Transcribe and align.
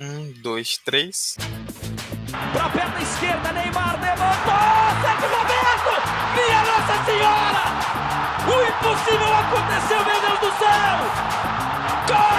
Um, 0.00 0.32
dois, 0.42 0.76
três. 0.78 1.36
Pra 2.52 2.68
perna 2.68 3.00
esquerda, 3.00 3.52
Neymar 3.52 3.94
levantou! 4.00 4.52
Sérgio 5.00 5.28
Roberto! 5.28 6.02
Minha 6.34 6.62
Nossa 6.64 6.96
Senhora! 7.04 7.62
O 8.44 8.54
impossível 8.66 9.32
aconteceu, 9.36 10.04
meu 10.04 10.20
Deus 10.20 10.40
do 10.40 10.50
céu! 10.58 10.98
Gol! 12.08 12.34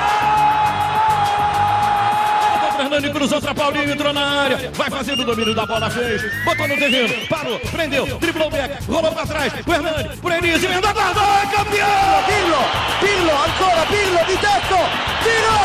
Fernando 2.76 3.12
cruzou 3.14 3.42
pra 3.42 3.56
Paulinho, 3.56 3.90
entrou 3.90 4.12
na 4.12 4.42
área, 4.42 4.70
vai 4.74 4.90
fazendo 4.90 5.22
o 5.22 5.26
domínio 5.26 5.56
da 5.56 5.66
bola, 5.66 5.90
fez, 5.90 6.22
botou 6.44 6.68
no 6.68 6.76
terreno, 6.76 7.26
parou, 7.28 7.58
prendeu, 7.72 8.06
driblou 8.20 8.48
o 8.48 8.52
back, 8.52 8.84
rolou 8.86 9.14
pra 9.14 9.26
trás, 9.26 9.54
o 9.66 9.74
Hernani, 9.74 10.18
por 10.18 10.32
Enis, 10.34 10.62
emenda 10.62 10.92
guarda, 10.92 11.22
é 11.22 11.46
campeão! 11.56 12.24
Pirlo, 12.26 12.58
Pirlo, 13.00 13.32
ancora 13.32 13.86
Pirlo 13.86 14.26
di 14.26 14.38
tetto, 14.38 14.76
tiro, 15.24 15.56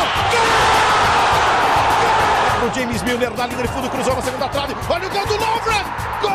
O 2.61 2.69
James 2.75 3.01
Milner 3.01 3.31
na 3.31 3.47
linha 3.47 3.63
de 3.63 3.67
fundo, 3.69 3.89
cruzou 3.89 4.15
na 4.15 4.21
segunda 4.21 4.47
trave, 4.47 4.75
olha 4.87 5.07
o 5.07 5.09
gol 5.09 5.25
do 5.25 5.33
Lovren, 5.33 5.83
gol! 6.21 6.31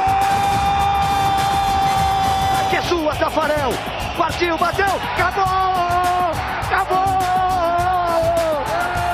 Que 2.68 2.76
é 2.76 2.82
sua, 2.82 3.14
Tafarel, 3.14 3.70
partiu, 4.18 4.58
bateu, 4.58 4.86
acabou, 4.86 5.44
acabou, 6.66 6.98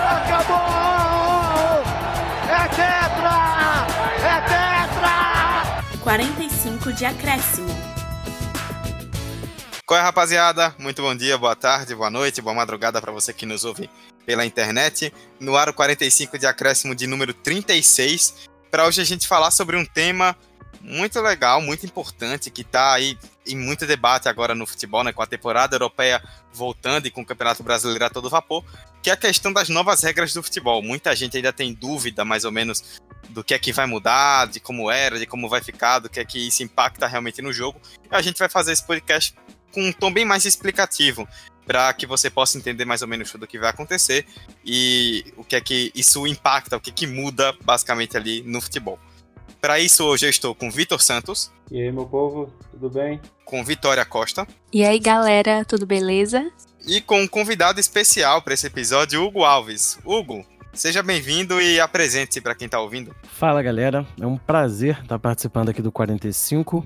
acabou, 0.09 1.83
é 2.48 2.69
tetra, 2.69 3.86
é 4.24 4.41
tetra. 4.48 6.00
45 6.02 6.92
de 6.94 7.05
acréscimo. 7.05 7.92
Qual 9.84 10.00
é, 10.00 10.02
rapaziada? 10.02 10.74
Muito 10.78 11.02
bom 11.02 11.14
dia, 11.14 11.36
boa 11.36 11.55
tarde, 11.55 11.94
boa 11.94 12.08
noite, 12.08 12.41
boa 12.41 12.55
madrugada 12.55 13.02
para 13.02 13.12
você 13.12 13.34
que 13.34 13.44
nos 13.44 13.66
ouve 13.66 13.91
pela 14.24 14.44
internet. 14.44 15.12
No 15.40 15.56
ar 15.56 15.72
45 15.72 16.38
de 16.38 16.46
acréscimo 16.46 16.94
de 16.94 17.06
número 17.06 17.34
36. 17.34 18.48
Para 18.70 18.86
hoje 18.86 19.00
a 19.00 19.04
gente 19.04 19.28
falar 19.28 19.50
sobre 19.50 19.76
um 19.76 19.84
tema 19.84 20.36
muito 20.80 21.20
legal, 21.20 21.60
muito 21.60 21.86
importante, 21.86 22.50
que 22.50 22.62
está 22.62 22.94
aí 22.94 23.16
em 23.47 23.56
muito 23.56 23.86
debate 23.86 24.28
agora 24.28 24.55
no 24.55 24.66
futebol, 24.66 25.05
né, 25.05 25.12
com 25.12 25.22
a 25.22 25.27
temporada 25.27 25.77
europeia 25.77 26.22
voltando 26.52 27.06
e 27.06 27.10
com 27.10 27.22
o 27.22 27.27
Campeonato 27.27 27.62
Brasileiro 27.62 28.05
a 28.05 28.10
todo 28.10 28.28
vapor, 28.28 28.64
que 29.02 29.10
é 29.10 29.12
a 29.12 29.16
questão 29.16 29.52
das 29.52 29.69
novas 29.69 30.02
regras 30.02 30.32
do 30.32 30.42
futebol. 30.42 30.82
Muita 30.82 31.14
gente 31.14 31.36
ainda 31.36 31.52
tem 31.52 31.72
dúvida, 31.72 32.25
mais 32.25 32.44
ou 32.44 32.52
menos, 32.52 33.00
do 33.28 33.42
que 33.42 33.54
é 33.54 33.58
que 33.58 33.72
vai 33.72 33.86
mudar, 33.86 34.47
de 34.47 34.60
como 34.60 34.91
era, 34.91 35.19
de 35.19 35.27
como 35.27 35.48
vai 35.48 35.60
ficar, 35.60 36.00
do 36.00 36.08
que 36.08 36.20
é 36.20 36.25
que 36.25 36.48
isso 36.48 36.62
impacta 36.62 37.06
realmente 37.06 37.41
no 37.41 37.52
jogo. 37.52 37.80
E 38.10 38.14
a 38.14 38.22
gente 38.22 38.38
vai 38.38 38.48
fazer 38.48 38.72
esse 38.72 38.86
podcast 38.86 39.34
com 39.72 39.82
um 39.82 39.92
tom 39.92 40.12
bem 40.12 40.25
mais 40.25 40.44
explicativo, 40.44 41.27
para 41.66 41.92
que 41.92 42.06
você 42.06 42.28
possa 42.28 42.58
entender 42.58 42.84
mais 42.84 43.02
ou 43.02 43.08
menos 43.08 43.30
tudo 43.30 43.44
o 43.44 43.46
que 43.46 43.58
vai 43.58 43.70
acontecer 43.70 44.27
e 44.64 45.24
o 45.36 45.44
que 45.44 45.56
é 45.56 45.60
que 45.60 45.92
isso 45.94 46.27
impacta, 46.27 46.77
o 46.77 46.80
que, 46.80 46.91
que 46.91 47.06
muda 47.06 47.54
basicamente 47.64 48.16
ali 48.16 48.42
no 48.42 48.60
futebol. 48.60 48.98
Para 49.60 49.78
isso, 49.78 50.04
hoje 50.04 50.27
eu 50.27 50.30
estou 50.30 50.54
com 50.54 50.70
Vitor 50.70 51.00
Santos. 51.00 51.52
E 51.70 51.80
aí, 51.80 51.92
meu 51.92 52.04
povo, 52.04 52.52
tudo 52.72 52.91
bem? 52.91 53.20
Com 53.44 53.64
Vitória 53.64 54.04
Costa. 54.04 54.46
E 54.72 54.84
aí, 54.84 54.98
galera, 54.98 55.64
tudo 55.64 55.86
beleza? 55.86 56.50
E 56.84 57.00
com 57.00 57.20
um 57.20 57.28
convidado 57.28 57.78
especial 57.78 58.42
para 58.42 58.54
esse 58.54 58.66
episódio, 58.66 59.22
Hugo 59.22 59.44
Alves. 59.44 60.00
Hugo, 60.04 60.44
seja 60.72 61.00
bem-vindo 61.00 61.60
e 61.60 61.78
apresente-se 61.78 62.41
para 62.41 62.56
quem 62.56 62.66
está 62.66 62.80
ouvindo. 62.80 63.14
Fala, 63.22 63.62
galera. 63.62 64.04
É 64.20 64.26
um 64.26 64.36
prazer 64.36 64.98
estar 65.00 65.19
participando 65.20 65.69
aqui 65.69 65.80
do 65.80 65.92
45. 65.92 66.84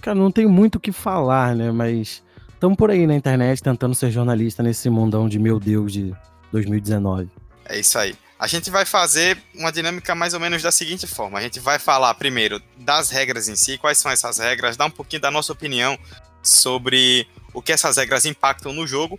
Cara, 0.00 0.14
não 0.14 0.30
tenho 0.30 0.48
muito 0.48 0.76
o 0.76 0.80
que 0.80 0.92
falar, 0.92 1.54
né? 1.54 1.70
Mas 1.70 2.22
estamos 2.60 2.76
por 2.76 2.90
aí 2.90 3.06
na 3.06 3.14
internet 3.14 3.62
tentando 3.62 3.94
ser 3.94 4.10
jornalista 4.10 4.62
nesse 4.62 4.90
mundão 4.90 5.26
de 5.26 5.38
meu 5.38 5.58
Deus 5.58 5.90
de 5.90 6.14
2019. 6.52 7.30
É 7.64 7.80
isso 7.80 7.98
aí. 7.98 8.14
A 8.38 8.46
gente 8.46 8.70
vai 8.70 8.84
fazer 8.84 9.42
uma 9.54 9.72
dinâmica 9.72 10.14
mais 10.14 10.34
ou 10.34 10.40
menos 10.40 10.62
da 10.62 10.70
seguinte 10.70 11.06
forma: 11.06 11.38
a 11.38 11.42
gente 11.42 11.58
vai 11.58 11.78
falar 11.78 12.12
primeiro 12.14 12.60
das 12.76 13.08
regras 13.08 13.48
em 13.48 13.56
si, 13.56 13.78
quais 13.78 13.96
são 13.96 14.10
essas 14.10 14.38
regras, 14.38 14.76
dar 14.76 14.84
um 14.84 14.90
pouquinho 14.90 15.22
da 15.22 15.30
nossa 15.30 15.54
opinião 15.54 15.98
sobre 16.42 17.26
o 17.54 17.62
que 17.62 17.72
essas 17.72 17.96
regras 17.96 18.26
impactam 18.26 18.74
no 18.74 18.86
jogo, 18.86 19.18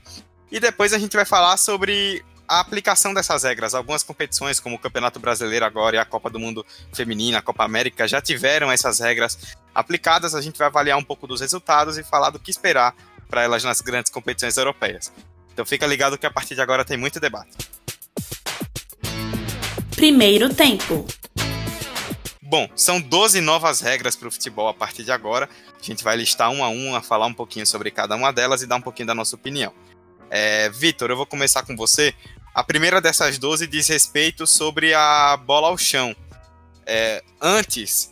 e 0.51 0.59
depois 0.59 0.93
a 0.93 0.99
gente 0.99 1.15
vai 1.15 1.25
falar 1.25 1.57
sobre 1.57 2.23
a 2.47 2.59
aplicação 2.59 3.11
dessas 3.11 3.41
regras. 3.41 3.73
Algumas 3.73 4.03
competições, 4.03 4.59
como 4.59 4.75
o 4.75 4.79
Campeonato 4.79 5.19
Brasileiro 5.19 5.65
agora 5.65 5.95
e 5.95 5.99
a 5.99 6.05
Copa 6.05 6.29
do 6.29 6.37
Mundo 6.37 6.63
Feminina, 6.93 7.39
a 7.39 7.41
Copa 7.41 7.63
América, 7.63 8.07
já 8.07 8.21
tiveram 8.21 8.71
essas 8.71 8.99
regras 8.99 9.55
aplicadas. 9.73 10.35
A 10.35 10.41
gente 10.41 10.59
vai 10.59 10.67
avaliar 10.67 10.97
um 10.97 11.03
pouco 11.03 11.25
dos 11.25 11.41
resultados 11.41 11.97
e 11.97 12.03
falar 12.03 12.29
do 12.29 12.37
que 12.37 12.51
esperar 12.51 12.93
para 13.31 13.43
elas 13.43 13.63
nas 13.63 13.79
grandes 13.79 14.11
competições 14.11 14.57
europeias. 14.57 15.11
Então 15.53 15.65
fica 15.65 15.87
ligado 15.87 16.17
que 16.17 16.25
a 16.25 16.31
partir 16.31 16.53
de 16.53 16.61
agora 16.61 16.83
tem 16.83 16.97
muito 16.97 17.19
debate. 17.19 17.57
Primeiro 19.95 20.53
tempo. 20.53 21.05
Bom, 22.41 22.69
são 22.75 22.99
12 22.99 23.39
novas 23.39 23.79
regras 23.79 24.15
para 24.17 24.27
o 24.27 24.31
futebol 24.31 24.67
a 24.67 24.73
partir 24.73 25.03
de 25.05 25.11
agora. 25.11 25.49
A 25.79 25.83
gente 25.83 26.03
vai 26.03 26.17
listar 26.17 26.51
uma 26.51 26.65
a 26.65 26.69
uma, 26.69 27.01
falar 27.01 27.25
um 27.25 27.33
pouquinho 27.33 27.65
sobre 27.65 27.89
cada 27.89 28.13
uma 28.13 28.33
delas 28.33 28.61
e 28.61 28.67
dar 28.67 28.75
um 28.75 28.81
pouquinho 28.81 29.07
da 29.07 29.15
nossa 29.15 29.37
opinião. 29.37 29.73
É, 30.29 30.69
Vitor, 30.69 31.09
eu 31.09 31.15
vou 31.15 31.25
começar 31.25 31.63
com 31.63 31.77
você. 31.77 32.13
A 32.53 32.61
primeira 32.61 32.99
dessas 32.99 33.37
12 33.37 33.67
diz 33.67 33.87
respeito 33.87 34.45
sobre 34.45 34.93
a 34.93 35.37
bola 35.37 35.69
ao 35.69 35.77
chão. 35.77 36.13
É, 36.85 37.23
antes, 37.41 38.10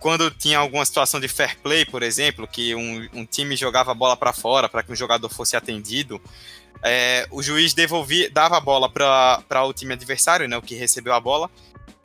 quando 0.00 0.30
tinha 0.30 0.58
alguma 0.58 0.84
situação 0.84 1.18
de 1.20 1.28
fair 1.28 1.58
play, 1.58 1.84
por 1.84 2.02
exemplo, 2.02 2.46
que 2.46 2.74
um, 2.74 3.08
um 3.12 3.26
time 3.26 3.56
jogava 3.56 3.92
a 3.92 3.94
bola 3.94 4.16
para 4.16 4.32
fora 4.32 4.68
para 4.68 4.82
que 4.82 4.92
um 4.92 4.96
jogador 4.96 5.28
fosse 5.28 5.56
atendido, 5.56 6.20
é, 6.82 7.26
o 7.30 7.42
juiz 7.42 7.74
devolvia, 7.74 8.30
dava 8.30 8.56
a 8.56 8.60
bola 8.60 8.88
para 8.88 9.64
o 9.64 9.72
time 9.72 9.94
adversário, 9.94 10.48
né, 10.48 10.56
o 10.56 10.62
que 10.62 10.74
recebeu 10.74 11.12
a 11.12 11.20
bola, 11.20 11.50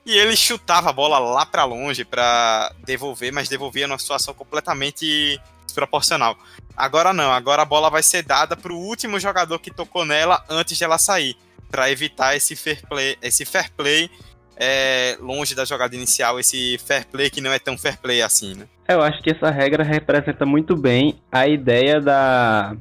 e 0.05 0.17
ele 0.17 0.35
chutava 0.35 0.89
a 0.89 0.93
bola 0.93 1.19
lá 1.19 1.45
para 1.45 1.63
longe 1.63 2.03
para 2.03 2.73
devolver, 2.83 3.31
mas 3.31 3.47
devolvia 3.47 3.87
numa 3.87 3.99
situação 3.99 4.33
completamente 4.33 5.39
desproporcional. 5.65 6.37
Agora 6.75 7.13
não, 7.13 7.31
agora 7.31 7.61
a 7.61 7.65
bola 7.65 7.89
vai 7.89 8.03
ser 8.03 8.23
dada 8.23 8.55
para 8.57 8.73
o 8.73 8.77
último 8.77 9.19
jogador 9.19 9.59
que 9.59 9.71
tocou 9.71 10.03
nela 10.03 10.43
antes 10.49 10.77
de 10.77 10.83
ela 10.83 10.97
sair, 10.97 11.37
para 11.69 11.89
evitar 11.89 12.35
esse 12.35 12.55
fair 12.55 12.85
play, 12.87 13.17
esse 13.21 13.45
fair 13.45 13.71
play 13.71 14.09
é, 14.57 15.17
longe 15.19 15.55
da 15.55 15.65
jogada 15.65 15.95
inicial, 15.95 16.39
esse 16.39 16.77
fair 16.77 17.05
play 17.07 17.29
que 17.29 17.41
não 17.41 17.51
é 17.51 17.59
tão 17.59 17.77
fair 17.77 17.97
play 17.99 18.21
assim, 18.21 18.55
né? 18.55 18.65
Eu 18.87 19.01
acho 19.01 19.21
que 19.21 19.31
essa 19.31 19.49
regra 19.49 19.83
representa 19.83 20.45
muito 20.45 20.75
bem 20.75 21.15
a 21.31 21.47
ideia 21.47 21.99
da, 21.99 22.75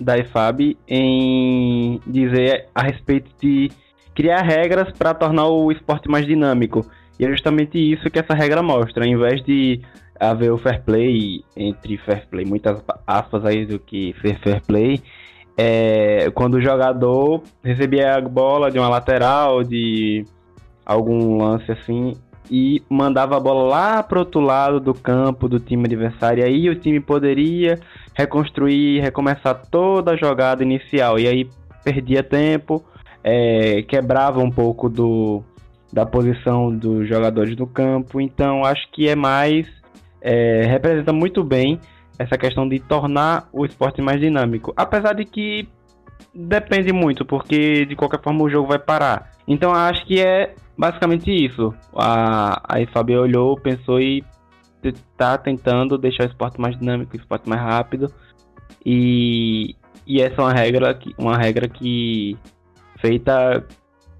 da 0.00 0.18
IFAB 0.18 0.76
em 0.88 2.00
dizer 2.06 2.66
a 2.74 2.82
respeito 2.82 3.30
de 3.40 3.70
criar 4.14 4.42
regras 4.42 4.90
para 4.96 5.14
tornar 5.14 5.46
o 5.46 5.70
esporte 5.70 6.08
mais 6.08 6.26
dinâmico. 6.26 6.84
E 7.18 7.24
é 7.24 7.30
justamente 7.30 7.78
isso 7.78 8.10
que 8.10 8.18
essa 8.18 8.34
regra 8.34 8.62
mostra. 8.62 9.04
Ao 9.04 9.10
invés 9.10 9.42
de 9.44 9.80
haver 10.18 10.50
o 10.50 10.58
fair 10.58 10.82
play, 10.82 11.44
entre 11.56 11.98
fair 11.98 12.26
play, 12.28 12.44
muitas 12.44 12.82
aspas 13.06 13.44
aí 13.44 13.64
do 13.66 13.78
que 13.78 14.14
ser 14.22 14.38
fair 14.40 14.62
play, 14.62 15.02
é, 15.56 16.30
quando 16.30 16.54
o 16.54 16.62
jogador 16.62 17.42
recebia 17.62 18.14
a 18.14 18.20
bola 18.20 18.70
de 18.70 18.78
uma 18.78 18.88
lateral, 18.88 19.62
de 19.62 20.24
algum 20.92 21.38
lance 21.38 21.70
assim, 21.70 22.14
e 22.50 22.82
mandava 22.88 23.36
a 23.36 23.40
bola 23.40 23.62
lá 23.62 24.02
para 24.02 24.18
outro 24.18 24.40
lado 24.40 24.80
do 24.80 24.92
campo 24.92 25.48
do 25.48 25.60
time 25.60 25.84
adversário. 25.86 26.42
E 26.42 26.44
aí 26.44 26.68
o 26.68 26.74
time 26.74 26.98
poderia 26.98 27.78
reconstruir, 28.12 29.00
recomeçar 29.00 29.54
toda 29.70 30.12
a 30.12 30.16
jogada 30.16 30.64
inicial. 30.64 31.18
E 31.18 31.28
aí 31.28 31.48
perdia 31.84 32.24
tempo, 32.24 32.84
é, 33.22 33.82
quebrava 33.82 34.40
um 34.40 34.50
pouco 34.50 34.88
do, 34.88 35.44
da 35.92 36.04
posição 36.04 36.74
dos 36.74 37.08
jogadores 37.08 37.56
no 37.56 37.68
campo. 37.68 38.20
Então 38.20 38.64
acho 38.64 38.90
que 38.90 39.08
é 39.08 39.14
mais. 39.14 39.66
É, 40.20 40.64
representa 40.66 41.12
muito 41.12 41.42
bem 41.44 41.80
essa 42.18 42.36
questão 42.36 42.68
de 42.68 42.80
tornar 42.80 43.48
o 43.52 43.64
esporte 43.64 44.02
mais 44.02 44.20
dinâmico. 44.20 44.74
Apesar 44.76 45.14
de 45.14 45.24
que 45.24 45.68
depende 46.34 46.92
muito, 46.92 47.24
porque 47.24 47.86
de 47.86 47.96
qualquer 47.96 48.20
forma 48.20 48.42
o 48.42 48.50
jogo 48.50 48.68
vai 48.68 48.78
parar. 48.78 49.30
Então 49.46 49.72
acho 49.72 50.04
que 50.04 50.20
é 50.20 50.54
basicamente 50.80 51.30
isso. 51.30 51.74
A, 51.94 52.62
a 52.66 52.80
IFAB 52.80 53.10
olhou, 53.10 53.54
pensou 53.60 54.00
e 54.00 54.24
está 54.82 55.36
tentando 55.36 55.98
deixar 55.98 56.24
o 56.24 56.28
esporte 56.28 56.58
mais 56.58 56.78
dinâmico, 56.78 57.14
o 57.14 57.20
esporte 57.20 57.46
mais 57.46 57.60
rápido. 57.60 58.10
E, 58.84 59.76
e 60.06 60.22
essa 60.22 60.40
é 60.40 60.44
uma 60.44 60.54
regra 60.54 60.94
que, 60.94 61.14
uma 61.18 61.36
regra 61.36 61.68
que 61.68 62.34
feita 62.98 63.62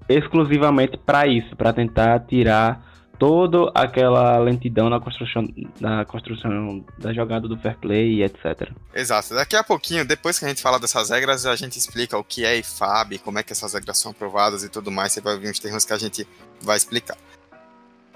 exclusivamente 0.07 0.97
para 0.97 1.25
isso, 1.25 1.55
para 1.55 1.73
tentar 1.73 2.19
tirar 2.27 2.90
toda 3.21 3.71
aquela 3.75 4.39
lentidão 4.39 4.89
na 4.89 4.99
construção, 4.99 5.47
na 5.79 6.03
construção 6.03 6.83
da 6.97 7.13
jogada 7.13 7.47
do 7.47 7.55
fair 7.55 7.77
play 7.77 8.23
etc. 8.23 8.71
Exato. 8.95 9.35
Daqui 9.35 9.55
a 9.55 9.63
pouquinho, 9.63 10.03
depois 10.03 10.39
que 10.39 10.45
a 10.45 10.47
gente 10.47 10.59
fala 10.59 10.79
dessas 10.79 11.11
regras, 11.11 11.45
a 11.45 11.55
gente 11.55 11.77
explica 11.77 12.17
o 12.17 12.23
que 12.23 12.43
é 12.43 12.57
IFAB, 12.57 13.19
como 13.19 13.37
é 13.37 13.43
que 13.43 13.53
essas 13.53 13.75
regras 13.75 13.99
são 13.99 14.09
aprovadas 14.09 14.63
e 14.63 14.69
tudo 14.69 14.89
mais. 14.89 15.13
Você 15.13 15.21
vai 15.21 15.35
ouvir 15.35 15.51
uns 15.51 15.59
termos 15.59 15.85
que 15.85 15.93
a 15.93 15.99
gente 15.99 16.27
vai 16.63 16.75
explicar. 16.75 17.15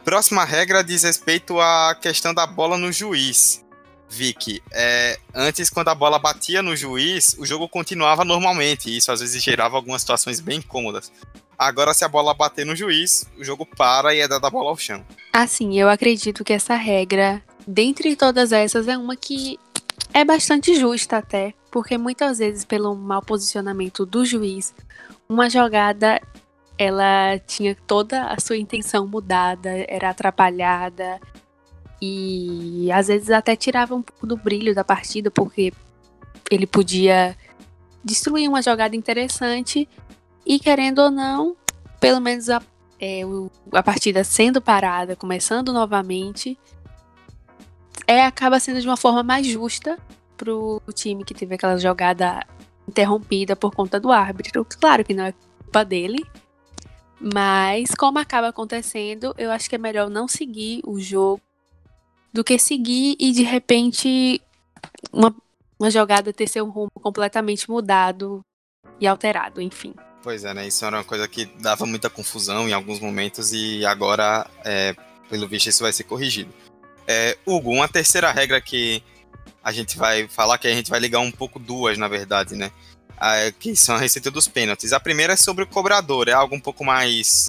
Próxima 0.04 0.44
regra 0.44 0.84
diz 0.84 1.04
respeito 1.04 1.60
à 1.60 1.96
questão 2.02 2.34
da 2.34 2.48
bola 2.48 2.76
no 2.76 2.92
juiz. 2.92 3.64
Vicky, 4.10 4.62
é, 4.72 5.20
antes 5.36 5.70
quando 5.70 5.90
a 5.90 5.96
bola 5.96 6.18
batia 6.18 6.64
no 6.64 6.76
juiz, 6.76 7.36
o 7.38 7.46
jogo 7.46 7.70
continuava 7.70 8.24
normalmente, 8.24 8.90
e 8.90 8.98
isso 8.98 9.12
às 9.12 9.20
vezes 9.20 9.44
gerava 9.44 9.76
algumas 9.76 10.02
situações 10.02 10.40
bem 10.40 10.60
incômodas. 10.60 11.12
Agora, 11.58 11.94
se 11.94 12.04
a 12.04 12.08
bola 12.08 12.34
bater 12.34 12.66
no 12.66 12.76
juiz, 12.76 13.30
o 13.38 13.44
jogo 13.44 13.66
para 13.66 14.14
e 14.14 14.20
é 14.20 14.28
dada 14.28 14.48
a 14.48 14.50
bola 14.50 14.70
ao 14.70 14.78
chão. 14.78 15.06
Assim, 15.32 15.80
eu 15.80 15.90
acredito 15.90 16.44
que 16.44 16.54
essa 16.54 16.76
regra, 16.76 17.42
dentre 17.66 18.16
todas 18.16 18.52
essas, 18.52 18.88
é 18.88 18.98
uma 18.98 19.16
que 19.16 19.60
é 20.14 20.24
bastante 20.24 20.76
justa 20.76 21.18
até, 21.18 21.54
porque 21.72 21.98
muitas 21.98 22.40
vezes, 22.40 22.66
pelo 22.66 22.96
mau 22.96 23.22
posicionamento 23.22 24.06
do 24.06 24.26
juiz, 24.26 24.74
uma 25.28 25.50
jogada 25.50 26.22
ela 26.78 27.40
tinha 27.40 27.76
toda 27.88 28.26
a 28.26 28.40
sua 28.40 28.58
intenção 28.58 29.08
mudada, 29.08 29.70
era 29.88 30.10
atrapalhada 30.10 31.20
e 32.02 32.92
às 32.92 33.08
vezes 33.08 33.30
até 33.30 33.56
tirava 33.56 33.96
um 33.96 34.02
pouco 34.02 34.28
do 34.28 34.36
brilho 34.36 34.76
da 34.76 34.84
partida, 34.84 35.32
porque 35.32 35.72
ele 36.52 36.68
podia 36.68 37.36
destruir 38.04 38.48
uma 38.48 38.62
jogada 38.62 38.96
interessante 38.96 39.88
e 40.46 40.60
querendo 40.60 41.00
ou 41.00 41.12
não, 41.12 41.56
pelo 42.00 42.20
menos 42.20 42.50
a, 42.50 42.62
é, 43.00 43.22
a 43.72 43.84
partida 43.84 44.24
sendo 44.24 44.62
parada, 44.62 45.16
começando 45.16 45.74
novamente, 45.74 46.58
é, 48.08 48.24
acaba 48.24 48.60
sendo 48.60 48.80
de 48.80 48.88
uma 48.88 48.98
forma 48.98 49.24
mais 49.24 49.46
justa 49.48 49.98
pro 50.38 50.82
time 50.94 51.24
que 51.24 51.34
teve 51.34 51.56
aquela 51.56 51.78
jogada 51.78 52.46
interrompida 52.88 53.56
por 53.56 53.74
conta 53.74 54.00
do 54.00 54.12
árbitro. 54.12 54.66
Claro 54.80 55.04
que 55.04 55.14
não 55.14 55.26
é 55.26 55.34
culpa 55.64 55.84
dele, 55.84 56.24
mas 57.20 57.90
como 57.96 58.20
acaba 58.20 58.50
acontecendo, 58.50 59.34
eu 59.38 59.52
acho 59.52 59.70
que 59.70 59.76
é 59.76 59.80
melhor 59.80 60.10
não 60.10 60.28
seguir 60.28 60.82
o 60.86 61.00
jogo 61.00 61.42
do 62.32 62.44
que 62.44 62.60
seguir 62.60 63.16
e 63.20 63.32
de 63.32 63.44
repente 63.44 64.42
uma, 65.12 65.34
uma 65.80 65.90
jogada 65.90 66.34
ter 66.34 66.48
seu 66.48 66.70
rumo 66.70 66.92
completamente 67.02 67.70
mudado 67.70 68.42
e 69.00 69.08
alterado, 69.08 69.62
enfim. 69.62 69.94
Pois 70.26 70.44
é, 70.44 70.56
né? 70.56 70.68
Isso 70.68 70.84
era 70.84 70.98
uma 70.98 71.04
coisa 71.04 71.28
que 71.28 71.46
dava 71.60 71.86
muita 71.86 72.10
confusão 72.10 72.68
em 72.68 72.74
alguns 72.74 73.00
momentos 73.00 73.54
e 73.54 73.86
agora, 73.86 74.50
é, 74.64 74.96
pelo 75.30 75.48
visto, 75.48 75.70
isso 75.70 75.84
vai 75.84 75.94
ser 75.94 76.06
corrigido. 76.06 76.52
É, 77.08 77.38
Hugo, 77.46 77.72
uma 77.72 77.88
terceira 77.88 78.32
regra 78.32 78.60
que 78.60 79.04
a 79.64 79.72
gente 79.72 79.96
vai 79.96 80.28
falar, 80.28 80.58
que 80.58 80.68
a 80.68 80.74
gente 80.74 80.90
vai 80.90 81.00
ligar 81.00 81.20
um 81.20 81.32
pouco 81.32 81.60
duas, 81.60 82.00
na 82.00 82.08
verdade, 82.08 82.56
né? 82.56 82.72
Que 83.60 83.76
são 83.76 83.94
a 83.94 84.00
receita 84.00 84.32
dos 84.32 84.48
pênaltis. 84.48 84.94
A 84.94 85.00
primeira 85.00 85.34
é 85.34 85.38
sobre 85.38 85.64
o 85.64 85.68
cobrador, 85.68 86.28
é 86.28 86.32
algo 86.32 86.56
um 86.56 86.60
pouco 86.60 86.84
mais. 86.84 87.48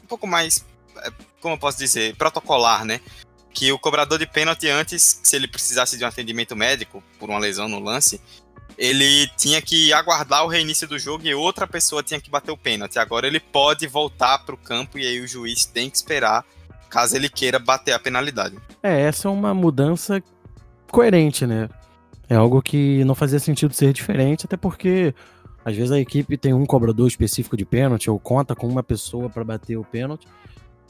Um 0.00 0.06
pouco 0.06 0.24
mais. 0.24 0.64
É, 0.98 1.10
como 1.40 1.54
eu 1.54 1.58
posso 1.58 1.78
dizer? 1.78 2.14
Protocolar, 2.14 2.84
né? 2.84 3.00
que 3.52 3.72
o 3.72 3.78
cobrador 3.78 4.20
de 4.20 4.26
pênalti 4.26 4.68
antes, 4.68 5.20
se 5.20 5.34
ele 5.34 5.48
precisasse 5.48 5.98
de 5.98 6.04
um 6.04 6.06
atendimento 6.06 6.54
médico 6.54 7.02
por 7.18 7.28
uma 7.28 7.40
lesão 7.40 7.68
no 7.68 7.80
lance, 7.80 8.20
ele 8.78 9.26
tinha 9.36 9.60
que 9.60 9.92
aguardar 9.92 10.44
o 10.44 10.48
reinício 10.48 10.86
do 10.86 10.98
jogo 10.98 11.26
e 11.26 11.34
outra 11.34 11.66
pessoa 11.66 12.00
tinha 12.00 12.20
que 12.20 12.30
bater 12.30 12.52
o 12.52 12.56
pênalti. 12.56 12.98
Agora 12.98 13.26
ele 13.26 13.40
pode 13.40 13.86
voltar 13.88 14.38
para 14.38 14.54
o 14.54 14.58
campo 14.58 14.96
e 14.96 15.04
aí 15.04 15.20
o 15.20 15.26
juiz 15.26 15.66
tem 15.66 15.90
que 15.90 15.96
esperar 15.96 16.44
caso 16.88 17.16
ele 17.16 17.28
queira 17.28 17.58
bater 17.58 17.92
a 17.92 17.98
penalidade. 17.98 18.56
É, 18.82 19.02
essa 19.02 19.28
é 19.28 19.30
uma 19.30 19.52
mudança 19.52 20.22
coerente, 20.90 21.44
né? 21.44 21.68
É 22.28 22.36
algo 22.36 22.62
que 22.62 23.04
não 23.04 23.14
fazia 23.14 23.38
sentido 23.38 23.74
ser 23.74 23.92
diferente, 23.92 24.46
até 24.46 24.56
porque 24.56 25.14
às 25.64 25.74
vezes 25.74 25.90
a 25.90 25.98
equipe 25.98 26.36
tem 26.36 26.54
um 26.54 26.64
cobrador 26.64 27.06
específico 27.08 27.56
de 27.56 27.64
pênalti 27.64 28.08
ou 28.08 28.18
conta 28.18 28.54
com 28.54 28.66
uma 28.66 28.82
pessoa 28.82 29.28
para 29.28 29.44
bater 29.44 29.76
o 29.76 29.84
pênalti. 29.84 30.26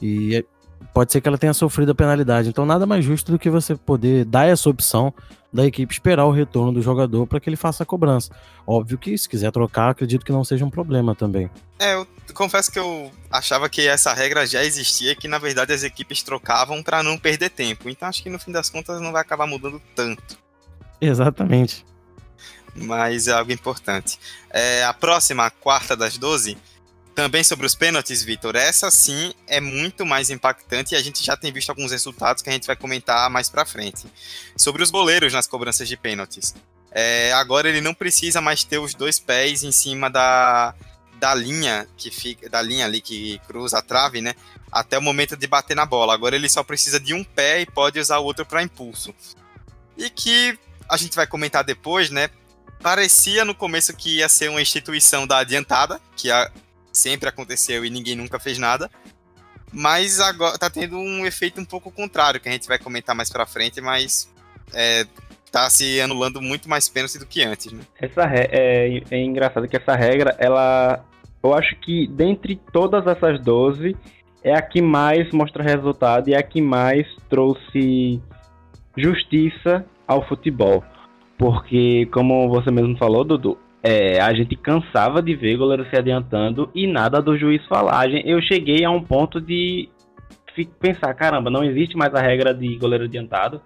E 0.01 0.45
pode 0.93 1.11
ser 1.11 1.21
que 1.21 1.27
ela 1.27 1.37
tenha 1.37 1.53
sofrido 1.53 1.91
a 1.91 1.95
penalidade. 1.95 2.49
Então, 2.49 2.65
nada 2.65 2.85
mais 2.85 3.03
justo 3.03 3.31
do 3.31 3.39
que 3.39 3.49
você 3.49 3.75
poder 3.75 4.25
dar 4.25 4.45
essa 4.45 4.69
opção 4.69 5.13
da 5.51 5.65
equipe 5.65 5.91
esperar 5.91 6.25
o 6.25 6.31
retorno 6.31 6.73
do 6.73 6.81
jogador 6.81 7.25
para 7.25 7.39
que 7.39 7.49
ele 7.49 7.55
faça 7.55 7.83
a 7.83 7.85
cobrança. 7.85 8.31
Óbvio 8.65 8.97
que, 8.97 9.17
se 9.17 9.27
quiser 9.27 9.51
trocar, 9.51 9.89
acredito 9.89 10.25
que 10.25 10.31
não 10.31 10.43
seja 10.43 10.63
um 10.63 10.69
problema 10.69 11.15
também. 11.15 11.49
É, 11.79 11.95
eu 11.95 12.07
confesso 12.33 12.71
que 12.71 12.77
eu 12.77 13.11
achava 13.31 13.67
que 13.67 13.87
essa 13.87 14.13
regra 14.13 14.45
já 14.45 14.63
existia, 14.63 15.15
que 15.15 15.27
na 15.27 15.37
verdade 15.39 15.73
as 15.73 15.83
equipes 15.83 16.21
trocavam 16.21 16.83
para 16.83 17.01
não 17.01 17.17
perder 17.17 17.49
tempo. 17.49 17.89
Então, 17.89 18.07
acho 18.07 18.21
que 18.21 18.29
no 18.29 18.39
fim 18.39 18.51
das 18.51 18.69
contas 18.69 19.01
não 19.01 19.11
vai 19.11 19.21
acabar 19.21 19.47
mudando 19.47 19.81
tanto. 19.95 20.37
Exatamente. 21.01 21.85
Mas 22.75 23.27
é 23.27 23.31
algo 23.31 23.51
importante. 23.51 24.19
É, 24.49 24.83
a 24.83 24.93
próxima, 24.93 25.45
a 25.45 25.49
quarta 25.49 25.95
das 25.95 26.17
12, 26.17 26.57
também 27.19 27.43
sobre 27.43 27.65
os 27.65 27.75
pênaltis, 27.75 28.23
Vitor, 28.23 28.55
essa 28.55 28.89
sim 28.89 29.33
é 29.45 29.59
muito 29.59 30.05
mais 30.05 30.29
impactante 30.29 30.93
e 30.93 30.97
a 30.97 31.01
gente 31.01 31.21
já 31.21 31.35
tem 31.35 31.51
visto 31.51 31.69
alguns 31.69 31.91
resultados 31.91 32.41
que 32.41 32.49
a 32.49 32.53
gente 32.53 32.65
vai 32.65 32.77
comentar 32.77 33.29
mais 33.29 33.49
pra 33.49 33.65
frente. 33.65 34.07
Sobre 34.55 34.81
os 34.81 34.89
goleiros 34.89 35.33
nas 35.33 35.45
cobranças 35.45 35.89
de 35.89 35.97
pênaltis. 35.97 36.55
É, 36.89 37.33
agora 37.33 37.67
ele 37.67 37.81
não 37.81 37.93
precisa 37.93 38.39
mais 38.39 38.63
ter 38.63 38.77
os 38.77 38.93
dois 38.93 39.19
pés 39.19 39.65
em 39.65 39.71
cima 39.73 40.09
da, 40.09 40.73
da 41.15 41.35
linha 41.35 41.85
que 41.97 42.09
fica 42.09 42.49
da 42.49 42.61
linha 42.61 42.85
ali 42.85 43.01
que 43.01 43.37
cruza 43.45 43.79
a 43.79 43.81
trave, 43.81 44.21
né? 44.21 44.33
Até 44.71 44.97
o 44.97 45.01
momento 45.01 45.35
de 45.35 45.45
bater 45.45 45.75
na 45.75 45.85
bola. 45.85 46.13
Agora 46.13 46.37
ele 46.37 46.47
só 46.47 46.63
precisa 46.63 47.01
de 47.01 47.13
um 47.13 47.21
pé 47.21 47.59
e 47.59 47.65
pode 47.65 47.99
usar 47.99 48.19
o 48.19 48.23
outro 48.23 48.45
para 48.45 48.63
impulso. 48.63 49.13
E 49.97 50.09
que 50.09 50.57
a 50.87 50.95
gente 50.95 51.17
vai 51.17 51.27
comentar 51.27 51.65
depois, 51.65 52.09
né? 52.09 52.29
Parecia 52.81 53.43
no 53.43 53.53
começo 53.53 53.93
que 53.93 54.19
ia 54.19 54.29
ser 54.29 54.49
uma 54.49 54.61
instituição 54.61 55.27
da 55.27 55.39
adiantada, 55.39 55.99
que 56.15 56.31
a, 56.31 56.49
sempre 56.99 57.29
aconteceu 57.29 57.85
e 57.85 57.89
ninguém 57.89 58.15
nunca 58.15 58.39
fez 58.39 58.57
nada. 58.57 58.89
Mas 59.71 60.19
agora 60.19 60.57
tá 60.57 60.69
tendo 60.69 60.97
um 60.97 61.25
efeito 61.25 61.61
um 61.61 61.65
pouco 61.65 61.91
contrário, 61.91 62.39
que 62.39 62.49
a 62.49 62.51
gente 62.51 62.67
vai 62.67 62.79
comentar 62.79 63.15
mais 63.15 63.29
pra 63.29 63.45
frente, 63.45 63.79
mas 63.79 64.31
é, 64.73 65.05
tá 65.51 65.69
se 65.69 66.01
anulando 66.01 66.41
muito 66.41 66.69
mais 66.69 66.89
pênalti 66.89 67.19
do 67.19 67.25
que 67.25 67.43
antes, 67.43 67.71
né? 67.71 67.81
Essa 67.99 68.23
é, 68.31 69.01
é 69.09 69.21
engraçado 69.21 69.67
que 69.67 69.77
essa 69.77 69.95
regra, 69.95 70.35
ela. 70.39 71.03
Eu 71.41 71.53
acho 71.53 71.75
que 71.77 72.07
dentre 72.07 72.59
todas 72.73 73.05
essas 73.07 73.41
12, 73.41 73.95
é 74.43 74.53
a 74.53 74.61
que 74.61 74.81
mais 74.81 75.31
mostra 75.31 75.63
resultado 75.63 76.29
e 76.29 76.33
é 76.33 76.37
a 76.37 76.43
que 76.43 76.61
mais 76.61 77.07
trouxe 77.29 78.21
justiça 78.97 79.85
ao 80.07 80.27
futebol. 80.27 80.83
Porque, 81.37 82.07
como 82.11 82.49
você 82.49 82.69
mesmo 82.69 82.97
falou, 82.97 83.23
Dudu, 83.23 83.57
é, 83.81 84.19
a 84.19 84.33
gente 84.33 84.55
cansava 84.55 85.21
de 85.21 85.35
ver 85.35 85.57
goleiro 85.57 85.85
se 85.89 85.95
adiantando 85.95 86.69
e 86.75 86.85
nada 86.85 87.21
do 87.21 87.37
juiz 87.37 87.65
falar. 87.65 88.09
Eu 88.25 88.41
cheguei 88.41 88.83
a 88.83 88.89
um 88.89 89.01
ponto 89.01 89.39
de 89.39 89.89
pensar, 90.79 91.13
caramba, 91.13 91.49
não 91.49 91.63
existe 91.63 91.95
mais 91.95 92.13
a 92.13 92.21
regra 92.21 92.53
de 92.53 92.75
goleiro 92.77 93.05
adiantado. 93.05 93.61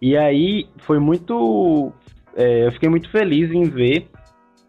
E 0.00 0.16
aí 0.16 0.66
foi 0.78 0.98
muito. 0.98 1.92
É, 2.36 2.66
eu 2.66 2.72
fiquei 2.72 2.88
muito 2.88 3.10
feliz 3.10 3.52
em 3.52 3.64
ver 3.68 4.08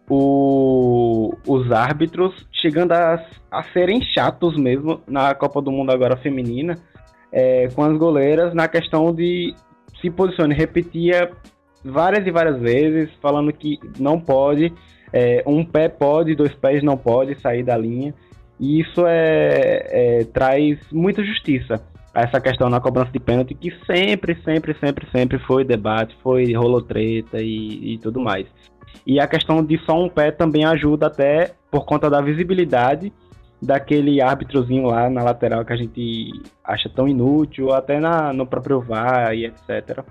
o, 0.09 1.33
os 1.47 1.71
árbitros 1.71 2.45
chegando 2.51 2.91
a, 2.91 3.23
a 3.49 3.63
serem 3.71 4.01
chatos 4.01 4.57
mesmo 4.57 5.01
na 5.07 5.33
Copa 5.33 5.61
do 5.61 5.71
Mundo 5.71 5.91
agora 5.91 6.17
feminina 6.17 6.77
é, 7.31 7.67
com 7.69 7.83
as 7.83 7.97
goleiras 7.97 8.53
na 8.53 8.67
questão 8.67 9.13
de 9.13 9.55
se 9.99 10.11
posicionar. 10.11 10.55
Repetia 10.55 11.31
várias 11.83 12.25
e 12.25 12.31
várias 12.31 12.59
vezes, 12.59 13.09
falando 13.21 13.51
que 13.51 13.79
não 13.99 14.19
pode, 14.19 14.73
é, 15.11 15.43
um 15.45 15.63
pé 15.63 15.89
pode, 15.89 16.35
dois 16.35 16.53
pés 16.55 16.81
não 16.81 16.97
pode 16.97 17.39
sair 17.41 17.63
da 17.63 17.77
linha. 17.77 18.13
E 18.59 18.79
isso 18.79 19.05
é, 19.05 19.87
é, 19.89 20.23
traz 20.25 20.79
muita 20.91 21.23
justiça 21.23 21.83
a 22.13 22.21
essa 22.21 22.39
questão 22.39 22.69
na 22.69 22.79
cobrança 22.79 23.11
de 23.11 23.19
pênalti, 23.19 23.55
que 23.55 23.71
sempre, 23.85 24.35
sempre, 24.43 24.75
sempre, 24.79 25.07
sempre 25.11 25.39
foi 25.39 25.63
debate, 25.63 26.15
foi 26.21 26.53
rolou 26.53 26.81
treta 26.81 27.41
e, 27.41 27.93
e 27.93 27.97
tudo 27.97 28.19
mais. 28.19 28.47
E 29.05 29.19
a 29.19 29.27
questão 29.27 29.63
de 29.63 29.77
só 29.79 30.01
um 30.01 30.07
pé 30.07 30.31
também 30.31 30.65
ajuda 30.65 31.07
até 31.07 31.53
por 31.69 31.85
conta 31.85 32.09
da 32.09 32.21
visibilidade 32.21 33.11
daquele 33.61 34.21
árbitrozinho 34.21 34.87
lá 34.87 35.09
na 35.09 35.23
lateral 35.23 35.65
que 35.65 35.73
a 35.73 35.77
gente 35.77 36.31
acha 36.63 36.89
tão 36.89 37.07
inútil, 37.07 37.73
até 37.73 37.99
na, 37.99 38.31
no 38.33 38.45
próprio 38.45 38.81
VAR 38.81 39.33
e 39.33 39.45
etc 39.45 40.03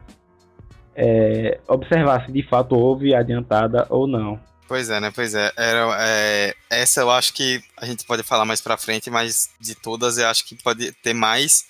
é, 0.95 1.59
observar 1.69 2.27
se 2.27 2.33
de 2.33 2.43
fato 2.49 2.75
houve 2.75 3.15
adiantada 3.15 3.87
ou 3.89 4.07
não. 4.07 4.39
Pois 4.69 4.89
é, 4.89 5.01
né? 5.01 5.13
Pois 5.15 5.35
é. 5.35 5.53
Era, 5.57 5.97
é. 6.01 6.55
Essa 6.71 7.01
eu 7.01 7.11
acho 7.11 7.35
que 7.35 7.63
a 7.77 7.85
gente 7.85 8.05
pode 8.05 8.23
falar 8.23 8.45
mais 8.45 8.61
pra 8.61 8.79
frente, 8.79 9.11
mas 9.11 9.51
de 9.61 9.75
todas 9.75 10.19
eu 10.19 10.27
acho 10.29 10.45
que 10.45 10.55
pode 10.55 10.93
ter 10.93 11.13
mais. 11.13 11.67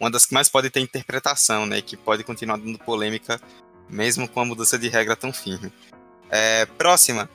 Uma 0.00 0.10
das 0.10 0.26
que 0.26 0.34
mais 0.34 0.48
pode 0.48 0.70
ter 0.70 0.80
interpretação, 0.80 1.66
né? 1.66 1.82
Que 1.82 1.96
pode 1.96 2.24
continuar 2.24 2.56
dando 2.58 2.78
polêmica, 2.78 3.40
mesmo 3.88 4.28
com 4.28 4.40
a 4.40 4.44
mudança 4.44 4.78
de 4.78 4.88
regra 4.88 5.16
tão 5.16 5.32
firme. 5.32 5.72
É, 6.30 6.66
próxima. 6.66 7.28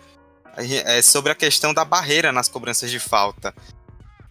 É 0.57 1.01
sobre 1.01 1.31
a 1.31 1.35
questão 1.35 1.73
da 1.73 1.85
barreira 1.85 2.31
nas 2.31 2.49
cobranças 2.49 2.91
de 2.91 2.99
falta. 2.99 3.53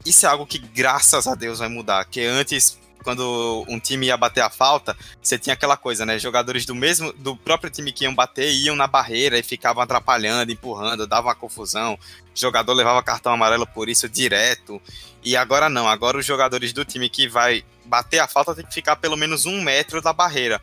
Isso 0.05 0.27
é 0.27 0.29
algo 0.29 0.47
que, 0.47 0.59
graças 0.59 1.27
a 1.27 1.35
Deus, 1.35 1.61
vai 1.61 1.69
mudar. 1.69 2.05
Que 2.05 2.25
antes 2.25 2.79
quando 3.03 3.65
um 3.69 3.79
time 3.79 4.07
ia 4.07 4.17
bater 4.17 4.41
a 4.41 4.51
falta, 4.51 4.97
você 5.23 5.39
tinha 5.39 5.55
aquela 5.55 5.77
coisa, 5.77 6.05
né? 6.07 6.19
Jogadores 6.19 6.65
do 6.65 6.75
mesmo, 6.75 7.13
do 7.13 7.37
próprio 7.37 7.71
time 7.71 7.93
que 7.93 8.05
iam 8.05 8.15
bater 8.15 8.51
iam 8.53 8.77
na 8.77 8.87
barreira 8.87 9.39
e 9.39 9.43
ficavam 9.43 9.83
atrapalhando, 9.83 10.53
empurrando, 10.53 11.07
dava 11.07 11.29
uma 11.29 11.35
confusão. 11.35 11.95
O 11.95 11.99
jogador 12.41 12.73
levava 12.73 13.03
cartão 13.03 13.33
amarelo 13.33 13.67
por 13.67 13.89
isso 13.89 14.09
direto. 14.09 14.81
E 15.23 15.37
agora 15.37 15.69
não, 15.69 15.89
agora 15.89 16.19
os 16.19 16.27
jogadores 16.27 16.73
do 16.73 16.85
time 16.85 17.09
que 17.09 17.29
vai 17.29 17.65
bater 17.85 18.21
a 18.21 18.29
falta 18.29 18.55
tem 18.55 18.65
que 18.65 18.75
ficar 18.75 18.97
pelo 18.97 19.17
menos 19.17 19.47
um 19.47 19.61
metro 19.63 20.01
da 20.01 20.13
barreira 20.13 20.61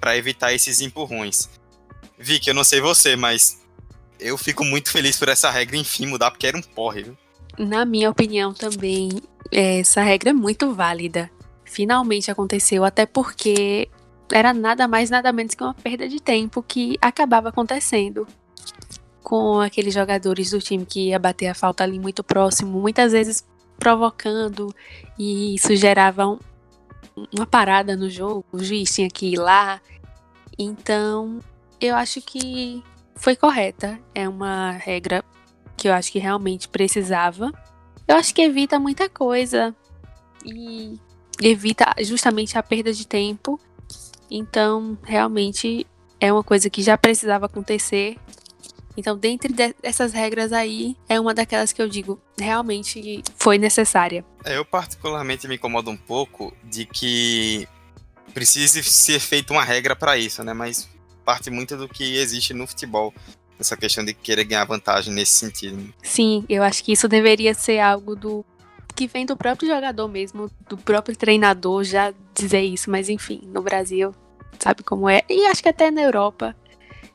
para 0.00 0.16
evitar 0.16 0.52
esses 0.52 0.80
empurrões. 0.80 1.48
Vicky, 2.18 2.50
eu 2.50 2.54
não 2.54 2.64
sei 2.64 2.80
você, 2.80 3.16
mas 3.16 3.60
eu 4.18 4.36
fico 4.36 4.64
muito 4.64 4.90
feliz 4.90 5.16
por 5.16 5.28
essa 5.28 5.50
regra 5.50 5.76
enfim 5.76 6.06
mudar, 6.06 6.30
porque 6.30 6.46
era 6.46 6.56
um 6.56 6.62
porre, 6.62 7.02
viu? 7.04 7.16
na 7.58 7.84
minha 7.84 8.10
opinião 8.10 8.54
também, 8.54 9.10
essa 9.52 10.02
regra 10.02 10.30
é 10.30 10.32
muito 10.32 10.72
válida. 10.72 11.30
Finalmente 11.70 12.32
aconteceu, 12.32 12.84
até 12.84 13.06
porque 13.06 13.88
era 14.32 14.52
nada 14.52 14.88
mais, 14.88 15.08
nada 15.08 15.32
menos 15.32 15.54
que 15.54 15.62
uma 15.62 15.72
perda 15.72 16.08
de 16.08 16.20
tempo 16.20 16.64
que 16.64 16.98
acabava 17.00 17.50
acontecendo 17.50 18.26
com 19.22 19.60
aqueles 19.60 19.94
jogadores 19.94 20.50
do 20.50 20.58
time 20.58 20.84
que 20.84 21.10
ia 21.10 21.18
bater 21.18 21.46
a 21.46 21.54
falta 21.54 21.84
ali 21.84 22.00
muito 22.00 22.24
próximo, 22.24 22.80
muitas 22.80 23.12
vezes 23.12 23.46
provocando, 23.78 24.74
e 25.16 25.54
isso 25.54 25.76
gerava 25.76 26.26
um, 26.26 26.40
uma 27.32 27.46
parada 27.46 27.96
no 27.96 28.10
jogo, 28.10 28.44
o 28.50 28.58
juiz 28.58 28.92
tinha 28.92 29.08
que 29.08 29.34
ir 29.34 29.38
lá. 29.38 29.80
Então, 30.58 31.38
eu 31.80 31.94
acho 31.94 32.20
que 32.20 32.82
foi 33.14 33.36
correta. 33.36 33.96
É 34.12 34.28
uma 34.28 34.72
regra 34.72 35.24
que 35.76 35.88
eu 35.88 35.92
acho 35.92 36.10
que 36.10 36.18
realmente 36.18 36.68
precisava. 36.68 37.52
Eu 38.08 38.16
acho 38.16 38.34
que 38.34 38.42
evita 38.42 38.80
muita 38.80 39.08
coisa 39.08 39.72
e 40.44 40.98
evita 41.42 41.94
justamente 42.00 42.56
a 42.56 42.62
perda 42.62 42.92
de 42.92 43.06
tempo. 43.06 43.60
Então, 44.30 44.96
realmente 45.02 45.86
é 46.20 46.32
uma 46.32 46.44
coisa 46.44 46.70
que 46.70 46.82
já 46.82 46.96
precisava 46.96 47.46
acontecer. 47.46 48.16
Então, 48.96 49.16
dentre 49.16 49.52
dessas 49.82 50.12
regras 50.12 50.52
aí, 50.52 50.96
é 51.08 51.18
uma 51.18 51.32
daquelas 51.32 51.72
que 51.72 51.80
eu 51.80 51.88
digo 51.88 52.20
realmente 52.38 53.22
foi 53.36 53.56
necessária. 53.56 54.24
É, 54.44 54.56
eu 54.56 54.64
particularmente 54.64 55.48
me 55.48 55.54
incomodo 55.54 55.90
um 55.90 55.96
pouco 55.96 56.54
de 56.64 56.84
que 56.84 57.66
precise 58.34 58.82
ser 58.82 59.18
feita 59.20 59.52
uma 59.52 59.64
regra 59.64 59.96
para 59.96 60.18
isso, 60.18 60.44
né? 60.44 60.52
Mas 60.52 60.88
parte 61.24 61.50
muito 61.50 61.76
do 61.76 61.88
que 61.88 62.16
existe 62.16 62.52
no 62.52 62.66
futebol. 62.66 63.14
Essa 63.58 63.76
questão 63.76 64.04
de 64.04 64.14
querer 64.14 64.44
ganhar 64.44 64.64
vantagem 64.64 65.12
nesse 65.12 65.32
sentido. 65.32 65.92
Sim, 66.02 66.44
eu 66.48 66.62
acho 66.62 66.82
que 66.82 66.92
isso 66.92 67.06
deveria 67.06 67.52
ser 67.52 67.78
algo 67.78 68.16
do 68.16 68.44
que 69.00 69.06
vem 69.06 69.24
do 69.24 69.34
próprio 69.34 69.66
jogador 69.66 70.06
mesmo, 70.08 70.50
do 70.68 70.76
próprio 70.76 71.16
treinador 71.16 71.84
já 71.84 72.12
dizer 72.34 72.60
isso, 72.60 72.90
mas 72.90 73.08
enfim, 73.08 73.40
no 73.46 73.62
Brasil, 73.62 74.14
sabe 74.58 74.82
como 74.82 75.08
é? 75.08 75.22
E 75.26 75.46
acho 75.46 75.62
que 75.62 75.70
até 75.70 75.90
na 75.90 76.02
Europa 76.02 76.54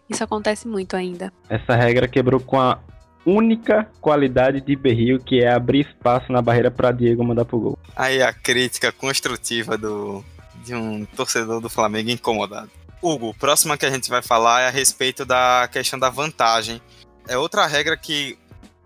isso 0.09 0.23
acontece 0.23 0.67
muito 0.67 0.95
ainda. 0.95 1.31
Essa 1.47 1.75
regra 1.75 2.07
quebrou 2.07 2.39
com 2.39 2.59
a 2.59 2.79
única 3.23 3.87
qualidade 4.01 4.61
de 4.61 4.75
Berrio, 4.75 5.19
que 5.19 5.43
é 5.43 5.53
abrir 5.53 5.85
espaço 5.85 6.31
na 6.31 6.41
barreira 6.41 6.71
para 6.71 6.91
Diego 6.91 7.23
mandar 7.23 7.45
pro 7.45 7.59
gol. 7.59 7.79
Aí 7.95 8.19
a 8.19 8.33
crítica 8.33 8.91
construtiva 8.91 9.77
do, 9.77 10.25
de 10.63 10.73
um 10.73 11.05
torcedor 11.05 11.61
do 11.61 11.69
Flamengo 11.69 12.09
incomodado. 12.09 12.71
Hugo, 12.99 13.31
próxima 13.35 13.77
que 13.77 13.85
a 13.85 13.91
gente 13.91 14.09
vai 14.09 14.23
falar 14.23 14.61
é 14.61 14.67
a 14.69 14.71
respeito 14.71 15.23
da 15.23 15.69
questão 15.71 15.99
da 15.99 16.09
vantagem. 16.09 16.81
É 17.27 17.37
outra 17.37 17.67
regra 17.67 17.95
que 17.95 18.39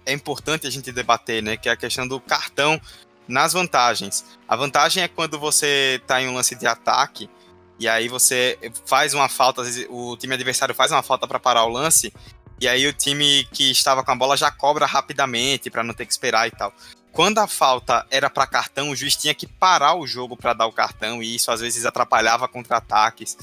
é 0.10 0.14
importante 0.14 0.68
a 0.68 0.70
gente 0.70 0.92
debater, 0.92 1.42
né? 1.42 1.58
Que 1.58 1.70
é 1.70 1.72
a 1.72 1.78
questão 1.78 2.08
do 2.08 2.20
cartão 2.20 2.80
nas 3.28 3.54
vantagens. 3.54 4.26
A 4.48 4.56
vantagem 4.56 5.04
é 5.04 5.08
quando 5.08 5.40
você 5.40 6.00
está 6.02 6.22
em 6.22 6.28
um 6.28 6.34
lance 6.34 6.56
de 6.56 6.66
ataque 6.66 7.30
e 7.80 7.88
aí 7.88 8.10
você 8.10 8.58
faz 8.86 9.14
uma 9.14 9.30
falta, 9.30 9.62
o 9.90 10.18
time 10.18 10.34
adversário 10.34 10.76
faz 10.76 10.92
uma 10.92 11.04
falta 11.04 11.28
para 11.28 11.40
parar 11.40 11.64
o 11.64 11.70
lance 11.70 12.12
e 12.60 12.68
aí 12.68 12.86
o 12.88 12.92
time 12.92 13.48
que 13.54 13.72
estava 13.72 14.04
com 14.04 14.12
a 14.12 14.16
bola 14.16 14.36
já 14.36 14.52
cobra 14.52 14.86
rapidamente 14.86 15.70
para 15.70 15.84
não 15.84 15.94
ter 15.94 16.06
que 16.06 16.12
esperar 16.12 16.48
e 16.48 16.52
tal. 16.52 16.74
Quando 17.12 17.40
a 17.40 17.48
falta 17.48 18.06
era 18.12 18.30
para 18.30 18.46
cartão, 18.46 18.90
o 18.90 18.96
juiz 18.96 19.16
tinha 19.16 19.34
que 19.34 19.48
parar 19.48 19.96
o 19.96 20.06
jogo 20.06 20.36
para 20.36 20.54
dar 20.54 20.66
o 20.68 20.74
cartão 20.74 21.24
e 21.24 21.36
isso 21.36 21.52
às 21.52 21.62
vezes 21.62 21.86
atrapalhava 21.86 22.48
contra-ataques. 22.48 23.38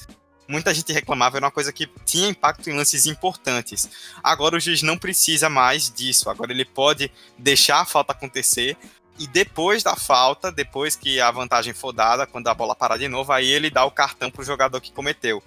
Muita 0.48 0.72
gente 0.72 0.92
reclamava, 0.92 1.36
era 1.36 1.46
uma 1.46 1.50
coisa 1.50 1.72
que 1.72 1.88
tinha 2.04 2.28
impacto 2.28 2.68
em 2.68 2.76
lances 2.76 3.06
importantes. 3.06 3.88
Agora 4.22 4.56
o 4.56 4.60
juiz 4.60 4.82
não 4.82 4.96
precisa 4.96 5.48
mais 5.48 5.90
disso. 5.90 6.30
Agora 6.30 6.52
ele 6.52 6.64
pode 6.64 7.10
deixar 7.36 7.80
a 7.80 7.84
falta 7.84 8.12
acontecer 8.12 8.76
e 9.18 9.26
depois 9.26 9.82
da 9.82 9.96
falta, 9.96 10.52
depois 10.52 10.94
que 10.94 11.20
a 11.20 11.30
vantagem 11.30 11.72
for 11.72 11.92
dada, 11.92 12.26
quando 12.26 12.48
a 12.48 12.54
bola 12.54 12.74
parar 12.74 12.98
de 12.98 13.08
novo, 13.08 13.32
aí 13.32 13.48
ele 13.48 13.70
dá 13.70 13.84
o 13.84 13.90
cartão 13.90 14.30
para 14.30 14.42
o 14.42 14.44
jogador 14.44 14.80
que 14.80 14.92
cometeu 14.92 15.42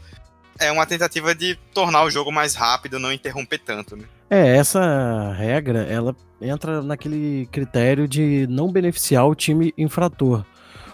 é 0.59 0.71
uma 0.71 0.85
tentativa 0.85 1.33
de 1.33 1.55
tornar 1.73 2.03
o 2.03 2.11
jogo 2.11 2.31
mais 2.31 2.53
rápido, 2.53 2.99
não 2.99 3.11
interromper 3.11 3.59
tanto, 3.59 3.95
né? 3.95 4.03
É, 4.29 4.57
essa 4.57 5.33
regra, 5.33 5.83
ela 5.83 6.15
entra 6.39 6.83
naquele 6.83 7.47
critério 7.51 8.07
de 8.07 8.45
não 8.47 8.71
beneficiar 8.71 9.25
o 9.25 9.33
time 9.33 9.73
infrator, 9.77 10.43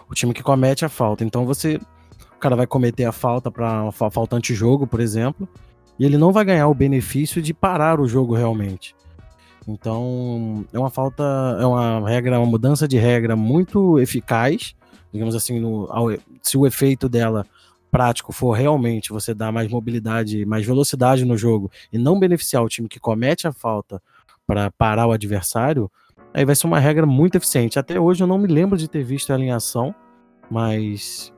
o 0.08 0.14
time 0.14 0.34
que 0.34 0.44
comete 0.44 0.86
a 0.86 0.90
falta. 0.90 1.24
Então 1.24 1.46
você, 1.46 1.80
cara 2.46 2.56
vai 2.56 2.68
cometer 2.68 3.06
a 3.06 3.12
falta 3.12 3.50
para 3.50 3.92
faltante 3.92 4.54
jogo, 4.54 4.86
por 4.86 5.00
exemplo, 5.00 5.50
e 5.98 6.06
ele 6.06 6.16
não 6.16 6.32
vai 6.32 6.46
ganhar 6.46 6.68
o 6.68 6.76
benefício 6.76 7.42
de 7.42 7.56
parar 7.56 8.00
o 8.00 8.08
jogo 8.08 8.36
realmente. 8.36 8.96
Então, 9.68 10.64
é 10.72 10.78
uma 10.78 10.92
falta, 10.92 11.24
é 11.60 11.66
uma 11.66 12.08
regra, 12.08 12.38
uma 12.38 12.46
mudança 12.46 12.88
de 12.88 13.00
regra 13.00 13.36
muito 13.36 14.00
eficaz, 14.00 14.76
digamos 15.12 15.34
assim, 15.34 15.60
no, 15.60 15.92
ao, 15.92 16.10
se 16.40 16.56
o 16.56 16.68
efeito 16.68 17.10
dela 17.10 17.48
prático 17.90 18.32
for 18.32 18.52
realmente 18.52 19.12
você 19.12 19.34
dar 19.34 19.52
mais 19.52 19.68
mobilidade, 19.68 20.46
mais 20.46 20.64
velocidade 20.68 21.26
no 21.26 21.36
jogo 21.36 21.72
e 21.92 21.98
não 21.98 22.20
beneficiar 22.20 22.64
o 22.64 22.70
time 22.70 22.88
que 22.88 23.00
comete 23.00 23.48
a 23.48 23.52
falta 23.52 24.00
para 24.46 24.70
parar 24.70 25.08
o 25.08 25.12
adversário, 25.12 25.90
aí 26.32 26.46
vai 26.46 26.56
ser 26.56 26.68
uma 26.68 26.78
regra 26.78 27.08
muito 27.08 27.38
eficiente. 27.38 27.80
Até 27.80 28.00
hoje 28.00 28.22
eu 28.22 28.28
não 28.28 28.38
me 28.38 28.48
lembro 28.48 28.78
de 28.78 28.88
ter 28.88 29.04
visto 29.04 29.34
ela 29.34 29.44
em 29.44 29.52
ação, 29.52 29.96
mas 30.52 31.34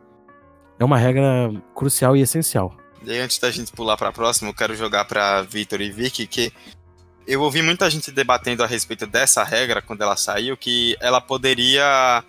é 0.79 0.85
uma 0.85 0.97
regra 0.97 1.51
crucial 1.75 2.15
e 2.15 2.21
essencial. 2.21 2.75
E 3.03 3.11
aí, 3.11 3.19
antes 3.19 3.37
da 3.37 3.51
gente 3.51 3.71
pular 3.71 3.95
para 3.95 4.09
a 4.09 4.13
próxima, 4.13 4.49
eu 4.49 4.53
quero 4.53 4.75
jogar 4.75 5.05
para 5.05 5.41
Vitor 5.43 5.81
e 5.81 5.91
Vicky 5.91 6.27
que 6.27 6.51
eu 7.25 7.41
ouvi 7.41 7.61
muita 7.61 7.89
gente 7.89 8.11
debatendo 8.11 8.63
a 8.63 8.67
respeito 8.67 9.05
dessa 9.05 9.43
regra 9.43 9.81
quando 9.81 10.01
ela 10.01 10.15
saiu, 10.15 10.55
que 10.55 10.95
ela 10.99 11.19
poderia 11.19 12.23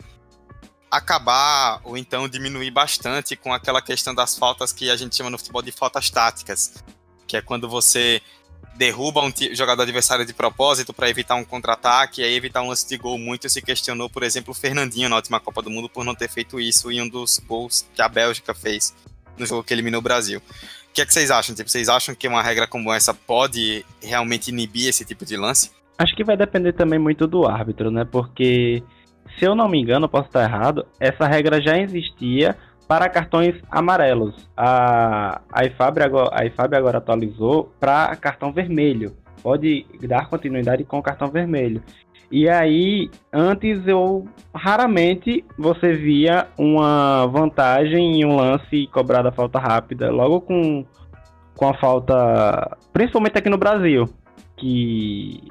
acabar 0.90 1.80
ou 1.84 1.96
então 1.96 2.28
diminuir 2.28 2.70
bastante 2.70 3.36
com 3.36 3.52
aquela 3.52 3.80
questão 3.80 4.14
das 4.14 4.36
faltas 4.36 4.72
que 4.72 4.90
a 4.90 4.96
gente 4.96 5.14
chama 5.14 5.30
no 5.30 5.38
futebol 5.38 5.62
de 5.62 5.70
faltas 5.70 6.10
táticas, 6.10 6.82
que 7.26 7.36
é 7.36 7.42
quando 7.42 7.68
você 7.68 8.20
derruba 8.78 9.20
um 9.20 9.32
jogador 9.52 9.82
adversário 9.82 10.24
de 10.24 10.32
propósito 10.32 10.94
para 10.94 11.10
evitar 11.10 11.34
um 11.34 11.44
contra-ataque 11.44 12.22
aí 12.22 12.34
evitar 12.34 12.62
um 12.62 12.68
lance 12.68 12.88
de 12.88 12.96
gol. 12.96 13.18
Muito 13.18 13.48
se 13.48 13.60
questionou, 13.60 14.08
por 14.08 14.22
exemplo, 14.22 14.52
o 14.52 14.54
Fernandinho 14.54 15.08
na 15.08 15.16
última 15.16 15.40
Copa 15.40 15.60
do 15.60 15.68
Mundo 15.68 15.88
por 15.88 16.04
não 16.04 16.14
ter 16.14 16.28
feito 16.28 16.60
isso 16.60 16.90
em 16.90 17.02
um 17.02 17.08
dos 17.08 17.40
gols 17.40 17.86
que 17.92 18.00
a 18.00 18.08
Bélgica 18.08 18.54
fez 18.54 18.94
no 19.36 19.44
jogo 19.44 19.64
que 19.64 19.74
eliminou 19.74 19.98
o 19.98 20.02
Brasil. 20.02 20.38
O 20.38 20.92
que 20.94 21.02
é 21.02 21.06
que 21.06 21.12
vocês 21.12 21.30
acham? 21.30 21.54
Tipo, 21.54 21.68
vocês 21.68 21.88
acham 21.88 22.14
que 22.14 22.28
uma 22.28 22.42
regra 22.42 22.66
como 22.66 22.92
essa 22.92 23.12
pode 23.12 23.84
realmente 24.00 24.48
inibir 24.48 24.88
esse 24.88 25.04
tipo 25.04 25.26
de 25.26 25.36
lance? 25.36 25.70
Acho 25.98 26.14
que 26.14 26.24
vai 26.24 26.36
depender 26.36 26.72
também 26.72 26.98
muito 26.98 27.26
do 27.26 27.46
árbitro, 27.46 27.90
né? 27.90 28.04
Porque 28.04 28.82
se 29.38 29.44
eu 29.44 29.56
não 29.56 29.68
me 29.68 29.80
engano, 29.80 30.08
posso 30.08 30.28
estar 30.28 30.44
errado, 30.44 30.86
essa 31.00 31.26
regra 31.26 31.60
já 31.60 31.76
existia 31.76 32.56
para 32.88 33.08
cartões 33.10 33.54
amarelos. 33.70 34.48
A, 34.56 35.42
IFAB, 35.66 35.98
agora, 36.02 36.30
a 36.32 36.46
IFAB 36.46 36.74
agora 36.74 36.98
atualizou 36.98 37.70
para 37.78 38.16
cartão 38.16 38.50
vermelho. 38.50 39.14
Pode 39.42 39.86
dar 40.00 40.28
continuidade 40.28 40.82
com 40.84 40.98
o 40.98 41.02
cartão 41.02 41.28
vermelho. 41.28 41.82
E 42.30 42.48
aí, 42.48 43.10
antes 43.32 43.86
eu 43.86 44.26
raramente 44.54 45.44
você 45.56 45.94
via 45.94 46.48
uma 46.58 47.26
vantagem 47.26 48.20
em 48.20 48.24
um 48.24 48.36
lance 48.36 48.86
cobrada 48.88 49.30
falta 49.32 49.58
rápida, 49.58 50.10
logo 50.10 50.40
com, 50.42 50.84
com 51.56 51.68
a 51.68 51.74
falta, 51.74 52.76
principalmente 52.92 53.38
aqui 53.38 53.48
no 53.48 53.56
Brasil, 53.56 54.04
que 54.56 55.42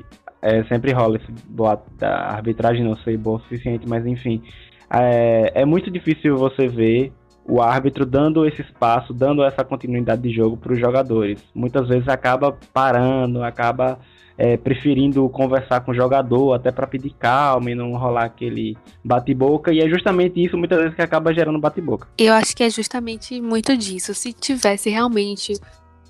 é, 0.41 0.63
sempre 0.65 0.91
rola 0.91 1.17
esse 1.17 1.31
boato 1.47 1.89
da 1.97 2.29
arbitragem 2.29 2.83
não 2.83 2.95
ser 2.97 3.17
boa 3.17 3.37
o 3.37 3.41
suficiente, 3.41 3.87
mas 3.87 4.05
enfim. 4.05 4.43
É, 4.89 5.51
é 5.61 5.65
muito 5.65 5.91
difícil 5.91 6.37
você 6.37 6.67
ver 6.67 7.11
o 7.47 7.61
árbitro 7.61 8.05
dando 8.05 8.45
esse 8.45 8.61
espaço, 8.61 9.13
dando 9.13 9.43
essa 9.43 9.63
continuidade 9.63 10.21
de 10.21 10.31
jogo 10.31 10.57
para 10.57 10.73
os 10.73 10.79
jogadores. 10.79 11.39
Muitas 11.55 11.87
vezes 11.87 12.07
acaba 12.07 12.57
parando, 12.73 13.41
acaba 13.41 13.99
é, 14.37 14.57
preferindo 14.57 15.27
conversar 15.29 15.79
com 15.79 15.91
o 15.91 15.95
jogador 15.95 16.53
até 16.53 16.71
para 16.71 16.85
pedir 16.85 17.13
calma 17.17 17.71
e 17.71 17.75
não 17.75 17.93
rolar 17.93 18.25
aquele 18.25 18.77
bate-boca. 19.03 19.73
E 19.73 19.79
é 19.79 19.89
justamente 19.89 20.43
isso 20.43 20.57
muitas 20.57 20.77
vezes 20.77 20.95
que 20.95 21.01
acaba 21.01 21.33
gerando 21.33 21.57
bate-boca. 21.57 22.07
Eu 22.17 22.33
acho 22.33 22.55
que 22.55 22.63
é 22.63 22.69
justamente 22.69 23.39
muito 23.41 23.75
disso. 23.77 24.13
Se 24.13 24.33
tivesse 24.33 24.89
realmente 24.89 25.53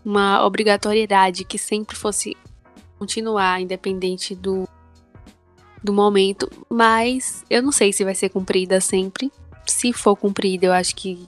uma 0.04 0.46
obrigatoriedade 0.46 1.44
que 1.44 1.58
sempre 1.58 1.96
fosse 1.96 2.36
continuar, 2.98 3.62
independente 3.62 4.34
do, 4.34 4.68
do 5.84 5.94
momento. 5.94 6.50
Mas 6.70 7.46
eu 7.50 7.62
não 7.62 7.72
sei 7.72 7.94
se 7.94 8.04
vai 8.04 8.16
ser 8.16 8.30
cumprida 8.30 8.82
sempre. 8.82 9.32
Se 9.68 9.94
for 9.94 10.16
cumprida, 10.16 10.66
eu 10.66 10.74
acho 10.74 10.96
que 10.96 11.28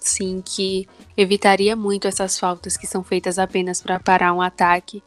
sim, 0.00 0.42
que 0.44 0.88
evitaria 1.16 1.76
muito 1.76 2.08
essas 2.08 2.38
faltas 2.38 2.76
que 2.76 2.86
são 2.86 3.02
feitas 3.02 3.38
apenas 3.38 3.82
para 3.82 4.00
parar 4.00 4.32
um 4.32 4.40
ataque. 4.40 5.02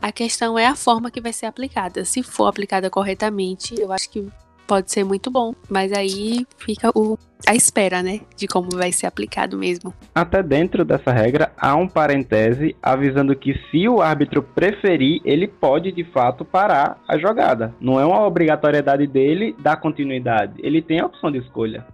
A 0.00 0.10
questão 0.10 0.58
é 0.58 0.66
a 0.66 0.74
forma 0.74 1.10
que 1.10 1.20
vai 1.20 1.32
ser 1.32 1.46
aplicada. 1.46 2.04
Se 2.04 2.22
for 2.22 2.46
aplicada 2.46 2.90
corretamente, 2.90 3.80
eu 3.80 3.92
acho 3.92 4.10
que 4.10 4.26
pode 4.66 4.90
ser 4.90 5.04
muito 5.04 5.30
bom. 5.30 5.54
Mas 5.68 5.92
aí 5.92 6.46
fica 6.56 6.90
o, 6.94 7.18
a 7.46 7.54
espera, 7.54 8.02
né? 8.02 8.20
De 8.36 8.46
como 8.46 8.68
vai 8.72 8.92
ser 8.92 9.06
aplicado 9.06 9.56
mesmo. 9.56 9.92
Até 10.14 10.42
dentro 10.42 10.84
dessa 10.84 11.12
regra, 11.12 11.52
há 11.56 11.74
um 11.76 11.88
parêntese 11.88 12.76
avisando 12.82 13.36
que 13.36 13.54
se 13.70 13.88
o 13.88 14.00
árbitro 14.00 14.42
preferir, 14.42 15.20
ele 15.24 15.46
pode 15.48 15.92
de 15.92 16.04
fato 16.04 16.44
parar 16.44 17.00
a 17.08 17.18
jogada. 17.18 17.74
Não 17.80 17.98
é 17.98 18.04
uma 18.04 18.26
obrigatoriedade 18.26 19.06
dele 19.06 19.54
dar 19.58 19.76
continuidade. 19.76 20.54
Ele 20.58 20.80
tem 20.82 21.00
a 21.00 21.06
opção 21.06 21.30
de 21.30 21.38
escolha. 21.38 21.84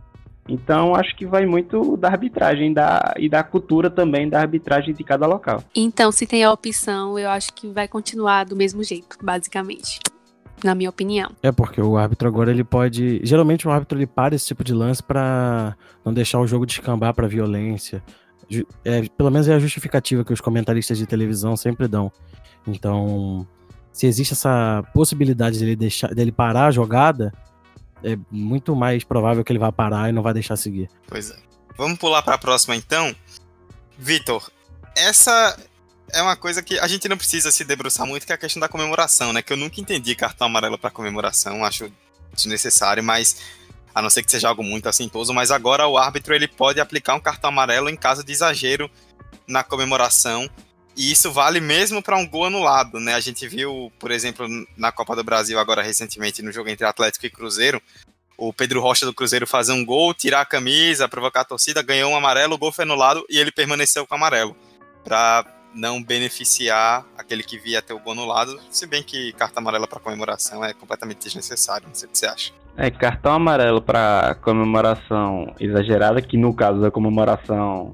Então, 0.49 0.95
acho 0.95 1.15
que 1.15 1.27
vai 1.27 1.45
muito 1.45 1.97
da 1.97 2.09
arbitragem 2.09 2.73
da, 2.73 3.13
e 3.19 3.29
da 3.29 3.43
cultura 3.43 3.91
também 3.91 4.29
da 4.29 4.41
arbitragem 4.41 4.95
de 4.95 5.05
cada 5.05 5.27
local. 5.27 5.63
Então, 5.77 6.11
se 6.11 6.27
tem 6.27 6.43
a 6.43 6.51
opção, 6.51 7.19
eu 7.19 7.29
acho 7.29 7.53
que 7.53 7.69
vai 7.69 7.87
continuar 7.87 8.47
do 8.47 8.57
mesmo 8.57 8.83
jeito, 8.83 9.19
basicamente. 9.23 10.01
Na 10.65 10.75
minha 10.75 10.91
opinião. 10.91 11.31
É 11.43 11.53
porque 11.53 11.81
o 11.81 11.97
árbitro 11.97 12.29
agora 12.29 12.51
ele 12.51 12.65
pode. 12.65 13.21
Geralmente 13.25 13.67
o 13.67 13.71
árbitro 13.71 13.99
ele 13.99 14.07
para 14.07 14.35
esse 14.35 14.47
tipo 14.47 14.65
de 14.65 14.75
lance 14.75 15.03
para 15.03 15.77
não 16.05 16.13
deixar 16.13 16.41
o 16.41 16.47
jogo 16.47 16.67
descambar 16.67 17.15
para 17.15 17.29
violência. 17.29 18.03
É, 18.85 19.03
pelo 19.09 19.31
menos 19.31 19.47
é 19.47 19.55
a 19.55 19.59
justificativa 19.59 20.25
que 20.25 20.33
os 20.33 20.41
comentaristas 20.41 20.99
de 20.99 21.07
televisão 21.07 21.57
sempre 21.57 21.87
dão. 21.87 22.11
Então, 22.67 23.47
se 23.93 24.07
existe 24.07 24.33
essa 24.33 24.83
possibilidade 24.95 25.59
dele, 25.59 25.77
deixar, 25.77 26.15
dele 26.15 26.33
parar 26.33 26.67
a 26.67 26.71
jogada, 26.71 27.33
é 28.03 28.17
muito 28.31 28.75
mais 28.75 29.05
provável 29.05 29.45
que 29.45 29.53
ele 29.53 29.59
vá 29.59 29.73
parar 29.73 30.09
e 30.09 30.13
não 30.13 30.23
vai 30.23 30.33
deixar 30.33 30.57
seguir. 30.57 30.89
Pois 31.07 31.31
é. 31.31 31.37
Vamos 31.77 31.99
pular 31.99 32.23
para 32.23 32.35
a 32.35 32.39
próxima 32.39 32.75
então. 32.75 33.15
Vitor, 33.99 34.51
essa 34.97 35.57
é 36.13 36.23
uma 36.23 36.37
coisa 36.37 36.63
que 36.63 36.79
a 36.79 36.87
gente 36.87 37.09
não 37.09 37.17
precisa 37.17 37.51
se 37.51 37.65
debruçar 37.65 38.07
muito, 38.07 38.27
que 38.27 38.33
é 38.33 38.35
a 38.35 38.39
questão 38.39 38.61
da 38.61 38.69
comemoração, 38.69 39.33
né? 39.33 39.43
Que 39.43 39.53
eu 39.53 39.57
nunca 39.57 39.81
entendi 39.81 40.15
cartão 40.15 40.47
amarelo 40.47 40.79
para 40.79 40.91
comemoração, 40.91 41.65
acho 41.65 41.91
desnecessário, 42.35 43.03
mas 43.03 43.37
a 43.95 44.01
não 44.01 44.11
ser 44.11 44.23
que 44.23 44.31
seja 44.31 44.49
algo 44.49 44.63
muito 44.63 44.89
assintoso, 44.89 45.35
mas 45.35 45.51
agora 45.51 45.87
o 45.87 45.99
árbitro 45.99 46.35
ele 46.35 46.47
pode 46.47 46.81
aplicar 46.81 47.15
um 47.15 47.21
cartão 47.21 47.49
amarelo 47.49 47.89
em 47.89 47.97
caso 47.97 48.23
de 48.23 48.33
exagero 48.33 48.91
na 49.47 49.65
comemoração 49.65 50.49
e 50.97 51.13
isso 51.13 51.31
vale 51.31 51.61
mesmo 51.61 52.03
para 52.03 52.17
um 52.17 52.27
gol 52.27 52.47
anulado, 52.47 52.99
né? 52.99 53.15
A 53.15 53.21
gente 53.21 53.47
viu, 53.47 53.93
por 53.99 54.11
exemplo, 54.11 54.47
na 54.77 54.91
Copa 54.91 55.15
do 55.15 55.25
Brasil 55.25 55.59
agora 55.59 55.83
recentemente 55.83 56.43
no 56.43 56.53
jogo 56.53 56.69
entre 56.69 56.87
Atlético 56.87 57.27
e 57.27 57.31
Cruzeiro, 57.31 57.83
o 58.37 58.53
Pedro 58.53 58.81
Rocha 58.81 59.05
do 59.05 59.15
Cruzeiro 59.15 59.47
fazer 59.47 59.73
um 59.73 59.85
gol, 59.85 60.15
tirar 60.15 60.41
a 60.41 60.47
camisa, 60.47 61.09
provocar 61.09 61.41
a 61.41 61.45
torcida, 61.45 61.83
ganhou 61.83 62.13
um 62.13 62.17
amarelo, 62.17 62.55
o 62.55 62.59
gol 62.59 62.73
foi 62.73 62.85
anulado 62.85 63.25
e 63.29 63.39
ele 63.39 63.51
permaneceu 63.51 64.07
com 64.07 64.15
o 64.15 64.19
amarelo 64.19 64.57
para 65.05 65.45
não 65.75 66.03
beneficiar 66.03 67.05
aquele 67.17 67.43
que 67.43 67.59
via 67.59 67.83
ter 67.83 67.93
o 67.93 67.99
gol 67.99 68.13
anulado, 68.13 68.59
se 68.71 68.87
bem 68.87 69.03
que 69.03 69.33
carta 69.33 69.61
amarela 69.61 69.87
para 69.87 70.01
comemoração 70.01 70.65
é 70.65 70.73
completamente 70.73 71.25
desnecessário, 71.25 71.87
não 71.89 71.95
sei 71.95 72.09
o 72.09 72.13
que 72.13 72.19
você 72.19 72.27
acha. 72.27 72.53
É, 72.77 72.91
cartão 72.91 73.33
amarelo 73.33 73.83
para 73.83 74.37
comemoração 74.37 75.53
exagerada, 75.59 76.23
que 76.23 76.37
no 76.37 76.55
caso 76.55 76.81
da 76.81 76.91
comemoração 76.91 77.93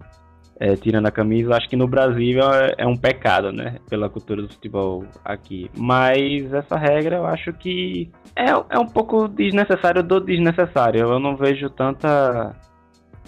é, 0.60 0.76
tirando 0.76 1.06
a 1.06 1.10
camisa, 1.10 1.56
acho 1.56 1.68
que 1.68 1.76
no 1.76 1.88
Brasil 1.88 2.40
é, 2.40 2.74
é, 2.78 2.86
um 2.86 2.96
pecado, 2.96 3.50
né? 3.50 3.78
Pela 3.88 4.08
cultura 4.08 4.42
do 4.42 4.48
futebol 4.48 5.04
aqui. 5.24 5.70
Mas 5.76 6.52
essa 6.52 6.76
regra 6.76 7.16
eu 7.16 7.26
acho 7.26 7.52
que 7.52 8.10
é, 8.36 8.50
é 8.50 8.78
um 8.78 8.86
pouco 8.86 9.26
desnecessário 9.26 10.02
do 10.02 10.20
desnecessário. 10.20 11.00
Eu 11.00 11.18
não 11.18 11.36
vejo 11.36 11.68
tanta 11.70 12.54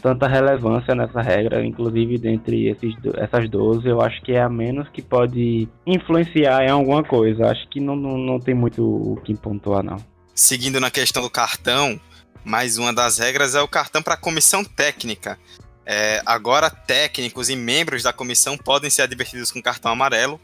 tanta 0.01 0.27
relevância 0.27 0.95
nessa 0.95 1.21
regra, 1.21 1.65
inclusive 1.65 2.19
dentre 2.19 2.69
esses, 2.69 2.95
essas 3.17 3.49
12, 3.49 3.89
eu 3.89 4.01
acho 4.01 4.23
que 4.23 4.33
é 4.33 4.43
a 4.43 4.49
menos 4.49 4.89
que 4.89 5.03
pode 5.03 5.69
influenciar 5.87 6.65
em 6.65 6.71
alguma 6.71 7.03
coisa. 7.03 7.47
Acho 7.47 7.69
que 7.69 7.81
não, 7.81 7.97
não, 7.97 8.17
não 8.17 8.41
tem 8.41 8.55
muito 8.55 8.83
o 8.85 9.17
que 9.23 9.35
pontuar, 9.35 9.83
não. 9.83 9.97
Seguindo 10.35 10.79
na 10.81 10.91
questão 10.91 11.23
do 11.23 11.31
cartão, 11.31 11.99
mais 12.45 12.79
uma 12.79 12.93
das 12.93 13.19
regras 13.19 13.55
é 13.55 13.61
o 13.61 13.69
cartão 13.69 14.03
para 14.03 14.17
comissão 14.17 14.63
técnica. 14.63 15.39
É, 15.85 16.21
agora, 16.27 16.69
técnicos 16.69 17.49
e 17.49 17.57
membros 17.57 18.03
da 18.03 18.13
comissão 18.13 18.57
podem 18.57 18.91
ser 18.91 19.03
advertidos 19.03 19.51
com 19.51 19.63
cartão 19.63 19.93
amarelo, 19.93 20.41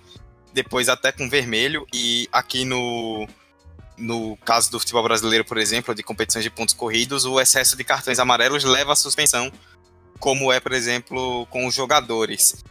depois 0.54 0.88
até 0.88 1.10
com 1.10 1.28
vermelho, 1.28 1.86
e 1.92 2.28
aqui 2.32 2.64
no, 2.64 3.26
no 4.02 4.36
caso 4.38 4.70
do 4.70 4.80
futebol 4.80 5.02
brasileiro, 5.02 5.44
por 5.44 5.56
exemplo, 5.56 5.94
de 5.94 6.02
competições 6.02 6.42
de 6.42 6.50
pontos 6.50 6.74
corridos, 6.74 7.24
o 7.24 7.40
excesso 7.40 7.76
de 7.76 7.84
cartões 7.84 8.18
amarelos 8.18 8.64
leva 8.64 8.92
à 8.92 8.96
suspensão, 8.96 9.50
como 10.18 10.52
é, 10.52 10.58
por 10.58 10.72
exemplo, 10.72 11.46
com 11.46 11.66
os 11.66 11.74
jogadores. 11.74 12.64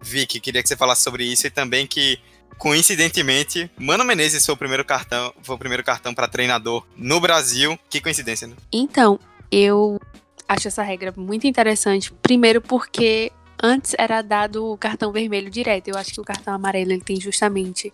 Vicky, 0.00 0.40
queria 0.40 0.62
que 0.62 0.68
você 0.68 0.76
falasse 0.76 1.02
sobre 1.02 1.24
isso 1.24 1.46
e 1.46 1.50
também 1.50 1.86
que, 1.86 2.18
coincidentemente, 2.56 3.70
Mano 3.76 4.04
Menezes 4.04 4.44
foi 4.44 4.54
o 4.54 4.58
primeiro 4.58 4.84
cartão, 4.84 5.32
foi 5.42 5.56
o 5.56 5.58
primeiro 5.58 5.84
cartão 5.84 6.14
para 6.14 6.26
treinador 6.26 6.86
no 6.96 7.20
Brasil. 7.20 7.78
Que 7.90 8.00
coincidência, 8.00 8.46
né? 8.46 8.56
Então, 8.72 9.18
eu 9.50 10.00
acho 10.48 10.68
essa 10.68 10.82
regra 10.82 11.12
muito 11.16 11.46
interessante. 11.46 12.12
Primeiro 12.22 12.60
porque 12.60 13.30
antes 13.62 13.94
era 13.98 14.22
dado 14.22 14.64
o 14.64 14.78
cartão 14.78 15.12
vermelho 15.12 15.50
direto. 15.50 15.88
Eu 15.88 15.96
acho 15.98 16.12
que 16.12 16.20
o 16.20 16.24
cartão 16.24 16.54
amarelo 16.54 16.92
ele 16.92 17.02
tem 17.02 17.20
justamente 17.20 17.92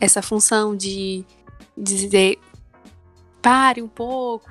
essa 0.00 0.22
função 0.22 0.76
de 0.76 1.24
dizer 1.76 2.38
pare 3.42 3.82
um 3.82 3.88
pouco. 3.88 4.50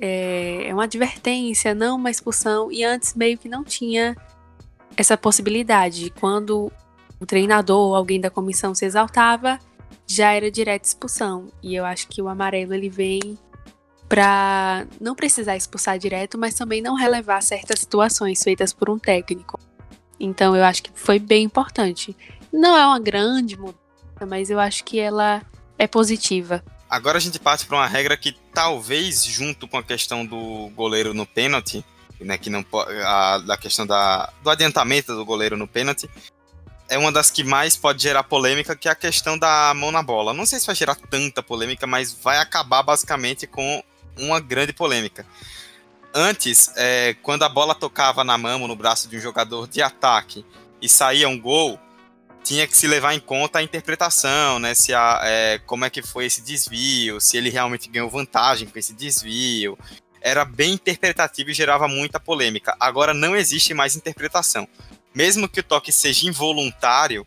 É, 0.00 0.68
é 0.68 0.74
uma 0.74 0.84
advertência, 0.84 1.74
não 1.74 1.96
uma 1.96 2.10
expulsão. 2.10 2.72
E 2.72 2.82
antes 2.82 3.14
meio 3.14 3.36
que 3.36 3.48
não 3.48 3.62
tinha 3.62 4.16
essa 4.96 5.16
possibilidade. 5.16 6.10
Quando 6.18 6.72
o 7.20 7.26
treinador 7.26 7.88
ou 7.88 7.94
alguém 7.94 8.20
da 8.20 8.30
comissão 8.30 8.74
se 8.74 8.86
exaltava, 8.86 9.58
já 10.06 10.32
era 10.32 10.50
direta 10.50 10.88
expulsão. 10.88 11.48
E 11.62 11.74
eu 11.74 11.84
acho 11.84 12.08
que 12.08 12.22
o 12.22 12.28
amarelo 12.28 12.72
ele 12.72 12.88
vem 12.88 13.38
para 14.08 14.86
não 15.00 15.14
precisar 15.14 15.56
expulsar 15.56 15.98
direto, 15.98 16.36
mas 16.36 16.54
também 16.54 16.82
não 16.82 16.94
relevar 16.94 17.42
certas 17.42 17.80
situações 17.80 18.42
feitas 18.42 18.72
por 18.72 18.90
um 18.90 18.98
técnico. 18.98 19.60
Então 20.18 20.56
eu 20.56 20.64
acho 20.64 20.82
que 20.82 20.90
foi 20.94 21.18
bem 21.18 21.44
importante. 21.44 22.16
Não 22.52 22.76
é 22.76 22.84
uma 22.84 22.98
grande 22.98 23.56
mudança, 23.56 24.26
mas 24.26 24.50
eu 24.50 24.58
acho 24.58 24.84
que 24.84 24.98
ela 24.98 25.42
é 25.80 25.86
positiva. 25.86 26.62
Agora 26.90 27.16
a 27.16 27.20
gente 27.20 27.38
parte 27.38 27.64
para 27.64 27.78
uma 27.78 27.86
regra 27.86 28.14
que 28.14 28.36
talvez 28.52 29.24
junto 29.24 29.66
com 29.66 29.78
a 29.78 29.82
questão 29.82 30.26
do 30.26 30.70
goleiro 30.76 31.14
no 31.14 31.24
pênalti, 31.24 31.82
né, 32.20 32.36
que 32.36 32.50
não 32.50 32.62
a, 33.06 33.38
da 33.38 33.56
questão 33.56 33.86
da, 33.86 34.30
do 34.42 34.50
adiantamento 34.50 35.14
do 35.16 35.24
goleiro 35.24 35.56
no 35.56 35.66
pênalti, 35.66 36.10
é 36.86 36.98
uma 36.98 37.10
das 37.10 37.30
que 37.30 37.42
mais 37.42 37.76
pode 37.76 38.02
gerar 38.02 38.24
polêmica, 38.24 38.76
que 38.76 38.88
é 38.88 38.90
a 38.90 38.94
questão 38.94 39.38
da 39.38 39.72
mão 39.74 39.90
na 39.90 40.02
bola. 40.02 40.34
Não 40.34 40.44
sei 40.44 40.60
se 40.60 40.66
vai 40.66 40.74
gerar 40.74 40.96
tanta 40.96 41.42
polêmica, 41.42 41.86
mas 41.86 42.12
vai 42.12 42.36
acabar 42.36 42.82
basicamente 42.82 43.46
com 43.46 43.82
uma 44.18 44.38
grande 44.38 44.74
polêmica. 44.74 45.24
Antes, 46.12 46.70
é, 46.76 47.14
quando 47.22 47.44
a 47.44 47.48
bola 47.48 47.74
tocava 47.74 48.22
na 48.22 48.36
mão, 48.36 48.68
no 48.68 48.76
braço 48.76 49.08
de 49.08 49.16
um 49.16 49.20
jogador 49.20 49.66
de 49.66 49.80
ataque 49.80 50.44
e 50.82 50.88
saía 50.88 51.28
um 51.28 51.40
gol, 51.40 51.78
tinha 52.42 52.66
que 52.66 52.76
se 52.76 52.86
levar 52.86 53.14
em 53.14 53.20
conta 53.20 53.58
a 53.58 53.62
interpretação, 53.62 54.58
né? 54.58 54.74
Se 54.74 54.94
a, 54.94 55.20
é, 55.22 55.58
como 55.66 55.84
é 55.84 55.90
que 55.90 56.02
foi 56.02 56.26
esse 56.26 56.40
desvio, 56.40 57.20
se 57.20 57.36
ele 57.36 57.50
realmente 57.50 57.88
ganhou 57.88 58.08
vantagem 58.08 58.68
com 58.68 58.78
esse 58.78 58.92
desvio. 58.92 59.78
Era 60.20 60.44
bem 60.44 60.74
interpretativo 60.74 61.50
e 61.50 61.54
gerava 61.54 61.88
muita 61.88 62.20
polêmica. 62.20 62.76
Agora 62.78 63.14
não 63.14 63.34
existe 63.34 63.72
mais 63.72 63.96
interpretação. 63.96 64.68
Mesmo 65.14 65.48
que 65.48 65.60
o 65.60 65.62
toque 65.62 65.90
seja 65.90 66.28
involuntário, 66.28 67.26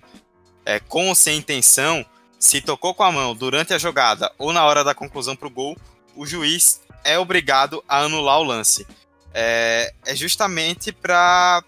é, 0.65 0.79
com 0.79 1.09
ou 1.09 1.15
sem 1.15 1.37
intenção, 1.37 2.05
se 2.39 2.61
tocou 2.61 2.93
com 2.93 3.03
a 3.03 3.11
mão 3.11 3.35
durante 3.35 3.73
a 3.73 3.77
jogada 3.77 4.31
ou 4.37 4.53
na 4.53 4.63
hora 4.65 4.83
da 4.83 4.93
conclusão 4.93 5.35
para 5.35 5.47
o 5.47 5.51
gol, 5.51 5.77
o 6.15 6.25
juiz 6.25 6.81
é 7.03 7.17
obrigado 7.17 7.83
a 7.87 7.99
anular 7.99 8.39
o 8.39 8.43
lance. 8.43 8.85
É, 9.33 9.93
é 10.05 10.15
justamente 10.15 10.91
para, 10.91 11.63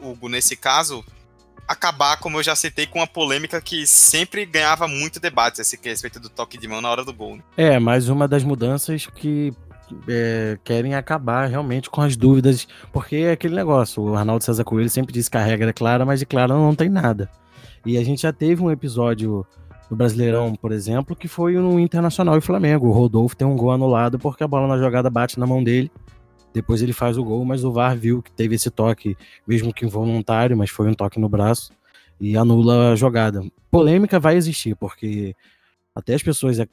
Hugo, 0.00 0.28
nesse 0.28 0.56
caso, 0.56 1.04
acabar, 1.66 2.18
como 2.18 2.38
eu 2.38 2.42
já 2.42 2.54
citei, 2.54 2.86
com 2.86 2.98
uma 2.98 3.06
polêmica 3.06 3.60
que 3.60 3.86
sempre 3.86 4.44
ganhava 4.44 4.86
muito 4.86 5.18
debate 5.18 5.60
esse 5.60 5.78
a 5.82 5.88
respeito 5.88 6.20
do 6.20 6.28
toque 6.28 6.58
de 6.58 6.68
mão 6.68 6.80
na 6.80 6.90
hora 6.90 7.04
do 7.04 7.12
gol. 7.12 7.36
Né? 7.36 7.42
É, 7.56 7.78
mais 7.78 8.08
uma 8.08 8.28
das 8.28 8.44
mudanças 8.44 9.06
que 9.06 9.52
é, 10.08 10.58
querem 10.64 10.94
acabar 10.94 11.46
realmente 11.46 11.90
com 11.90 12.00
as 12.00 12.16
dúvidas, 12.16 12.66
porque 12.92 13.16
é 13.16 13.32
aquele 13.32 13.54
negócio, 13.54 14.02
o 14.02 14.14
Arnaldo 14.14 14.44
César 14.44 14.64
Coelho 14.64 14.90
sempre 14.90 15.12
disse 15.12 15.30
que 15.30 15.36
a 15.36 15.44
regra 15.44 15.70
é 15.70 15.72
clara, 15.72 16.04
mas 16.04 16.20
de 16.20 16.26
clara 16.26 16.54
não 16.54 16.74
tem 16.74 16.88
nada. 16.88 17.30
E 17.84 17.98
a 17.98 18.04
gente 18.04 18.22
já 18.22 18.32
teve 18.32 18.62
um 18.62 18.70
episódio 18.70 19.46
no 19.90 19.96
Brasileirão, 19.96 20.54
por 20.54 20.72
exemplo, 20.72 21.14
que 21.14 21.28
foi 21.28 21.54
no 21.54 21.78
Internacional 21.78 22.36
e 22.38 22.40
Flamengo. 22.40 22.88
O 22.88 22.92
Rodolfo 22.92 23.36
tem 23.36 23.46
um 23.46 23.56
gol 23.56 23.72
anulado 23.72 24.18
porque 24.18 24.42
a 24.42 24.48
bola 24.48 24.66
na 24.66 24.78
jogada 24.78 25.10
bate 25.10 25.38
na 25.38 25.46
mão 25.46 25.62
dele. 25.62 25.90
Depois 26.54 26.80
ele 26.80 26.92
faz 26.92 27.18
o 27.18 27.24
gol, 27.24 27.44
mas 27.44 27.64
o 27.64 27.72
VAR 27.72 27.96
viu 27.96 28.22
que 28.22 28.30
teve 28.30 28.54
esse 28.54 28.70
toque, 28.70 29.16
mesmo 29.46 29.74
que 29.74 29.84
involuntário, 29.84 30.56
mas 30.56 30.70
foi 30.70 30.88
um 30.88 30.94
toque 30.94 31.18
no 31.18 31.28
braço 31.28 31.72
e 32.20 32.36
anula 32.36 32.92
a 32.92 32.96
jogada. 32.96 33.42
Polêmica 33.72 34.20
vai 34.20 34.36
existir, 34.36 34.76
porque 34.76 35.34
até 35.92 36.14
as 36.14 36.22
pessoas 36.22 36.58
é, 36.60 36.66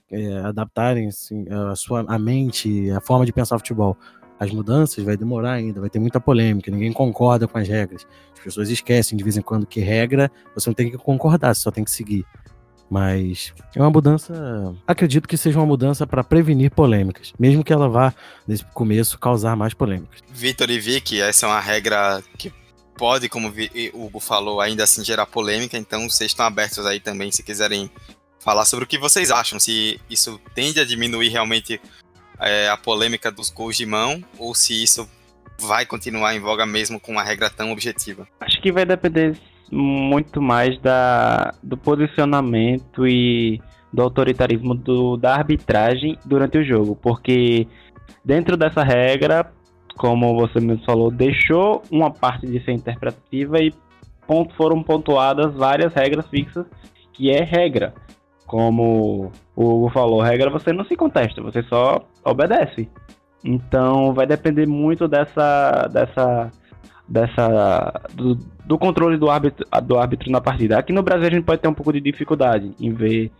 adaptarem 0.43 1.07
assim, 1.07 1.45
a 1.49 1.75
sua 1.75 2.05
a 2.07 2.19
mente, 2.19 2.91
a 2.91 3.01
forma 3.01 3.25
de 3.25 3.33
pensar 3.33 3.57
futebol, 3.57 3.97
as 4.39 4.51
mudanças 4.51 5.03
vai 5.03 5.17
demorar 5.17 5.53
ainda, 5.53 5.81
vai 5.81 5.89
ter 5.89 5.99
muita 5.99 6.19
polêmica, 6.19 6.71
ninguém 6.71 6.93
concorda 6.93 7.47
com 7.47 7.57
as 7.57 7.67
regras. 7.67 8.05
As 8.33 8.39
pessoas 8.39 8.69
esquecem 8.69 9.17
de 9.17 9.23
vez 9.23 9.35
em 9.35 9.41
quando 9.41 9.65
que 9.65 9.79
regra 9.79 10.31
você 10.53 10.69
não 10.69 10.75
tem 10.75 10.91
que 10.91 10.97
concordar, 10.97 11.55
você 11.55 11.61
só 11.61 11.71
tem 11.71 11.83
que 11.83 11.91
seguir. 11.91 12.23
Mas 12.91 13.53
é 13.73 13.79
uma 13.79 13.89
mudança. 13.89 14.75
Acredito 14.85 15.25
que 15.25 15.37
seja 15.37 15.57
uma 15.57 15.65
mudança 15.65 16.05
para 16.05 16.25
prevenir 16.25 16.71
polêmicas, 16.71 17.31
mesmo 17.39 17.63
que 17.63 17.71
ela 17.71 17.87
vá, 17.87 18.13
nesse 18.45 18.65
começo, 18.65 19.17
causar 19.17 19.55
mais 19.55 19.73
polêmicas. 19.73 20.19
Vitor 20.29 20.69
e 20.69 20.77
Vicky, 20.77 21.21
essa 21.21 21.45
é 21.45 21.49
uma 21.49 21.61
regra 21.61 22.21
que 22.37 22.51
pode, 22.97 23.29
como 23.29 23.47
o 23.93 24.05
Hugo 24.05 24.19
falou, 24.19 24.59
ainda 24.59 24.83
assim 24.83 25.05
gerar 25.05 25.25
polêmica, 25.25 25.77
então 25.77 26.09
vocês 26.09 26.31
estão 26.31 26.45
abertos 26.45 26.85
aí 26.85 26.99
também 26.99 27.31
se 27.31 27.41
quiserem 27.41 27.89
falar 28.41 28.65
sobre 28.65 28.83
o 28.83 28.87
que 28.87 28.97
vocês 28.97 29.31
acham, 29.31 29.57
se 29.57 29.97
isso 30.09 30.37
tende 30.53 30.81
a 30.81 30.85
diminuir 30.85 31.29
realmente 31.29 31.79
é, 32.41 32.67
a 32.67 32.75
polêmica 32.75 33.31
dos 33.31 33.49
gols 33.49 33.77
de 33.77 33.85
mão 33.85 34.21
ou 34.37 34.53
se 34.53 34.83
isso 34.83 35.09
vai 35.57 35.85
continuar 35.85 36.35
em 36.35 36.41
voga 36.41 36.65
mesmo 36.65 36.99
com 36.99 37.13
uma 37.13 37.23
regra 37.23 37.49
tão 37.49 37.71
objetiva. 37.71 38.27
Acho 38.41 38.61
que 38.61 38.69
vai 38.69 38.85
depender 38.85 39.39
muito 39.71 40.41
mais 40.41 40.77
da, 40.81 41.53
do 41.63 41.77
posicionamento 41.77 43.07
e 43.07 43.61
do 43.91 44.01
autoritarismo 44.01 44.75
do, 44.75 45.17
da 45.17 45.33
arbitragem 45.35 46.17
durante 46.25 46.57
o 46.57 46.63
jogo, 46.63 46.95
porque 46.95 47.67
dentro 48.23 48.57
dessa 48.57 48.83
regra, 48.83 49.51
como 49.97 50.35
você 50.35 50.59
mesmo 50.59 50.83
falou, 50.85 51.09
deixou 51.09 51.81
uma 51.89 52.11
parte 52.11 52.45
de 52.47 52.63
ser 52.63 52.73
interpretativa 52.73 53.59
e 53.59 53.73
ponto, 54.27 54.53
foram 54.55 54.81
pontuadas 54.83 55.53
várias 55.53 55.93
regras 55.93 56.27
fixas, 56.27 56.65
que 57.13 57.29
é 57.29 57.43
regra. 57.43 57.93
Como 58.45 59.31
o 59.55 59.63
Hugo 59.63 59.89
falou, 59.89 60.21
regra 60.21 60.49
você 60.49 60.73
não 60.73 60.83
se 60.85 60.95
contesta, 60.95 61.41
você 61.41 61.63
só 61.63 62.01
obedece. 62.25 62.89
Então 63.43 64.13
vai 64.13 64.27
depender 64.27 64.67
muito 64.67 65.07
dessa 65.07 65.87
dessa 65.91 66.51
dessa 67.07 68.01
do, 68.13 68.35
do, 68.65 68.77
controle 68.77 69.17
do 69.17 69.29
árbitro, 69.29 69.65
do 69.83 69.97
árbitro 69.97 70.31
na 70.31 70.39
partida. 70.39 70.77
Aqui 70.77 70.93
no 70.93 71.03
Brasil 71.03 71.27
a 71.27 71.31
gente 71.31 71.43
pode 71.43 71.61
ter 71.61 71.67
um 71.67 71.73
pouco 71.73 71.91
de 71.91 71.99
dificuldade 71.99 72.71
em 72.79 72.93
ver 72.93 73.31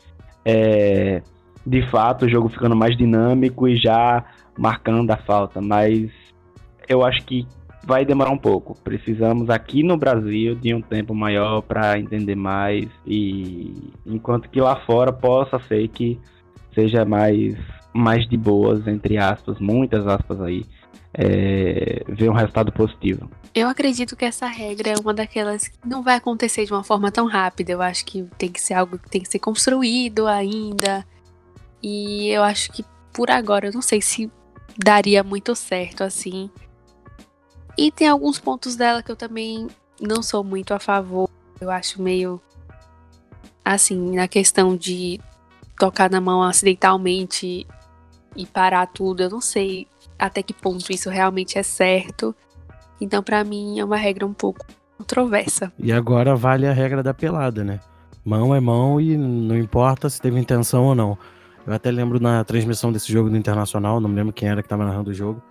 é, 0.45 1.21
de 1.65 1.89
fato 1.89 2.26
o 2.26 2.30
jogo 2.30 2.50
ficando 2.50 2.76
mais 2.76 2.97
dinâmico 2.97 3.67
e 3.67 3.78
já 3.78 4.24
marcando 4.58 5.10
a 5.12 5.17
falta, 5.17 5.62
mas 5.62 6.10
eu 6.88 7.04
acho 7.04 7.24
que 7.26 7.47
vai 7.86 8.06
demorar 8.06 8.32
um 8.32 8.38
pouco. 8.38 8.78
Precisamos 8.84 9.50
aqui 9.50 9.84
no 9.84 9.97
Brasil 9.97 10.56
de 10.56 10.74
um 10.74 10.82
tempo 10.82 11.15
maior 11.15 11.62
para 11.62 11.97
entender 11.97 12.36
mais 12.36 12.88
e 13.06 13.91
enquanto 14.06 14.50
que 14.50 14.62
lá 14.62 14.76
fora 14.86 15.12
possa 15.12 15.60
ser 15.67 15.88
que 15.88 16.19
seja 16.74 17.06
mais 17.06 17.56
mais 17.93 18.28
de 18.28 18.38
boas 18.38 18.88
entre 18.88 19.17
aspas, 19.17 19.60
muitas 19.60 20.08
aspas 20.08 20.39
aí, 20.41 20.65
é, 21.13 22.04
ver 22.08 22.30
um 22.30 22.34
resultado 22.34 22.71
positivo. 22.71 23.30
Eu 23.54 23.67
acredito 23.67 24.15
que 24.15 24.24
essa 24.24 24.47
regra 24.47 24.91
é 24.91 24.95
uma 25.00 25.13
daquelas 25.13 25.67
que 25.67 25.78
não 25.86 26.02
vai 26.02 26.15
acontecer 26.15 26.65
de 26.65 26.71
uma 26.71 26.84
forma 26.84 27.12
tão 27.12 27.28
rápida. 27.28 27.74
Eu 27.74 27.82
acho 27.82 28.06
que 28.06 28.24
tem 28.38 28.50
que 28.52 28.62
ser 28.62 28.76
algo 28.76 28.97
que 28.97 29.10
tem 29.10 29.21
que 29.21 29.30
ser 29.30 29.39
construído 29.39 30.26
ainda. 30.26 31.06
E 31.84 32.30
eu 32.30 32.43
acho 32.43 32.71
que 32.71 32.86
por 33.12 33.30
agora 33.30 33.67
eu 33.67 33.74
não 33.74 33.82
sei 33.82 34.02
se 34.02 34.32
daria 34.78 35.24
muito 35.24 35.54
certo 35.54 36.04
assim. 36.04 36.50
E 37.78 37.91
tem 37.91 38.08
alguns 38.08 38.39
pontos 38.39 38.76
dela 38.76 39.04
que 39.04 39.12
eu 39.12 39.15
também 39.15 39.67
não 40.00 40.24
sou 40.24 40.43
muito 40.43 40.74
a 40.74 40.80
favor. 40.80 41.30
Eu 41.60 41.69
acho 41.69 42.02
meio 42.02 42.41
assim, 43.63 44.15
na 44.15 44.28
questão 44.28 44.76
de 44.76 45.19
tocar 45.78 46.10
na 46.10 46.21
mão 46.21 46.41
acidentalmente 46.41 47.67
e 48.36 48.45
parar 48.45 48.88
tudo. 48.88 49.24
Eu 49.24 49.30
não 49.30 49.41
sei 49.41 49.88
até 50.22 50.44
que 50.44 50.54
ponto 50.54 50.92
isso 50.92 51.10
realmente 51.10 51.58
é 51.58 51.64
certo. 51.64 52.36
Então, 53.02 53.24
para 53.24 53.44
mim, 53.44 53.80
é 53.80 53.84
uma 53.84 53.98
regra 53.98 54.26
um 54.26 54.34
pouco 54.34 54.64
controversa. 54.96 55.74
E 55.80 55.92
agora 55.92 56.36
vale 56.36 56.68
a 56.68 56.72
regra 56.72 57.02
da 57.02 57.12
pelada, 57.12 57.64
né? 57.64 57.80
Mão 58.24 58.54
é 58.54 58.60
mão 58.60 59.02
e 59.02 59.18
não 59.18 59.58
importa 59.58 60.08
se 60.08 60.22
teve 60.22 60.40
intenção 60.40 60.86
ou 60.86 60.94
não. 60.94 61.18
Eu 61.66 61.74
até 61.74 61.90
lembro 61.90 62.20
na 62.20 62.44
transmissão 62.44 62.92
desse 62.92 63.12
jogo 63.12 63.30
do 63.30 63.36
Internacional, 63.36 64.00
não 64.00 64.08
me 64.08 64.16
lembro 64.16 64.32
quem 64.32 64.48
era 64.48 64.62
que 64.62 64.68
estava 64.68 64.86
narrando 64.86 65.10
o 65.10 65.14
jogo, 65.14 65.42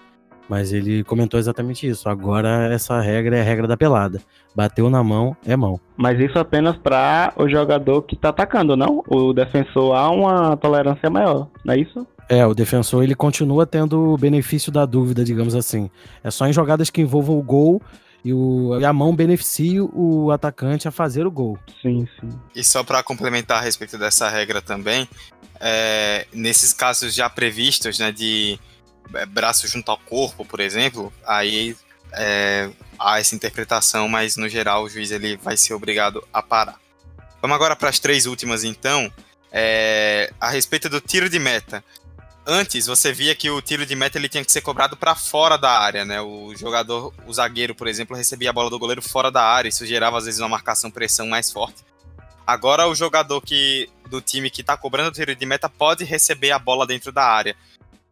mas 0.49 0.73
ele 0.73 1.03
comentou 1.03 1.39
exatamente 1.39 1.89
isso. 1.89 2.09
Agora 2.09 2.73
essa 2.73 3.01
regra 3.01 3.37
é 3.37 3.41
a 3.41 3.45
regra 3.45 3.67
da 3.67 3.77
pelada. 3.77 4.21
Bateu 4.55 4.89
na 4.89 5.03
mão, 5.03 5.37
é 5.45 5.57
mão. 5.57 5.81
Mas 5.97 6.21
isso 6.21 6.39
apenas 6.39 6.77
para 6.77 7.33
o 7.37 7.49
jogador 7.49 8.03
que 8.03 8.17
tá 8.17 8.29
atacando, 8.29 8.77
não? 8.77 9.03
O 9.09 9.33
defensor 9.33 9.97
há 9.97 10.09
uma 10.11 10.57
tolerância 10.57 11.11
maior, 11.11 11.49
não 11.65 11.75
é 11.75 11.79
isso? 11.79 12.07
É, 12.31 12.47
o 12.47 12.55
defensor 12.55 13.03
ele 13.03 13.16
continua 13.16 13.66
tendo 13.66 14.12
o 14.12 14.16
benefício 14.16 14.71
da 14.71 14.87
dúvida, 14.87 15.25
digamos 15.25 15.53
assim. 15.53 15.90
É 16.23 16.31
só 16.31 16.47
em 16.47 16.53
jogadas 16.53 16.88
que 16.88 17.01
envolvam 17.01 17.37
o 17.37 17.43
gol 17.43 17.83
e, 18.25 18.33
o, 18.33 18.79
e 18.81 18.85
a 18.85 18.93
mão 18.93 19.16
beneficia 19.16 19.83
o 19.83 20.31
atacante 20.31 20.87
a 20.87 20.93
fazer 20.93 21.27
o 21.27 21.31
gol. 21.31 21.59
Sim, 21.83 22.07
sim. 22.21 22.29
E 22.55 22.62
só 22.62 22.85
para 22.85 23.03
complementar 23.03 23.59
a 23.59 23.61
respeito 23.61 23.99
dessa 23.99 24.29
regra 24.29 24.62
também, 24.62 25.09
é, 25.59 26.25
nesses 26.33 26.73
casos 26.73 27.12
já 27.16 27.29
previstos, 27.29 27.99
né, 27.99 28.12
de 28.12 28.61
é, 29.12 29.27
braço 29.27 29.66
junto 29.66 29.90
ao 29.90 29.99
corpo, 29.99 30.45
por 30.45 30.61
exemplo, 30.61 31.12
aí 31.27 31.77
é, 32.12 32.71
há 32.97 33.19
essa 33.19 33.35
interpretação, 33.35 34.09
mas 34.09 34.37
no 34.37 34.49
geral 34.49 34.85
o 34.85 34.88
juiz 34.88 35.11
ele 35.11 35.37
vai 35.37 35.57
ser 35.57 35.75
obrigado 35.75 36.23
a 36.33 36.40
parar. 36.40 36.79
Vamos 37.43 37.57
agora 37.57 37.75
para 37.75 37.88
as 37.88 37.99
três 37.99 38.27
últimas 38.27 38.62
então. 38.62 39.12
É, 39.53 40.33
a 40.40 40.49
respeito 40.49 40.88
do 40.88 41.01
tiro 41.01 41.29
de 41.29 41.40
meta. 41.40 41.83
Antes 42.53 42.89
você 42.89 43.13
via 43.13 43.33
que 43.33 43.49
o 43.49 43.63
tiro 43.63 43.87
de 43.87 43.95
meta 43.95 44.19
ele 44.19 44.29
tinha 44.29 44.45
que 44.45 44.51
ser 44.51 44.61
cobrado 44.61 44.97
para 44.97 45.15
fora 45.15 45.57
da 45.57 45.71
área, 45.71 46.05
né? 46.05 46.21
O 46.21 46.53
jogador, 46.57 47.15
o 47.25 47.33
zagueiro, 47.33 47.77
por 47.77 47.87
exemplo, 47.87 48.17
recebia 48.17 48.51
a 48.51 48.53
bola 48.53 48.69
do 48.69 48.77
goleiro 48.77 49.01
fora 49.01 49.31
da 49.31 49.41
área, 49.41 49.69
isso 49.69 49.87
gerava 49.87 50.19
às 50.19 50.25
vezes 50.25 50.41
uma 50.41 50.49
marcação 50.49 50.91
pressão 50.91 51.29
mais 51.29 51.53
forte. 51.53 51.85
Agora 52.45 52.89
o 52.89 52.95
jogador 52.97 53.41
que 53.41 53.89
do 54.09 54.21
time 54.21 54.51
que 54.51 54.63
está 54.63 54.77
cobrando 54.77 55.11
o 55.11 55.13
tiro 55.13 55.33
de 55.33 55.47
meta 55.47 55.69
pode 55.69 56.03
receber 56.03 56.51
a 56.51 56.59
bola 56.59 56.85
dentro 56.89 57.13
da 57.13 57.23
área. 57.25 57.55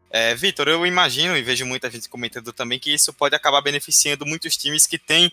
É, 0.09 0.37
Vitor, 0.37 0.69
eu 0.69 0.87
imagino 0.87 1.37
e 1.37 1.43
vejo 1.43 1.67
muita 1.67 1.91
gente 1.91 2.09
comentando 2.09 2.53
também 2.53 2.79
que 2.79 2.95
isso 2.95 3.13
pode 3.13 3.35
acabar 3.35 3.61
beneficiando 3.61 4.25
muitos 4.25 4.57
times 4.57 4.87
que 4.87 5.01
têm 5.01 5.33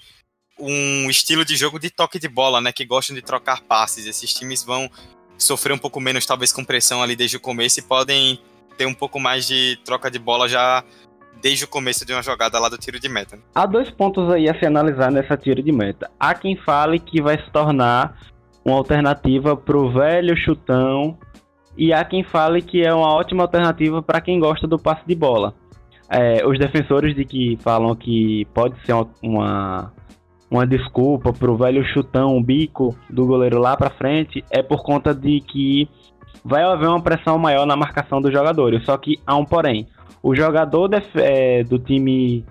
um 0.58 1.08
estilo 1.12 1.46
de 1.46 1.56
jogo 1.56 1.78
de 1.78 1.92
toque 1.92 2.18
de 2.18 2.28
bola, 2.28 2.60
né? 2.60 2.72
Que 2.72 2.84
gostam 2.84 3.16
de 3.16 3.22
trocar 3.22 3.62
passes. 3.62 4.08
Esses 4.08 4.34
times 4.34 4.64
vão 4.64 4.90
sofrer 5.38 5.74
um 5.74 5.78
pouco 5.78 6.02
menos, 6.02 6.26
talvez, 6.26 6.52
com 6.52 6.66
pressão 6.66 7.04
ali 7.04 7.16
desde 7.16 7.38
o 7.38 7.40
começo 7.40 7.80
e 7.80 7.84
podem 7.84 8.42
ter 8.78 8.86
um 8.86 8.94
pouco 8.94 9.20
mais 9.20 9.48
de 9.48 9.78
troca 9.84 10.10
de 10.10 10.20
bola 10.20 10.48
já 10.48 10.84
desde 11.42 11.66
o 11.66 11.68
começo 11.68 12.06
de 12.06 12.14
uma 12.14 12.24
jogada 12.24 12.60
lá 12.60 12.70
do 12.70 12.78
tiro 12.78 13.00
de 13.00 13.08
meta. 13.08 13.38
Há 13.54 13.66
dois 13.66 13.90
pontos 13.92 14.32
aí 14.32 14.50
a 14.50 14.58
se 14.58 14.66
analisar 14.66 15.12
nessa 15.12 15.38
tiro 15.38 15.62
de 15.62 15.72
meta. 15.72 16.10
Há 16.20 16.34
quem 16.34 16.56
fale 16.58 17.00
que 17.00 17.22
vai 17.22 17.38
se 17.38 17.50
tornar 17.52 18.18
uma 18.66 18.78
alternativa 18.78 19.56
pro 19.56 19.92
velho 19.92 20.36
chutão 20.36 21.18
e 21.78 21.94
há 21.94 22.04
quem 22.04 22.24
fale 22.24 22.62
que 22.62 22.82
é 22.82 22.94
uma 22.94 23.14
ótima 23.14 23.44
alternativa 23.44 24.02
para 24.02 24.22
quem 24.22 24.40
gosta 24.40 24.66
do 24.68 24.80
passe 24.80 25.04
de 25.06 25.14
bola. 25.14 25.54
É, 26.10 26.46
os 26.46 26.58
defensores 26.58 27.16
de 27.16 27.26
que 27.26 27.58
falam 27.62 27.96
que 27.96 28.46
pode 28.54 28.76
ser 28.86 28.94
uma, 29.22 29.92
uma, 30.50 30.66
desculpa 30.66 31.34
para 31.34 31.52
o 31.52 31.58
velho 31.58 31.84
chutão, 31.94 32.38
o 32.38 32.44
bico 32.44 32.96
do 33.10 33.26
goleiro 33.26 33.60
lá 33.60 33.76
para 33.76 33.90
frente, 33.90 34.44
é 34.52 34.62
por 34.62 34.84
conta 34.84 35.14
de 35.14 35.42
que 35.42 35.90
vai 36.44 36.64
haver 36.64 36.88
uma 36.88 37.02
pressão 37.02 37.38
maior 37.38 37.66
na 37.66 37.76
marcação 37.76 38.22
dos 38.22 38.32
jogadores. 38.32 38.84
Só 38.86 38.98
que 38.98 39.20
há 39.26 39.36
um 39.36 39.46
porém. 39.46 39.88
O 40.22 40.36
jogador 40.36 40.90
é, 41.16 41.64
do 41.64 41.78
time 41.78 42.44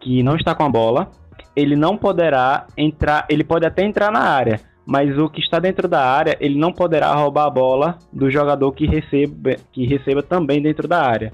que 0.00 0.22
não 0.22 0.34
está 0.36 0.54
com 0.54 0.64
a 0.64 0.68
bola, 0.68 1.08
ele 1.54 1.76
não 1.76 1.96
poderá 1.96 2.66
entrar, 2.76 3.26
ele 3.28 3.44
pode 3.44 3.64
até 3.64 3.84
entrar 3.84 4.10
na 4.10 4.20
área, 4.20 4.60
mas 4.84 5.16
o 5.16 5.28
que 5.28 5.40
está 5.40 5.58
dentro 5.58 5.86
da 5.86 6.04
área, 6.04 6.36
ele 6.40 6.58
não 6.58 6.72
poderá 6.72 7.14
roubar 7.14 7.46
a 7.46 7.50
bola 7.50 7.98
do 8.12 8.30
jogador 8.30 8.72
que 8.72 8.86
receba, 8.86 9.54
que 9.72 9.86
receba 9.86 10.22
também 10.22 10.60
dentro 10.60 10.88
da 10.88 11.00
área. 11.02 11.32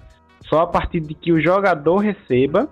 Só 0.49 0.61
a 0.61 0.67
partir 0.67 1.01
de 1.01 1.15
que 1.15 1.33
o 1.33 1.41
jogador 1.41 1.99
receba 1.99 2.69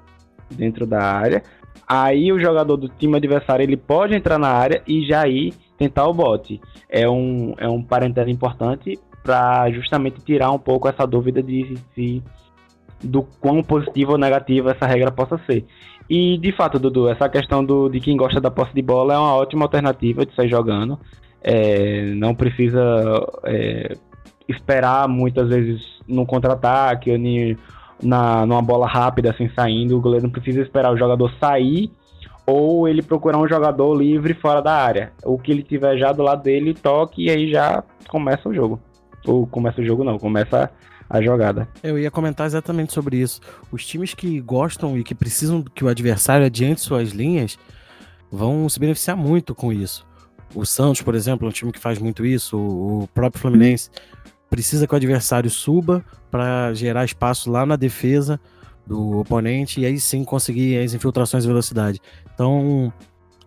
dentro 0.50 0.86
da 0.86 1.02
área, 1.02 1.42
aí 1.88 2.32
o 2.32 2.40
jogador 2.40 2.76
do 2.76 2.88
time 2.88 3.16
adversário 3.16 3.62
ele 3.62 3.76
pode 3.76 4.14
entrar 4.14 4.38
na 4.38 4.48
área 4.48 4.82
e 4.86 5.06
já 5.06 5.26
ir 5.26 5.54
tentar 5.78 6.06
o 6.06 6.14
bote. 6.14 6.60
É 6.88 7.08
um, 7.08 7.54
é 7.58 7.68
um 7.68 7.82
parentesco 7.82 8.30
importante 8.30 8.98
para 9.26 9.68
justamente 9.72 10.20
tirar 10.20 10.52
um 10.52 10.58
pouco 10.58 10.88
essa 10.88 11.04
dúvida 11.04 11.42
de 11.42 11.76
se 11.94 12.22
do 13.02 13.24
quão 13.40 13.62
positiva 13.62 14.12
ou 14.12 14.18
negativa 14.18 14.70
essa 14.70 14.86
regra 14.86 15.10
possa 15.10 15.38
ser. 15.44 15.66
E 16.08 16.38
de 16.38 16.52
fato, 16.52 16.78
Dudu, 16.78 17.08
essa 17.08 17.28
questão 17.28 17.64
do, 17.64 17.88
de 17.88 17.98
quem 17.98 18.16
gosta 18.16 18.40
da 18.40 18.50
posse 18.50 18.72
de 18.72 18.80
bola 18.80 19.14
é 19.14 19.18
uma 19.18 19.34
ótima 19.34 19.64
alternativa 19.64 20.24
de 20.24 20.34
sair 20.34 20.48
jogando. 20.48 20.98
É, 21.42 22.12
não 22.14 22.34
precisa 22.34 22.80
é, 23.44 23.96
esperar 24.48 25.08
muitas 25.08 25.48
vezes 25.48 25.82
no 26.06 26.24
contra-ataque 26.24 27.10
ou 27.10 27.18
na, 28.02 28.46
numa 28.46 28.62
bola 28.62 28.86
rápida 28.86 29.30
assim 29.30 29.50
saindo. 29.54 29.98
O 29.98 30.00
goleiro 30.00 30.24
não 30.24 30.32
precisa 30.32 30.62
esperar 30.62 30.92
o 30.94 30.96
jogador 30.96 31.30
sair 31.40 31.90
ou 32.46 32.88
ele 32.88 33.02
procurar 33.02 33.38
um 33.38 33.48
jogador 33.48 33.92
livre 33.94 34.32
fora 34.34 34.62
da 34.62 34.72
área. 34.72 35.12
O 35.24 35.36
que 35.36 35.50
ele 35.50 35.64
tiver 35.64 35.98
já 35.98 36.12
do 36.12 36.22
lado 36.22 36.44
dele, 36.44 36.72
toque 36.72 37.24
e 37.24 37.30
aí 37.30 37.50
já 37.50 37.82
começa 38.08 38.48
o 38.48 38.54
jogo. 38.54 38.80
Ou 39.26 39.46
começa 39.46 39.80
o 39.80 39.84
jogo 39.84 40.04
não, 40.04 40.18
começa 40.18 40.70
a 41.08 41.22
jogada. 41.22 41.68
Eu 41.82 41.98
ia 41.98 42.10
comentar 42.10 42.46
exatamente 42.46 42.92
sobre 42.92 43.18
isso. 43.18 43.40
Os 43.70 43.84
times 43.84 44.14
que 44.14 44.40
gostam 44.40 44.98
e 44.98 45.04
que 45.04 45.14
precisam 45.14 45.62
que 45.62 45.84
o 45.84 45.88
adversário 45.88 46.46
adiante 46.46 46.80
suas 46.80 47.10
linhas 47.10 47.58
vão 48.30 48.68
se 48.68 48.78
beneficiar 48.78 49.16
muito 49.16 49.54
com 49.54 49.72
isso. 49.72 50.06
o 50.54 50.64
Santos, 50.64 51.02
por 51.02 51.14
exemplo, 51.14 51.46
é 51.46 51.50
um 51.50 51.52
time 51.52 51.72
que 51.72 51.78
faz 51.78 51.98
muito 51.98 52.24
isso, 52.24 52.56
o 52.56 53.08
próprio 53.12 53.40
Fluminense 53.40 53.90
precisa 54.48 54.86
que 54.86 54.94
o 54.94 54.96
adversário 54.96 55.50
suba 55.50 56.04
para 56.30 56.72
gerar 56.72 57.04
espaço 57.04 57.50
lá 57.50 57.66
na 57.66 57.76
defesa 57.76 58.40
do 58.86 59.18
oponente 59.18 59.80
e 59.80 59.86
aí 59.86 59.98
sim 59.98 60.24
conseguir 60.24 60.78
as 60.78 60.94
infiltrações 60.94 61.44
e 61.44 61.46
velocidade. 61.46 62.00
Então, 62.32 62.92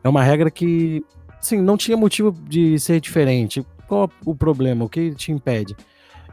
é 0.04 0.10
uma 0.10 0.22
regra 0.22 0.52
que, 0.52 1.04
sim, 1.40 1.62
não 1.62 1.78
tinha 1.78 1.96
motivo 1.96 2.32
de 2.32 2.78
ser 2.80 3.00
diferente. 3.00 3.66
Qual 3.90 4.10
o 4.24 4.36
problema? 4.36 4.86
O 4.86 4.90
que 4.90 5.16
te 5.16 5.32
impede? 5.32 5.76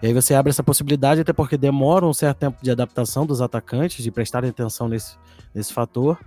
E 0.02 0.08
aí 0.08 0.12
você 0.12 0.34
abre 0.34 0.50
essa 0.50 0.62
possibilidade, 0.62 1.22
até 1.22 1.32
porque 1.32 1.56
demora 1.56 2.04
um 2.04 2.12
certo 2.12 2.36
tempo 2.36 2.58
de 2.62 2.70
adaptação 2.70 3.24
dos 3.24 3.40
atacantes, 3.40 4.04
de 4.04 4.10
prestar 4.10 4.44
atenção 4.44 4.88
nesse, 4.88 5.16
nesse 5.54 5.72
fator. 5.72 6.18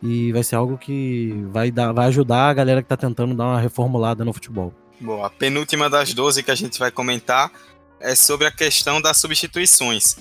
E 0.00 0.30
vai 0.30 0.44
ser 0.44 0.54
algo 0.54 0.78
que 0.78 1.44
vai, 1.50 1.72
dar, 1.72 1.92
vai 1.92 2.06
ajudar 2.06 2.48
a 2.48 2.54
galera 2.54 2.80
que 2.80 2.86
está 2.86 2.96
tentando 2.96 3.34
dar 3.34 3.46
uma 3.46 3.60
reformulada 3.60 4.24
no 4.24 4.32
futebol. 4.32 4.72
Bom, 5.00 5.24
a 5.24 5.28
penúltima 5.28 5.90
das 5.90 6.14
12 6.14 6.44
que 6.44 6.50
a 6.52 6.54
gente 6.54 6.78
vai 6.78 6.92
comentar 6.92 7.50
é 7.98 8.14
sobre 8.14 8.46
a 8.46 8.52
questão 8.52 9.00
das 9.00 9.16
substituições. 9.16 10.16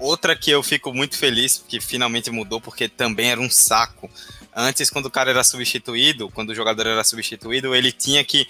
Outra 0.00 0.34
que 0.34 0.50
eu 0.50 0.64
fico 0.64 0.92
muito 0.92 1.16
feliz 1.16 1.64
que 1.68 1.80
finalmente 1.80 2.28
mudou, 2.28 2.60
porque 2.60 2.88
também 2.88 3.30
era 3.30 3.40
um 3.40 3.48
saco. 3.48 4.10
Antes, 4.52 4.90
quando 4.90 5.06
o 5.06 5.10
cara 5.10 5.30
era 5.30 5.44
substituído, 5.44 6.28
quando 6.28 6.50
o 6.50 6.54
jogador 6.56 6.88
era 6.88 7.04
substituído, 7.04 7.72
ele 7.72 7.92
tinha 7.92 8.24
que 8.24 8.48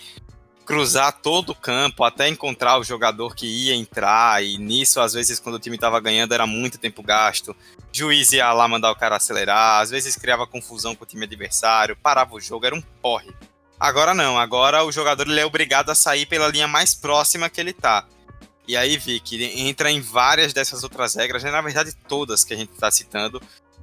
cruzar 0.64 1.12
todo 1.12 1.50
o 1.50 1.54
campo 1.54 2.04
até 2.04 2.28
encontrar 2.28 2.78
o 2.78 2.84
jogador 2.84 3.34
que 3.34 3.46
ia 3.46 3.74
entrar, 3.74 4.42
e 4.42 4.58
nisso, 4.58 5.00
às 5.00 5.12
vezes, 5.12 5.38
quando 5.38 5.56
o 5.56 5.58
time 5.58 5.76
estava 5.76 6.00
ganhando, 6.00 6.32
era 6.32 6.46
muito 6.46 6.78
tempo 6.78 7.02
gasto. 7.02 7.54
Juiz 7.92 8.32
ia 8.32 8.52
lá 8.52 8.66
mandar 8.66 8.90
o 8.90 8.96
cara 8.96 9.16
acelerar, 9.16 9.82
às 9.82 9.90
vezes 9.90 10.16
criava 10.16 10.46
confusão 10.46 10.94
com 10.94 11.04
o 11.04 11.06
time 11.06 11.24
adversário, 11.24 11.96
parava 11.96 12.34
o 12.34 12.40
jogo, 12.40 12.66
era 12.66 12.74
um 12.74 12.82
porre. 13.02 13.30
Agora 13.78 14.14
não, 14.14 14.38
agora 14.38 14.84
o 14.84 14.92
jogador 14.92 15.26
ele 15.28 15.40
é 15.40 15.44
obrigado 15.44 15.90
a 15.90 15.94
sair 15.94 16.24
pela 16.24 16.48
linha 16.48 16.68
mais 16.68 16.94
próxima 16.94 17.50
que 17.50 17.60
ele 17.60 17.72
tá. 17.72 18.06
E 18.66 18.76
aí, 18.76 18.96
Vic, 18.96 19.42
entra 19.58 19.90
em 19.90 20.00
várias 20.00 20.52
dessas 20.52 20.84
outras 20.84 21.16
regras, 21.16 21.42
né? 21.42 21.50
na 21.50 21.60
verdade 21.60 21.92
todas 22.08 22.44
que 22.44 22.54
a 22.54 22.56
gente 22.56 22.72
está 22.72 22.90
citando, 22.90 23.42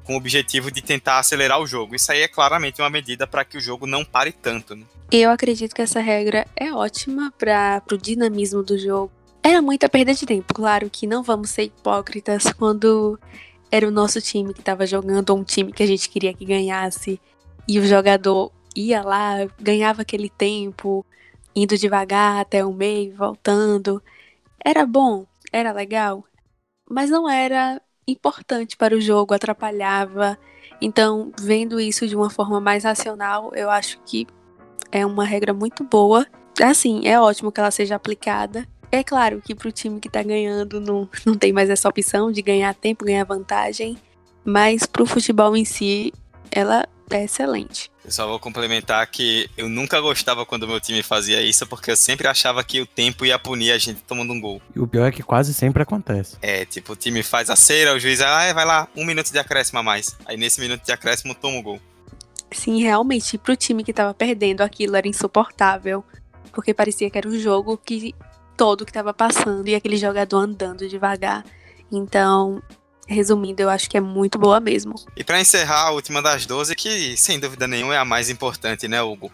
com 0.10 0.16
o 0.16 0.18
objetivo 0.18 0.72
de 0.72 0.82
tentar 0.82 1.20
acelerar 1.20 1.62
o 1.62 1.68
jogo. 1.68 1.94
Isso 1.94 2.12
aí 2.12 2.22
é 2.22 2.28
claramente 2.28 2.82
uma 2.82 2.90
medida 2.90 3.28
para 3.28 3.46
que 3.46 3.60
o 3.60 3.62
jogo 3.62 3.86
não 3.86 4.04
pare 4.04 4.32
tanto. 4.32 4.76
Né? 4.76 4.84
Eu 5.12 5.30
acredito 5.30 5.76
que 5.76 5.84
essa 5.84 6.00
regra 6.00 6.48
é 6.56 6.74
ótima 6.74 7.32
para 7.38 7.84
o 7.92 7.96
dinamismo 7.96 8.64
do 8.64 8.76
jogo. 8.76 9.12
Era 9.44 9.62
muita 9.62 9.88
perda 9.88 10.12
de 10.12 10.26
tempo, 10.26 10.52
claro 10.52 10.90
que 10.90 11.06
não 11.06 11.22
vamos 11.22 11.52
ser 11.52 11.66
hipócritas 11.66 12.52
quando 12.58 13.20
era 13.70 13.88
o 13.88 13.92
nosso 13.92 14.20
time 14.20 14.52
que 14.52 14.62
estava 14.62 14.88
jogando 14.88 15.30
ou 15.30 15.38
um 15.38 15.44
time 15.44 15.72
que 15.72 15.84
a 15.84 15.86
gente 15.86 16.10
queria 16.10 16.34
que 16.34 16.44
ganhasse 16.44 17.22
e 17.68 17.78
o 17.78 17.86
jogador 17.86 18.52
ia 18.76 19.04
lá, 19.04 19.48
ganhava 19.62 20.02
aquele 20.02 20.32
tempo, 20.32 21.06
indo 21.56 21.78
devagar 21.78 22.40
até 22.40 22.66
o 22.66 22.74
meio, 22.74 23.16
voltando. 23.16 24.02
Era 24.66 24.88
bom, 24.88 25.28
era 25.54 25.72
legal, 25.72 26.26
mas 26.90 27.12
não 27.12 27.30
era 27.30 27.80
importante 28.10 28.76
para 28.76 28.96
o 28.96 29.02
jogo, 29.02 29.34
atrapalhava. 29.34 30.38
Então, 30.82 31.32
vendo 31.40 31.80
isso 31.80 32.08
de 32.08 32.16
uma 32.16 32.30
forma 32.30 32.60
mais 32.60 32.84
racional, 32.84 33.52
eu 33.54 33.70
acho 33.70 34.00
que 34.06 34.28
é 34.92 35.06
uma 35.06 35.26
regra 35.26 35.54
muito 35.54 35.84
boa. 35.84 36.26
Assim, 36.62 37.08
é 37.08 37.20
ótimo 37.20 37.52
que 37.52 37.60
ela 37.60 37.72
seja 37.72 37.96
aplicada. 37.96 38.68
É 38.92 39.04
claro 39.04 39.42
que 39.42 39.54
para 39.54 39.70
o 39.70 39.72
time 39.72 40.00
que 40.00 40.08
está 40.08 40.24
ganhando 40.24 40.82
não, 40.82 41.08
não 41.26 41.36
tem 41.36 41.54
mais 41.54 41.70
essa 41.70 41.88
opção 41.88 42.32
de 42.32 42.42
ganhar 42.42 42.74
tempo, 42.74 43.06
ganhar 43.06 43.24
vantagem, 43.24 43.98
mas 44.44 44.86
para 44.86 45.04
o 45.04 45.06
futebol 45.06 45.56
em 45.56 45.66
si, 45.66 46.12
ela 46.52 46.88
é 47.16 47.24
excelente. 47.24 47.92
Eu 48.04 48.12
só 48.12 48.28
vou 48.28 48.40
complementar 48.40 49.06
que 49.08 49.50
eu 49.58 49.70
nunca 49.70 50.00
gostava 50.00 50.46
quando 50.46 50.68
meu 50.68 50.80
time 50.80 51.04
fazia 51.04 51.42
isso, 51.42 51.66
porque 51.68 51.92
eu 51.92 51.96
sempre 51.96 52.28
achava 52.28 52.64
que 52.64 52.82
o 52.82 52.86
tempo 52.86 53.26
ia 53.26 53.38
punir 53.38 53.72
a 53.72 53.78
gente 53.78 54.02
tomando 54.02 54.34
um 54.34 54.40
gol. 54.40 54.62
E 54.76 54.80
o 54.80 54.88
pior 54.88 55.08
é 55.08 55.12
que 55.12 55.24
quase 55.24 55.54
sempre 55.54 55.84
acontece. 55.84 56.38
É, 56.42 56.66
tipo, 56.66 56.94
o 56.94 56.96
time 56.96 57.22
faz 57.24 57.50
a 57.50 57.56
cera, 57.56 57.94
o 57.94 58.00
juiz 58.00 58.22
ah, 58.22 58.52
vai 58.54 58.66
lá, 58.66 58.88
um 58.96 59.06
minuto 59.06 59.32
de 59.32 59.40
acréscimo 59.40 59.80
a 59.80 59.84
mais. 59.84 60.18
Aí 60.26 60.38
nesse 60.38 60.60
minuto 60.60 60.84
de 60.84 60.92
acréscimo 60.92 61.36
toma 61.36 61.58
o 61.58 61.60
um 61.60 61.64
gol. 61.64 61.82
Sim, 62.52 62.82
realmente, 62.82 63.38
pro 63.38 63.56
time 63.56 63.84
que 63.84 63.94
tava 63.94 64.14
perdendo, 64.14 64.62
aquilo 64.62 64.96
era 64.96 65.08
insuportável. 65.08 66.04
Porque 66.52 66.74
parecia 66.74 67.10
que 67.10 67.18
era 67.18 67.28
o 67.28 67.40
jogo 67.40 67.78
que 67.78 68.16
todo 68.58 68.86
que 68.86 68.92
tava 68.92 69.14
passando 69.14 69.68
e 69.68 69.76
aquele 69.76 69.98
jogador 69.98 70.40
andando 70.40 70.88
devagar. 70.88 71.46
Então, 71.92 72.62
resumindo, 73.10 73.62
eu 73.62 73.70
acho 73.70 73.90
que 73.90 73.98
é 73.98 74.02
muito 74.02 74.38
boa 74.38 74.60
mesmo. 74.60 74.96
E 75.16 75.24
para 75.24 75.42
encerrar, 75.42 75.88
a 75.88 75.92
última 75.92 76.22
das 76.22 76.46
12, 76.46 76.76
que 76.76 77.18
sem 77.18 77.40
dúvida 77.40 77.68
nenhuma 77.68 77.96
é 77.96 77.98
a 77.98 78.06
mais 78.06 78.30
importante, 78.30 78.88
né, 78.88 79.02
Hugo? 79.02 79.32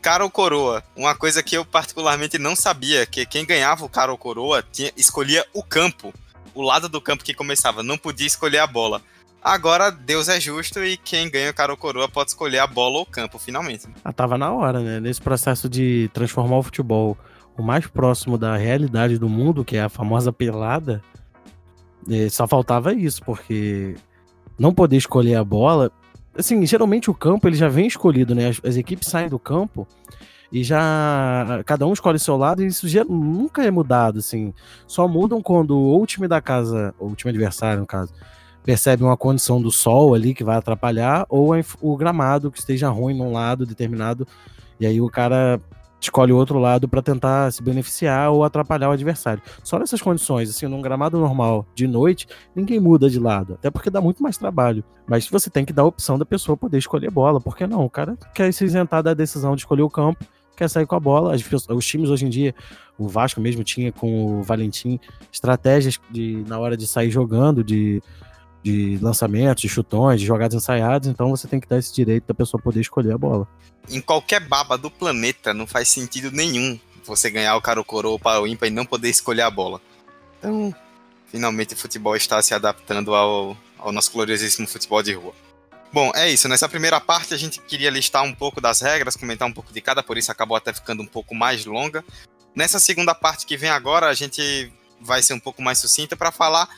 Cara 0.00 0.24
ou 0.24 0.30
coroa? 0.30 0.82
Uma 0.96 1.14
coisa 1.14 1.42
que 1.42 1.56
eu 1.56 1.64
particularmente 1.64 2.38
não 2.38 2.56
sabia, 2.56 3.04
que 3.04 3.26
quem 3.26 3.44
ganhava 3.44 3.84
o 3.84 3.88
cara 3.88 4.12
ou 4.12 4.16
coroa 4.16 4.64
tinha, 4.72 4.90
escolhia 4.96 5.44
o 5.52 5.62
campo, 5.62 6.14
o 6.54 6.62
lado 6.62 6.88
do 6.88 7.00
campo 7.00 7.24
que 7.24 7.34
começava, 7.34 7.82
não 7.82 7.98
podia 7.98 8.26
escolher 8.26 8.58
a 8.58 8.66
bola. 8.66 9.02
Agora 9.42 9.90
Deus 9.90 10.28
é 10.28 10.38
justo 10.38 10.84
e 10.84 10.96
quem 10.96 11.30
ganha 11.30 11.50
o 11.50 11.54
cara 11.54 11.72
ou 11.72 11.76
coroa 11.76 12.08
pode 12.08 12.30
escolher 12.30 12.58
a 12.58 12.66
bola 12.66 12.98
ou 12.98 13.02
o 13.02 13.06
campo, 13.06 13.38
finalmente. 13.38 13.86
Ah, 14.04 14.12
tava 14.12 14.38
na 14.38 14.52
hora, 14.52 14.80
né? 14.80 15.00
Nesse 15.00 15.20
processo 15.20 15.68
de 15.68 16.10
transformar 16.12 16.58
o 16.58 16.62
futebol 16.62 17.16
o 17.56 17.62
mais 17.62 17.86
próximo 17.86 18.38
da 18.38 18.56
realidade 18.56 19.18
do 19.18 19.28
mundo, 19.28 19.64
que 19.64 19.76
é 19.76 19.82
a 19.82 19.88
famosa 19.88 20.32
pelada, 20.32 21.02
é, 22.08 22.28
só 22.28 22.46
faltava 22.46 22.92
isso, 22.92 23.22
porque 23.24 23.94
não 24.58 24.72
poder 24.72 24.96
escolher 24.96 25.36
a 25.36 25.44
bola. 25.44 25.90
Assim, 26.36 26.64
geralmente 26.64 27.10
o 27.10 27.14
campo 27.14 27.48
ele 27.48 27.56
já 27.56 27.68
vem 27.68 27.86
escolhido, 27.86 28.34
né? 28.34 28.48
As, 28.48 28.60
as 28.64 28.76
equipes 28.76 29.08
saem 29.08 29.28
do 29.28 29.38
campo 29.38 29.86
e 30.52 30.64
já 30.64 31.62
cada 31.64 31.86
um 31.86 31.92
escolhe 31.92 32.18
seu 32.18 32.36
lado 32.36 32.62
e 32.62 32.66
isso 32.66 32.88
já 32.88 33.04
nunca 33.04 33.64
é 33.64 33.70
mudado, 33.70 34.18
assim. 34.18 34.52
Só 34.86 35.06
mudam 35.06 35.40
quando 35.42 35.78
o 35.78 36.06
time 36.06 36.26
da 36.26 36.40
casa, 36.40 36.94
o 36.98 37.14
time 37.14 37.30
adversário, 37.30 37.80
no 37.80 37.86
caso, 37.86 38.12
percebe 38.64 39.02
uma 39.02 39.16
condição 39.16 39.60
do 39.60 39.70
sol 39.70 40.14
ali 40.14 40.34
que 40.34 40.44
vai 40.44 40.56
atrapalhar, 40.56 41.24
ou 41.28 41.52
o 41.80 41.96
gramado 41.96 42.50
que 42.50 42.58
esteja 42.58 42.88
ruim 42.88 43.16
num 43.16 43.32
lado 43.32 43.64
determinado, 43.64 44.26
e 44.78 44.86
aí 44.86 45.00
o 45.00 45.08
cara 45.08 45.60
escolhe 46.00 46.32
o 46.32 46.36
outro 46.36 46.58
lado 46.58 46.88
para 46.88 47.02
tentar 47.02 47.52
se 47.52 47.62
beneficiar 47.62 48.30
ou 48.30 48.42
atrapalhar 48.42 48.88
o 48.88 48.92
adversário. 48.92 49.42
Só 49.62 49.78
nessas 49.78 50.00
condições, 50.00 50.50
assim, 50.50 50.66
num 50.66 50.80
gramado 50.80 51.18
normal 51.18 51.66
de 51.74 51.86
noite, 51.86 52.26
ninguém 52.54 52.80
muda 52.80 53.10
de 53.10 53.18
lado, 53.18 53.54
até 53.54 53.70
porque 53.70 53.90
dá 53.90 54.00
muito 54.00 54.22
mais 54.22 54.36
trabalho. 54.36 54.82
Mas 55.06 55.28
você 55.28 55.50
tem 55.50 55.64
que 55.64 55.72
dar 55.72 55.82
a 55.82 55.86
opção 55.86 56.18
da 56.18 56.24
pessoa 56.24 56.56
poder 56.56 56.78
escolher 56.78 57.10
bola, 57.10 57.40
porque 57.40 57.66
não? 57.66 57.84
O 57.84 57.90
cara 57.90 58.16
quer 58.34 58.52
se 58.52 58.64
isentar 58.64 59.02
da 59.02 59.12
decisão 59.12 59.54
de 59.54 59.62
escolher 59.62 59.82
o 59.82 59.90
campo, 59.90 60.24
quer 60.56 60.68
sair 60.68 60.86
com 60.86 60.94
a 60.94 61.00
bola. 61.00 61.34
Os 61.70 61.86
times 61.86 62.10
hoje 62.10 62.26
em 62.26 62.28
dia, 62.28 62.54
o 62.98 63.08
Vasco 63.08 63.40
mesmo 63.40 63.64
tinha 63.64 63.90
com 63.90 64.40
o 64.40 64.42
Valentim 64.42 65.00
estratégias 65.32 65.98
de 66.10 66.44
na 66.46 66.58
hora 66.58 66.76
de 66.76 66.86
sair 66.86 67.10
jogando, 67.10 67.64
de 67.64 68.02
de 68.62 68.98
lançamentos, 69.00 69.62
de 69.62 69.68
chutões, 69.68 70.20
de 70.20 70.26
jogadas 70.26 70.54
ensaiadas, 70.54 71.08
então 71.08 71.30
você 71.30 71.48
tem 71.48 71.60
que 71.60 71.68
dar 71.68 71.78
esse 71.78 71.94
direito 71.94 72.26
da 72.26 72.34
pessoa 72.34 72.62
poder 72.62 72.80
escolher 72.80 73.12
a 73.12 73.18
bola. 73.18 73.48
Em 73.88 74.00
qualquer 74.00 74.40
baba 74.40 74.76
do 74.76 74.90
planeta 74.90 75.54
não 75.54 75.66
faz 75.66 75.88
sentido 75.88 76.30
nenhum 76.30 76.78
você 77.04 77.30
ganhar 77.30 77.56
o 77.56 77.62
cara 77.62 77.82
coroa 77.82 78.18
para 78.18 78.40
o 78.40 78.46
ímpar 78.46 78.68
e 78.68 78.70
não 78.70 78.84
poder 78.84 79.08
escolher 79.08 79.42
a 79.42 79.50
bola. 79.50 79.80
Então, 80.38 80.74
finalmente 81.26 81.74
o 81.74 81.76
futebol 81.76 82.14
está 82.14 82.40
se 82.42 82.54
adaptando 82.54 83.14
ao, 83.14 83.56
ao 83.78 83.92
nosso 83.92 84.12
gloriosíssimo 84.12 84.68
futebol 84.68 85.02
de 85.02 85.14
rua. 85.14 85.34
Bom, 85.92 86.12
é 86.14 86.30
isso. 86.30 86.48
Nessa 86.48 86.68
primeira 86.68 87.00
parte 87.00 87.34
a 87.34 87.36
gente 87.36 87.60
queria 87.60 87.90
listar 87.90 88.22
um 88.22 88.32
pouco 88.32 88.60
das 88.60 88.80
regras, 88.80 89.16
comentar 89.16 89.48
um 89.48 89.52
pouco 89.52 89.72
de 89.72 89.80
cada, 89.80 90.02
por 90.02 90.16
isso 90.16 90.30
acabou 90.30 90.56
até 90.56 90.72
ficando 90.72 91.02
um 91.02 91.06
pouco 91.06 91.34
mais 91.34 91.64
longa. 91.64 92.04
Nessa 92.54 92.78
segunda 92.78 93.14
parte 93.14 93.46
que 93.46 93.56
vem 93.56 93.70
agora, 93.70 94.06
a 94.06 94.14
gente 94.14 94.72
vai 95.00 95.22
ser 95.22 95.34
um 95.34 95.40
pouco 95.40 95.62
mais 95.62 95.78
sucinta 95.78 96.16
para 96.16 96.30
falar 96.30 96.68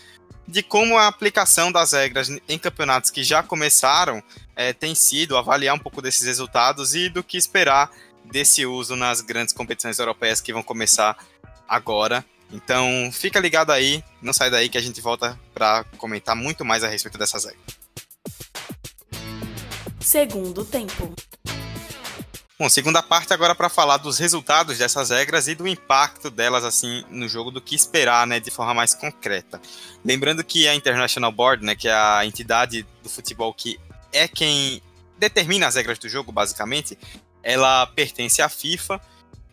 de 0.46 0.62
como 0.62 0.96
a 0.98 1.07
aplicação 1.07 1.70
das 1.70 1.92
regras 1.92 2.28
em 2.48 2.59
campeonatos 2.59 3.11
que 3.11 3.22
já 3.22 3.42
começaram 3.42 4.22
é, 4.55 4.72
tem 4.72 4.94
sido, 4.94 5.37
avaliar 5.37 5.74
um 5.74 5.78
pouco 5.78 6.02
desses 6.02 6.26
resultados 6.26 6.94
e 6.94 7.09
do 7.09 7.22
que 7.22 7.37
esperar 7.37 7.90
desse 8.24 8.66
uso 8.66 8.96
nas 8.96 9.20
grandes 9.20 9.55
competições 9.55 9.98
europeias 9.98 10.40
que 10.40 10.52
vão 10.52 10.62
começar 10.62 11.16
agora. 11.68 12.24
Então, 12.50 13.11
fica 13.12 13.40
ligado 13.40 13.70
aí, 13.70 14.05
não 14.20 14.33
sai 14.33 14.50
daí 14.50 14.68
que 14.68 14.76
a 14.76 14.83
gente 14.83 15.00
volta 15.00 15.38
para 15.55 15.85
comentar 15.96 16.37
muito 16.37 16.64
mais 16.64 16.85
a 16.85 16.88
respeito 16.88 17.16
dessas 17.16 17.44
regras. 17.44 17.83
Segundo 20.00 20.64
tempo. 20.64 21.14
Bom, 22.62 22.68
segunda 22.68 23.03
parte 23.03 23.35
agora 23.35 23.57
para 23.57 23.68
falar 23.68 23.96
dos 23.96 24.20
resultados 24.20 24.79
dessas 24.79 25.11
regras 25.11 25.48
e 25.48 25.55
do 25.57 25.66
impacto 25.66 26.31
delas 26.31 26.62
assim 26.62 27.05
no 27.11 27.29
jogo, 27.29 27.51
do 27.51 27.61
que 27.61 27.75
esperar, 27.75 28.25
né, 28.25 28.38
de 28.38 28.53
forma 28.53 28.72
mais 28.72 28.94
concreta. 28.94 29.61
Lembrando 30.05 30.44
que 30.44 30.68
a 30.68 30.75
International 30.77 31.33
Board, 31.33 31.64
né, 31.64 31.75
que 31.75 31.88
é 31.88 31.92
a 31.92 32.25
entidade 32.25 32.87
do 33.03 33.09
futebol 33.09 33.53
que 33.53 33.81
é 34.12 34.29
quem 34.29 34.81
determina 35.18 35.66
as 35.66 35.75
regras 35.75 35.98
do 35.98 36.09
jogo, 36.09 36.31
basicamente, 36.31 36.96
ela 37.42 37.85
pertence 37.85 38.40
à 38.40 38.48
FIFA, 38.48 39.01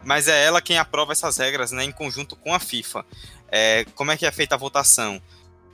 mas 0.06 0.28
é 0.28 0.46
ela 0.46 0.62
quem 0.62 0.78
aprova 0.78 1.12
essas 1.12 1.36
regras, 1.38 1.72
né, 1.72 1.84
em 1.84 1.92
conjunto 1.92 2.36
com 2.36 2.54
a 2.54 2.60
FIFA. 2.60 3.04
É, 3.52 3.86
como 3.96 4.12
é 4.12 4.18
que 4.18 4.28
é 4.28 4.32
feita 4.32 4.54
a 4.54 4.60
votação? 4.60 5.20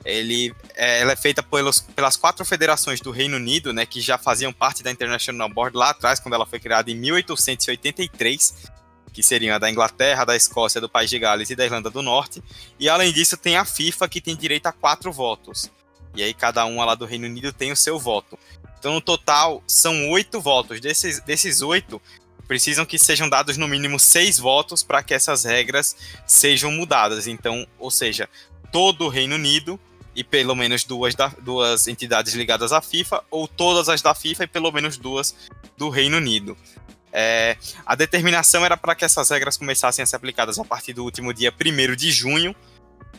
Ele, 0.06 0.54
é, 0.74 1.00
ela 1.00 1.12
é 1.12 1.16
feita 1.16 1.42
pelos, 1.42 1.80
pelas 1.80 2.16
quatro 2.16 2.44
federações 2.44 3.00
do 3.00 3.10
Reino 3.10 3.36
Unido, 3.36 3.72
né, 3.72 3.84
que 3.84 4.00
já 4.00 4.16
faziam 4.16 4.52
parte 4.52 4.82
da 4.82 4.90
International 4.90 5.48
Board 5.48 5.76
lá 5.76 5.90
atrás, 5.90 6.20
quando 6.20 6.34
ela 6.34 6.46
foi 6.46 6.60
criada 6.60 6.90
em 6.90 6.94
1883, 6.94 8.70
que 9.12 9.22
seriam 9.22 9.56
a 9.56 9.58
da 9.58 9.70
Inglaterra, 9.70 10.24
da 10.24 10.36
Escócia, 10.36 10.80
do 10.80 10.88
País 10.88 11.10
de 11.10 11.18
Gales 11.18 11.50
e 11.50 11.56
da 11.56 11.64
Irlanda 11.64 11.90
do 11.90 12.02
Norte. 12.02 12.42
E 12.78 12.88
além 12.88 13.12
disso, 13.12 13.36
tem 13.36 13.56
a 13.56 13.64
FIFA, 13.64 14.08
que 14.08 14.20
tem 14.20 14.36
direito 14.36 14.66
a 14.66 14.72
quatro 14.72 15.10
votos. 15.10 15.70
E 16.14 16.22
aí 16.22 16.34
cada 16.34 16.64
uma 16.66 16.84
lá 16.84 16.94
do 16.94 17.06
Reino 17.06 17.26
Unido 17.26 17.52
tem 17.52 17.72
o 17.72 17.76
seu 17.76 17.98
voto. 17.98 18.38
Então, 18.78 18.94
no 18.94 19.00
total, 19.00 19.62
são 19.66 20.10
oito 20.10 20.40
votos. 20.40 20.80
Desses, 20.80 21.20
desses 21.20 21.62
oito, 21.62 22.00
precisam 22.46 22.86
que 22.86 22.98
sejam 22.98 23.28
dados 23.28 23.56
no 23.56 23.66
mínimo 23.66 23.98
seis 23.98 24.38
votos 24.38 24.82
para 24.82 25.02
que 25.02 25.14
essas 25.14 25.44
regras 25.44 25.96
sejam 26.26 26.70
mudadas. 26.70 27.26
Então, 27.26 27.66
ou 27.78 27.90
seja, 27.90 28.28
todo 28.70 29.06
o 29.06 29.08
Reino 29.08 29.34
Unido 29.34 29.80
e 30.16 30.24
pelo 30.24 30.54
menos 30.56 30.82
duas, 30.82 31.14
da, 31.14 31.28
duas 31.28 31.86
entidades 31.86 32.32
ligadas 32.34 32.72
à 32.72 32.80
FIFA, 32.80 33.22
ou 33.30 33.46
todas 33.46 33.90
as 33.90 34.00
da 34.00 34.14
FIFA 34.14 34.44
e 34.44 34.46
pelo 34.46 34.72
menos 34.72 34.96
duas 34.96 35.36
do 35.76 35.90
Reino 35.90 36.16
Unido. 36.16 36.56
É, 37.12 37.56
a 37.84 37.94
determinação 37.94 38.64
era 38.64 38.76
para 38.76 38.94
que 38.94 39.04
essas 39.04 39.30
regras 39.30 39.56
começassem 39.56 40.02
a 40.02 40.06
ser 40.06 40.16
aplicadas 40.16 40.58
a 40.58 40.64
partir 40.64 40.94
do 40.94 41.04
último 41.04 41.34
dia 41.34 41.52
1 41.52 41.94
de 41.94 42.10
junho, 42.10 42.56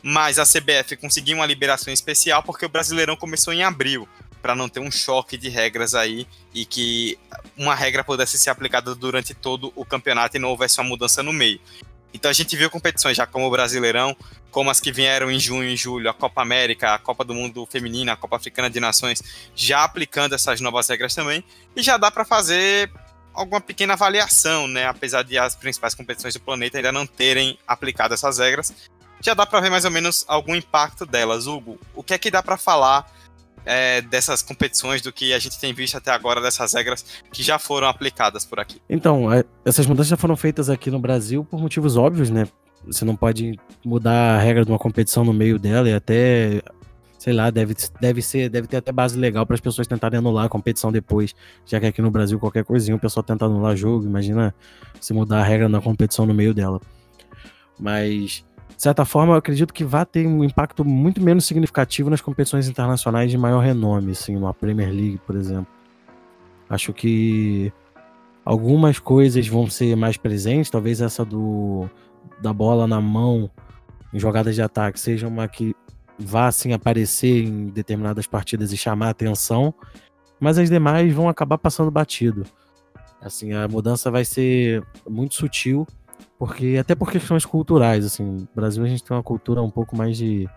mas 0.01 0.39
a 0.39 0.43
CBF 0.43 0.97
conseguiu 0.97 1.37
uma 1.37 1.45
liberação 1.45 1.93
especial 1.93 2.41
porque 2.41 2.65
o 2.65 2.69
Brasileirão 2.69 3.15
começou 3.15 3.53
em 3.53 3.63
abril, 3.63 4.07
para 4.41 4.55
não 4.55 4.69
ter 4.69 4.79
um 4.79 4.89
choque 4.89 5.37
de 5.37 5.49
regras 5.49 5.93
aí 5.93 6.27
e 6.53 6.65
que 6.65 7.17
uma 7.55 7.75
regra 7.75 8.03
pudesse 8.03 8.37
ser 8.37 8.49
aplicada 8.49 8.95
durante 8.95 9.33
todo 9.33 9.71
o 9.75 9.85
campeonato 9.85 10.37
e 10.37 10.39
não 10.39 10.49
houvesse 10.49 10.79
uma 10.79 10.87
mudança 10.87 11.21
no 11.21 11.33
meio. 11.33 11.59
Então 12.17 12.31
a 12.31 12.33
gente 12.33 12.57
viu 12.57 12.67
competições 12.67 13.15
já 13.15 13.27
como 13.27 13.45
o 13.45 13.51
Brasileirão, 13.51 14.17
como 14.49 14.71
as 14.71 14.79
que 14.79 14.91
vieram 14.91 15.29
em 15.29 15.39
junho 15.39 15.69
e 15.69 15.77
julho, 15.77 16.09
a 16.09 16.13
Copa 16.13 16.41
América, 16.41 16.95
a 16.95 16.97
Copa 16.97 17.23
do 17.23 17.31
Mundo 17.31 17.63
Feminina, 17.67 18.13
a 18.13 18.17
Copa 18.17 18.37
Africana 18.37 18.71
de 18.71 18.79
Nações, 18.79 19.21
já 19.55 19.83
aplicando 19.83 20.33
essas 20.33 20.59
novas 20.59 20.89
regras 20.89 21.13
também, 21.13 21.43
e 21.75 21.83
já 21.83 21.95
dá 21.95 22.09
para 22.09 22.25
fazer 22.25 22.91
alguma 23.35 23.61
pequena 23.61 23.93
avaliação, 23.93 24.67
né? 24.67 24.87
Apesar 24.87 25.21
de 25.21 25.37
as 25.37 25.55
principais 25.55 25.93
competições 25.93 26.33
do 26.33 26.39
planeta 26.39 26.79
ainda 26.79 26.91
não 26.91 27.05
terem 27.05 27.59
aplicado 27.67 28.15
essas 28.15 28.39
regras, 28.39 28.73
já 29.21 29.35
dá 29.35 29.45
para 29.45 29.59
ver 29.59 29.69
mais 29.69 29.85
ou 29.85 29.91
menos 29.91 30.25
algum 30.27 30.55
impacto 30.55 31.05
delas. 31.05 31.45
Hugo, 31.45 31.79
o 31.93 32.01
que 32.01 32.15
é 32.15 32.17
que 32.17 32.31
dá 32.31 32.41
para 32.41 32.57
falar 32.57 33.07
é, 33.67 34.01
dessas 34.01 34.41
competições 34.41 35.01
do 35.01 35.11
que 35.11 35.33
a 35.33 35.39
gente 35.39 35.59
tem 35.59 35.73
visto 35.73 35.97
até 35.97 36.09
agora 36.09 36.41
dessas 36.41 36.73
regras 36.73 37.05
que 37.31 37.43
já 37.43 37.59
foram 37.59 37.87
aplicadas 37.87 38.45
por 38.45 38.59
aqui? 38.59 38.81
Então, 38.89 39.31
é, 39.31 39.43
essas 39.65 39.85
mudanças 39.85 40.09
já 40.09 40.17
foram 40.17 40.37
feitas 40.37 40.69
aqui 40.69 40.89
no 40.89 40.99
Brasil 40.99 41.43
por 41.43 41.59
motivos 41.59 41.97
óbvios, 41.97 42.29
né? 42.29 42.47
Você 42.85 43.03
não 43.03 43.15
pode 43.15 43.59
mudar 43.83 44.37
a 44.37 44.39
regra 44.39 44.63
de 44.63 44.71
uma 44.71 44.79
competição 44.79 45.25
no 45.25 45.33
meio 45.33 45.59
dela 45.59 45.89
e 45.89 45.93
até, 45.93 46.61
sei 47.19 47.33
lá, 47.33 47.49
deve, 47.49 47.75
deve 47.99 48.21
ser, 48.21 48.49
deve 48.49 48.67
ter 48.67 48.77
até 48.77 48.93
base 48.93 49.19
legal 49.19 49.45
para 49.45 49.55
as 49.55 49.61
pessoas 49.61 49.85
tentarem 49.85 50.19
anular 50.19 50.45
a 50.45 50.49
competição 50.49 50.89
depois, 50.89 51.35
já 51.65 51.79
que 51.79 51.85
aqui 51.85 52.01
no 52.01 52.09
Brasil 52.09 52.39
qualquer 52.39 52.63
coisinha 52.63 52.95
o 52.95 52.99
pessoal 52.99 53.23
tenta 53.23 53.45
anular 53.45 53.75
jogo, 53.75 54.05
imagina 54.05 54.55
se 55.01 55.13
mudar 55.13 55.39
a 55.39 55.43
regra 55.43 55.67
na 55.67 55.81
competição 55.81 56.25
no 56.25 56.33
meio 56.33 56.53
dela. 56.53 56.79
Mas 57.77 58.45
de 58.75 58.81
certa 58.81 59.05
forma, 59.05 59.33
eu 59.33 59.37
acredito 59.37 59.73
que 59.73 59.83
vai 59.83 60.05
ter 60.05 60.27
um 60.27 60.43
impacto 60.43 60.85
muito 60.85 61.21
menos 61.21 61.45
significativo 61.45 62.09
nas 62.09 62.21
competições 62.21 62.67
internacionais 62.67 63.31
de 63.31 63.37
maior 63.37 63.59
renome, 63.59 64.11
assim, 64.11 64.35
uma 64.35 64.53
Premier 64.53 64.89
League, 64.89 65.19
por 65.25 65.35
exemplo. 65.35 65.67
Acho 66.69 66.93
que 66.93 67.71
algumas 68.45 68.99
coisas 68.99 69.47
vão 69.47 69.69
ser 69.69 69.95
mais 69.95 70.17
presentes, 70.17 70.69
talvez 70.69 71.01
essa 71.01 71.25
do 71.25 71.89
da 72.41 72.53
bola 72.53 72.85
na 72.85 73.01
mão 73.01 73.49
em 74.13 74.19
jogadas 74.19 74.53
de 74.53 74.61
ataque 74.61 74.99
seja 74.99 75.27
uma 75.27 75.47
que 75.47 75.73
vá 76.19 76.47
assim 76.47 76.73
aparecer 76.73 77.45
em 77.45 77.67
determinadas 77.67 78.27
partidas 78.27 78.71
e 78.71 78.77
chamar 78.77 79.09
atenção, 79.09 79.73
mas 80.39 80.57
as 80.57 80.69
demais 80.69 81.13
vão 81.13 81.29
acabar 81.29 81.57
passando 81.57 81.91
batido. 81.91 82.43
Assim, 83.21 83.53
a 83.53 83.67
mudança 83.67 84.11
vai 84.11 84.23
ser 84.23 84.83
muito 85.07 85.35
sutil, 85.35 85.87
porque 86.37 86.77
até 86.79 86.95
por 86.95 87.11
questões 87.11 87.45
culturais, 87.45 88.05
assim, 88.05 88.23
no 88.23 88.47
Brasil 88.55 88.83
a 88.83 88.87
gente 88.87 89.03
tem 89.03 89.15
uma 89.15 89.23
cultura 89.23 89.61
um 89.61 89.69
pouco 89.69 89.95
mais 89.95 90.17
de 90.17 90.47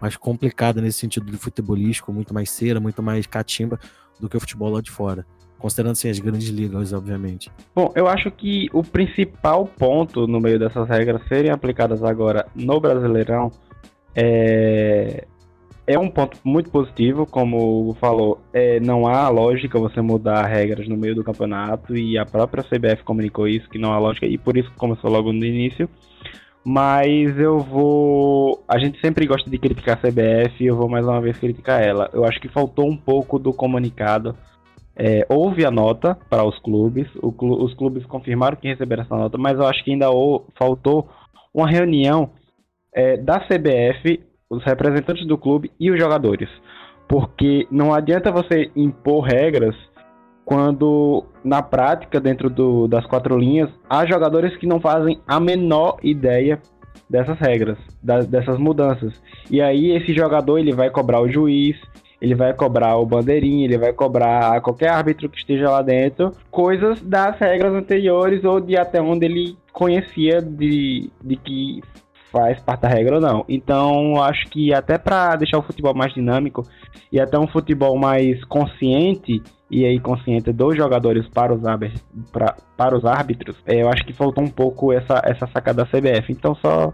mais 0.00 0.16
complicada 0.16 0.80
nesse 0.80 0.98
sentido 0.98 1.30
do 1.30 1.38
futebolístico, 1.38 2.12
muito 2.12 2.34
mais 2.34 2.50
cera, 2.50 2.78
muito 2.78 3.02
mais 3.02 3.26
catimba 3.26 3.78
do 4.20 4.28
que 4.28 4.36
o 4.36 4.40
futebol 4.40 4.70
lá 4.70 4.80
de 4.80 4.90
fora. 4.90 5.24
Considerando 5.58 5.92
assim, 5.92 6.10
as 6.10 6.18
grandes 6.18 6.48
ligas, 6.48 6.92
obviamente. 6.92 7.50
Bom, 7.74 7.90
eu 7.94 8.06
acho 8.06 8.30
que 8.30 8.68
o 8.74 8.82
principal 8.82 9.66
ponto 9.66 10.26
no 10.26 10.38
meio 10.38 10.58
dessas 10.58 10.86
regras 10.86 11.26
serem 11.28 11.50
aplicadas 11.50 12.02
agora 12.02 12.46
no 12.54 12.78
Brasileirão 12.78 13.50
é, 14.14 15.26
é 15.86 15.98
um 15.98 16.10
ponto 16.10 16.38
muito 16.44 16.70
positivo, 16.70 17.26
como 17.26 17.56
o 17.58 17.80
Hugo 17.80 17.98
falou, 18.00 18.40
é, 18.52 18.80
não 18.80 19.06
há 19.06 19.28
lógica 19.28 19.78
você 19.78 20.00
mudar 20.00 20.44
regras 20.46 20.88
no 20.88 20.96
meio 20.96 21.14
do 21.14 21.24
campeonato 21.24 21.96
e 21.96 22.18
a 22.18 22.26
própria 22.26 22.64
CBF 22.64 23.04
comunicou 23.04 23.46
isso, 23.46 23.68
que 23.68 23.78
não 23.78 23.92
há 23.92 23.98
lógica, 23.98 24.26
e 24.26 24.36
por 24.36 24.56
isso 24.56 24.70
começou 24.76 25.10
logo 25.10 25.32
no 25.32 25.44
início. 25.44 25.88
Mas 26.64 27.38
eu 27.38 27.60
vou. 27.60 28.64
A 28.66 28.76
gente 28.76 29.00
sempre 29.00 29.24
gosta 29.24 29.48
de 29.48 29.56
criticar 29.56 29.96
a 29.96 30.08
CBF 30.08 30.64
e 30.64 30.66
eu 30.66 30.76
vou 30.76 30.88
mais 30.88 31.06
uma 31.06 31.20
vez 31.20 31.38
criticar 31.38 31.80
ela. 31.80 32.10
Eu 32.12 32.24
acho 32.24 32.40
que 32.40 32.48
faltou 32.48 32.90
um 32.90 32.96
pouco 32.96 33.38
do 33.38 33.52
comunicado 33.52 34.34
é, 34.98 35.26
houve 35.28 35.64
a 35.66 35.70
nota 35.70 36.16
para 36.30 36.42
os 36.42 36.58
clubes, 36.60 37.06
clu 37.36 37.62
os 37.62 37.74
clubes 37.74 38.06
confirmaram 38.06 38.56
que 38.56 38.68
receberam 38.68 39.02
essa 39.02 39.14
nota, 39.14 39.36
mas 39.36 39.58
eu 39.58 39.66
acho 39.66 39.84
que 39.84 39.90
ainda 39.92 40.06
faltou 40.58 41.10
uma 41.52 41.68
reunião 41.68 42.30
é, 42.94 43.18
da 43.18 43.38
CBF, 43.40 44.24
os 44.50 44.62
representantes 44.64 45.26
do 45.26 45.38
clube 45.38 45.70
e 45.78 45.90
os 45.90 45.98
jogadores. 45.98 46.48
Porque 47.08 47.66
não 47.70 47.94
adianta 47.94 48.32
você 48.32 48.70
impor 48.74 49.24
regras 49.24 49.74
quando, 50.44 51.24
na 51.42 51.62
prática, 51.62 52.20
dentro 52.20 52.48
do, 52.48 52.86
das 52.86 53.04
quatro 53.06 53.36
linhas, 53.36 53.68
há 53.90 54.06
jogadores 54.06 54.56
que 54.56 54.66
não 54.66 54.80
fazem 54.80 55.20
a 55.26 55.40
menor 55.40 55.98
ideia 56.02 56.60
dessas 57.10 57.38
regras, 57.38 57.78
dessas 58.02 58.58
mudanças. 58.58 59.12
E 59.50 59.60
aí 59.60 59.90
esse 59.90 60.14
jogador 60.14 60.58
ele 60.58 60.72
vai 60.72 60.90
cobrar 60.90 61.20
o 61.20 61.28
juiz, 61.28 61.76
ele 62.20 62.34
vai 62.34 62.54
cobrar 62.54 62.96
o 62.96 63.06
bandeirinha, 63.06 63.64
ele 63.64 63.78
vai 63.78 63.92
cobrar 63.92 64.60
qualquer 64.60 64.90
árbitro 64.90 65.28
que 65.28 65.38
esteja 65.38 65.70
lá 65.70 65.82
dentro 65.82 66.32
coisas 66.50 67.00
das 67.02 67.38
regras 67.38 67.74
anteriores 67.74 68.44
ou 68.44 68.60
de 68.60 68.76
até 68.76 69.00
onde 69.00 69.26
ele 69.26 69.56
conhecia 69.72 70.40
de, 70.40 71.10
de 71.22 71.36
que 71.36 71.80
faz 72.32 72.58
parte 72.60 72.82
da 72.82 72.88
regra 72.88 73.16
ou 73.16 73.20
não. 73.20 73.44
Então, 73.48 74.22
acho 74.22 74.46
que 74.46 74.72
até 74.72 74.98
para 74.98 75.36
deixar 75.36 75.58
o 75.58 75.62
futebol 75.62 75.94
mais 75.94 76.12
dinâmico 76.12 76.66
e 77.10 77.20
até 77.20 77.38
um 77.38 77.46
futebol 77.46 77.96
mais 77.98 78.42
consciente 78.44 79.42
e 79.70 79.84
aí 79.84 79.98
consciente 79.98 80.52
dos 80.52 80.76
jogadores 80.76 81.26
para 81.28 81.52
os, 81.52 81.64
árbitros, 81.64 82.04
para, 82.32 82.56
para 82.76 82.96
os 82.96 83.04
árbitros, 83.04 83.56
é, 83.66 83.82
eu 83.82 83.88
acho 83.88 84.04
que 84.04 84.12
faltou 84.12 84.44
um 84.44 84.50
pouco 84.50 84.92
essa, 84.92 85.20
essa 85.24 85.46
sacada 85.48 85.84
da 85.84 85.86
CBF. 85.86 86.32
Então, 86.32 86.54
só 86.56 86.92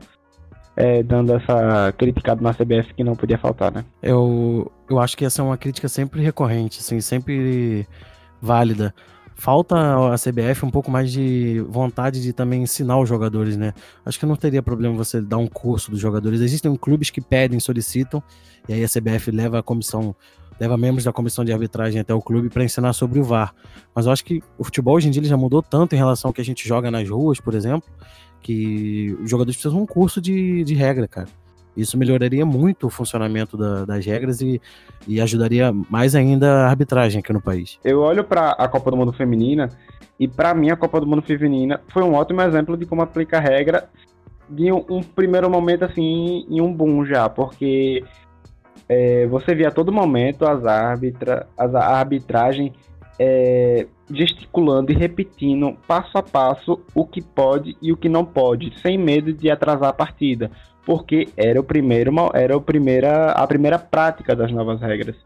é, 0.77 1.03
dando 1.03 1.35
essa 1.35 1.93
criticada 1.97 2.41
na 2.41 2.55
CBF 2.55 2.95
que 2.95 3.05
não 3.05 3.15
podia 3.15 3.39
faltar, 3.39 3.71
né? 3.73 3.85
Eu, 4.03 4.71
eu 4.89 4.99
acho 4.99 5.17
que 5.17 5.25
essa 5.25 5.43
é 5.43 5.45
uma 5.45 5.59
crítica 5.59 5.89
sempre 5.89 6.23
recorrente, 6.23 6.81
assim, 6.81 7.01
sempre 7.01 7.87
válida. 8.41 8.95
Falta 9.35 9.77
a 10.13 10.15
CBF 10.17 10.65
um 10.65 10.71
pouco 10.71 10.91
mais 10.91 11.11
de 11.11 11.65
vontade 11.69 12.23
de 12.23 12.33
também 12.33 12.63
ensinar 12.63 12.99
os 12.99 13.09
jogadores, 13.09 13.57
né? 13.57 13.73
Acho 14.05 14.19
que 14.19 14.27
não 14.27 14.37
teria 14.37 14.63
problema 14.63 14.97
você 14.97 15.21
dar 15.21 15.39
um 15.39 15.47
curso 15.47 15.91
dos 15.91 16.01
jogadores. 16.01 16.41
Existem 16.41 16.75
clubes 16.77 17.11
que 17.11 17.21
pedem, 17.21 17.59
solicitam, 17.59 18.23
e 18.69 18.75
aí 18.75 18.85
a 18.85 18.89
CBF 18.89 19.31
leva 19.31 19.59
a 19.59 19.63
comissão, 19.63 20.15
leva 20.61 20.77
membros 20.77 21.05
da 21.05 21.13
comissão 21.13 21.45
de 21.45 21.53
arbitragem 21.53 22.01
até 22.01 22.15
o 22.15 22.21
clube 22.21 22.49
para 22.49 22.63
ensinar 22.63 22.93
sobre 22.93 23.19
o 23.19 23.25
VAR. 23.25 23.55
Mas 23.95 24.07
eu 24.07 24.13
acho 24.13 24.25
que 24.25 24.43
o 24.59 24.65
futebol 24.65 24.95
hoje 24.97 25.09
em 25.09 25.11
dia 25.11 25.25
já 25.25 25.37
mudou 25.37 25.63
tanto 25.63 25.95
em 25.95 25.99
relação 25.99 26.29
ao 26.29 26.33
que 26.33 26.41
a 26.41 26.45
gente 26.45 26.67
joga 26.67 26.91
nas 26.91 27.09
ruas, 27.09 27.41
por 27.41 27.55
exemplo, 27.55 27.89
que 28.41 29.17
os 29.23 29.31
jogadores 29.31 29.57
precisam 29.57 29.79
de 29.79 29.83
um 29.83 29.87
curso 29.87 30.21
de, 30.21 30.63
de 30.65 30.75
regra, 30.75 31.09
cara. 31.09 31.29
Isso 31.77 31.97
melhoraria 31.97 32.45
muito 32.45 32.87
o 32.87 32.91
funcionamento 32.91 33.57
da, 33.57 33.85
das 33.85 34.05
regras 34.05 34.41
e, 34.41 34.61
e 35.07 35.21
ajudaria 35.21 35.73
mais 35.89 36.15
ainda 36.15 36.53
a 36.53 36.69
arbitragem 36.69 37.21
aqui 37.21 37.33
no 37.33 37.41
país. 37.41 37.79
Eu 37.83 38.01
olho 38.01 38.25
para 38.25 38.51
a 38.51 38.69
Copa 38.69 38.91
do 38.91 38.97
Mundo 38.97 39.13
Feminina 39.13 39.69
e 40.19 40.29
para 40.29 40.55
mim 40.55 40.71
a 40.71 40.77
Copa 40.77 41.01
do 41.01 41.07
Mundo 41.07 41.23
Feminina 41.23 41.81
foi 41.89 42.03
um 42.03 42.15
ótimo 42.15 42.43
exemplo 42.43 42.77
de 42.77 42.87
como 42.87 43.03
aplicar 43.03 43.41
regra 43.41 43.89
de 44.49 44.71
um, 44.71 44.85
um 44.89 45.03
primeiro 45.03 45.49
momento 45.49 45.85
assim 45.85 46.47
em 46.49 46.61
um 46.61 46.73
boom 46.73 47.07
já, 47.07 47.29
porque 47.29 48.05
é, 48.89 49.27
você 49.27 49.55
via 49.55 49.69
a 49.69 49.73
todo 49.73 49.91
momento 49.91 50.45
as 50.45 50.65
arbitra, 50.65 51.47
as, 51.57 51.75
a 51.75 51.99
arbitragem 51.99 52.73
é, 53.19 53.87
gesticulando 54.13 54.93
e 54.93 54.95
repetindo 54.95 55.77
passo 55.87 56.19
a 56.19 56.23
passo 56.23 56.81
o 56.95 57.05
que 57.07 57.23
pode 57.23 57.77
e 57.81 57.93
o 57.93 57.97
que 57.97 58.09
não 58.09 58.25
pode, 58.25 58.79
sem 58.81 58.99
medo 58.99 59.33
de 59.33 59.51
atrasar 59.51 59.91
a 59.91 59.93
partida, 59.93 60.51
porque 60.85 61.29
era 61.37 61.61
o 61.61 61.65
primeiro, 61.65 62.13
era 62.35 62.57
o 62.57 62.61
primeira, 62.61 63.33
a 63.33 63.47
primeira 63.47 63.79
prática 63.79 64.35
das 64.37 64.53
novas 64.53 64.81
regras. 64.81 65.17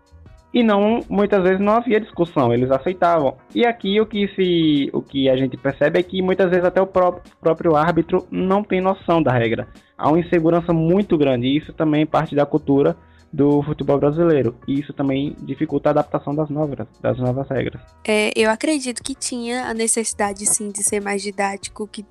E 0.55 0.63
não, 0.63 1.01
muitas 1.09 1.43
vezes 1.43 1.61
não 1.61 1.75
havia 1.75 2.01
discussão, 2.01 2.53
eles 2.53 2.71
aceitavam. 2.71 3.37
E 3.55 3.67
aqui 3.67 4.01
o 4.01 4.07
que 4.07 4.27
se, 4.29 4.89
o 4.93 5.03
que 5.03 5.29
a 5.29 5.37
gente 5.37 5.57
percebe 5.57 5.99
é 5.99 6.03
que 6.03 6.23
muitas 6.23 6.49
vezes 6.49 6.65
até 6.65 6.81
o 6.81 6.87
próprio, 6.87 7.23
próprio 7.39 7.77
árbitro 7.77 8.27
não 8.31 8.63
tem 8.63 8.81
noção 8.81 9.23
da 9.23 9.33
regra. 9.33 9.69
Há 9.99 10.09
uma 10.09 10.19
insegurança 10.19 10.73
muito 10.73 11.19
grande 11.19 11.47
e 11.47 11.59
isso 11.59 11.75
também 11.75 12.03
é 12.03 12.07
parte 12.07 12.35
da 12.35 12.47
cultura 12.47 12.97
do 13.37 13.63
futebol 13.63 13.99
brasileiro. 13.99 14.57
E 14.67 14.81
isso 14.81 14.95
também 14.95 15.37
dificulta 15.43 15.91
a 15.91 15.93
adaptação 15.93 16.35
das 16.35 16.49
novas, 16.49 16.89
das 17.03 17.19
novas 17.19 17.47
regras. 17.51 17.83
É, 18.03 18.33
eu 18.35 18.51
acredito 18.51 19.03
que 19.03 19.15
tinha 19.15 19.67
a 19.67 19.75
necessidade 19.75 20.47
sim 20.47 20.71
de 20.71 20.83
ser 20.83 21.03
mais 21.03 21.21
didático, 21.23 21.87
que 21.87 22.05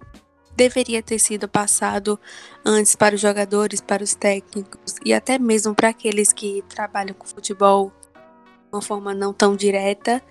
deveria 0.56 1.02
ter 1.02 1.18
sido 1.18 1.48
passado 1.48 2.20
antes 2.64 2.96
para 2.96 3.16
os 3.16 3.22
jogadores, 3.22 3.82
para 3.82 4.04
os 4.04 4.14
técnicos 4.14 4.96
e 5.04 5.16
até 5.16 5.40
mesmo 5.40 5.74
para 5.74 5.90
aqueles 5.90 6.32
que 6.32 6.64
trabalham 6.70 7.16
com 7.16 7.26
futebol 7.26 7.92
de 8.14 8.72
uma 8.72 8.82
forma 8.82 9.12
não 9.16 9.34
tão 9.34 9.56
direta. 9.56 10.22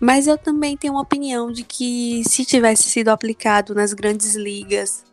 Mas 0.00 0.28
eu 0.28 0.38
também 0.38 0.76
tenho 0.76 0.94
uma 0.94 1.02
opinião 1.02 1.50
de 1.50 1.64
que 1.64 2.22
se 2.28 2.44
tivesse 2.44 2.84
sido 2.84 3.08
aplicado 3.08 3.74
nas 3.74 3.92
grandes 3.92 4.36
ligas 4.36 5.04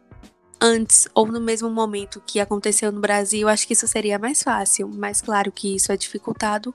antes 0.61 1.07
ou 1.13 1.27
no 1.27 1.39
mesmo 1.39 1.69
momento 1.69 2.21
que 2.25 2.39
aconteceu 2.39 2.91
no 2.91 2.99
Brasil, 2.99 3.47
acho 3.47 3.65
que 3.65 3.73
isso 3.73 3.87
seria 3.87 4.19
mais 4.19 4.43
fácil. 4.43 4.89
Mas 4.89 5.21
claro 5.21 5.51
que 5.51 5.75
isso 5.75 5.91
é 5.91 5.97
dificultado, 5.97 6.73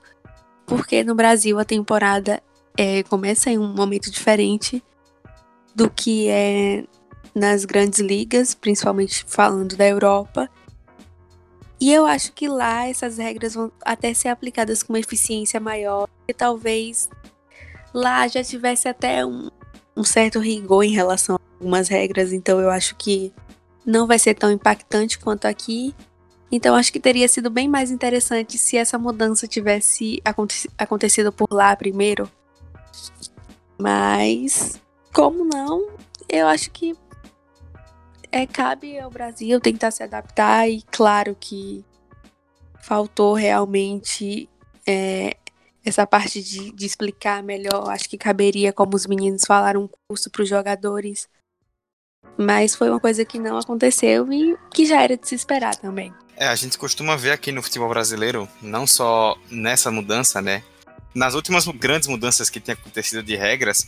porque 0.65 1.03
no 1.03 1.15
Brasil 1.15 1.59
a 1.59 1.65
temporada 1.65 2.41
é, 2.77 3.03
começa 3.03 3.49
em 3.49 3.57
um 3.57 3.73
momento 3.73 4.09
diferente 4.09 4.83
do 5.73 5.89
que 5.89 6.27
é 6.29 6.85
nas 7.33 7.65
grandes 7.65 7.99
ligas, 7.99 8.55
principalmente 8.55 9.25
falando 9.27 9.75
da 9.75 9.85
Europa. 9.85 10.49
E 11.79 11.91
eu 11.91 12.05
acho 12.05 12.31
que 12.31 12.47
lá 12.47 12.87
essas 12.87 13.17
regras 13.17 13.53
vão 13.53 13.69
até 13.83 14.13
ser 14.13 14.29
aplicadas 14.29 14.81
com 14.81 14.93
uma 14.93 14.99
eficiência 14.99 15.59
maior, 15.59 16.07
e 16.27 16.33
talvez 16.33 17.09
lá 17.93 18.25
já 18.27 18.41
tivesse 18.41 18.87
até 18.87 19.25
um, 19.25 19.49
um 19.95 20.03
certo 20.03 20.39
rigor 20.39 20.83
em 20.83 20.91
relação 20.91 21.35
a 21.35 21.39
algumas 21.55 21.89
regras, 21.89 22.31
então 22.31 22.59
eu 22.61 22.69
acho 22.69 22.95
que 22.95 23.33
não 23.85 24.07
vai 24.07 24.17
ser 24.17 24.33
tão 24.33 24.51
impactante 24.51 25.19
quanto 25.19 25.45
aqui. 25.45 25.93
Então 26.51 26.75
acho 26.75 26.91
que 26.91 26.99
teria 26.99 27.27
sido 27.27 27.49
bem 27.49 27.67
mais 27.67 27.91
interessante 27.91 28.57
se 28.57 28.77
essa 28.77 28.97
mudança 28.97 29.47
tivesse 29.47 30.21
aconte 30.23 30.69
acontecido 30.77 31.31
por 31.31 31.51
lá 31.51 31.75
primeiro. 31.75 32.29
Mas 33.77 34.81
como 35.13 35.43
não, 35.43 35.89
eu 36.29 36.47
acho 36.47 36.71
que 36.71 36.95
é, 38.31 38.45
cabe 38.45 38.99
ao 38.99 39.09
Brasil 39.09 39.59
tentar 39.61 39.91
se 39.91 40.03
adaptar 40.03 40.67
e 40.69 40.81
claro 40.91 41.35
que 41.39 41.85
faltou 42.81 43.33
realmente 43.33 44.49
é, 44.85 45.37
essa 45.83 46.05
parte 46.05 46.43
de, 46.43 46.71
de, 46.71 46.85
explicar 46.85 47.41
melhor. 47.41 47.89
Acho 47.89 48.09
que 48.09 48.17
caberia, 48.17 48.73
como 48.73 48.95
os 48.95 49.07
meninos 49.07 49.43
falaram, 49.45 49.83
um 49.83 49.89
curso 50.07 50.29
para 50.29 50.43
os 50.43 50.49
jogadores 50.49 51.29
mas 52.37 52.75
foi 52.75 52.89
uma 52.89 52.99
coisa 52.99 53.23
que 53.23 53.39
não 53.39 53.57
aconteceu 53.57 54.31
e 54.31 54.57
que 54.73 54.85
já 54.85 55.01
era 55.01 55.17
de 55.17 55.27
se 55.27 55.35
esperar 55.35 55.75
também. 55.75 56.13
É, 56.37 56.47
a 56.47 56.55
gente 56.55 56.77
costuma 56.77 57.15
ver 57.15 57.31
aqui 57.31 57.51
no 57.51 57.63
futebol 57.63 57.87
brasileiro, 57.89 58.47
não 58.61 58.85
só 58.85 59.37
nessa 59.49 59.89
mudança, 59.89 60.41
né? 60.41 60.63
Nas 61.13 61.33
últimas 61.33 61.65
grandes 61.65 62.09
mudanças 62.09 62.49
que 62.49 62.59
tem 62.59 62.73
acontecido 62.73 63.23
de 63.23 63.35
regras, 63.35 63.87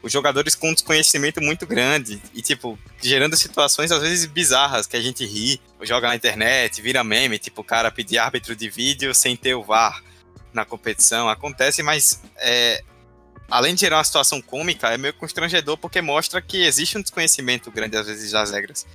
os 0.00 0.12
jogadores 0.12 0.54
com 0.54 0.70
um 0.70 0.74
desconhecimento 0.74 1.42
muito 1.42 1.66
grande 1.66 2.22
e, 2.32 2.40
tipo, 2.40 2.78
gerando 3.00 3.36
situações 3.36 3.90
às 3.90 4.00
vezes 4.00 4.26
bizarras 4.26 4.86
que 4.86 4.96
a 4.96 5.00
gente 5.00 5.26
ri, 5.26 5.60
joga 5.82 6.06
na 6.08 6.14
internet, 6.14 6.80
vira 6.80 7.02
meme, 7.02 7.38
tipo, 7.38 7.62
o 7.62 7.64
cara 7.64 7.90
pedir 7.90 8.18
árbitro 8.18 8.54
de 8.54 8.70
vídeo 8.70 9.12
sem 9.12 9.36
ter 9.36 9.54
o 9.54 9.64
VAR 9.64 10.00
na 10.52 10.64
competição. 10.64 11.28
Acontece, 11.28 11.82
mas 11.82 12.22
é, 12.36 12.82
além 13.50 13.74
de 13.74 13.80
gerar 13.80 13.98
uma 13.98 14.04
situação 14.04 14.40
cômica, 14.40 14.88
é 14.88 14.98
meio 14.98 15.14
constrangedor 15.14 15.76
porque 15.76 16.00
mostra 16.00 16.40
que 16.40 16.64
existe 16.64 16.98
um 16.98 17.02
desconhecimento 17.02 17.70
grande 17.70 17.96
às 17.96 18.06
vezes 18.06 18.32
das 18.32 18.50
regras. 18.50 18.86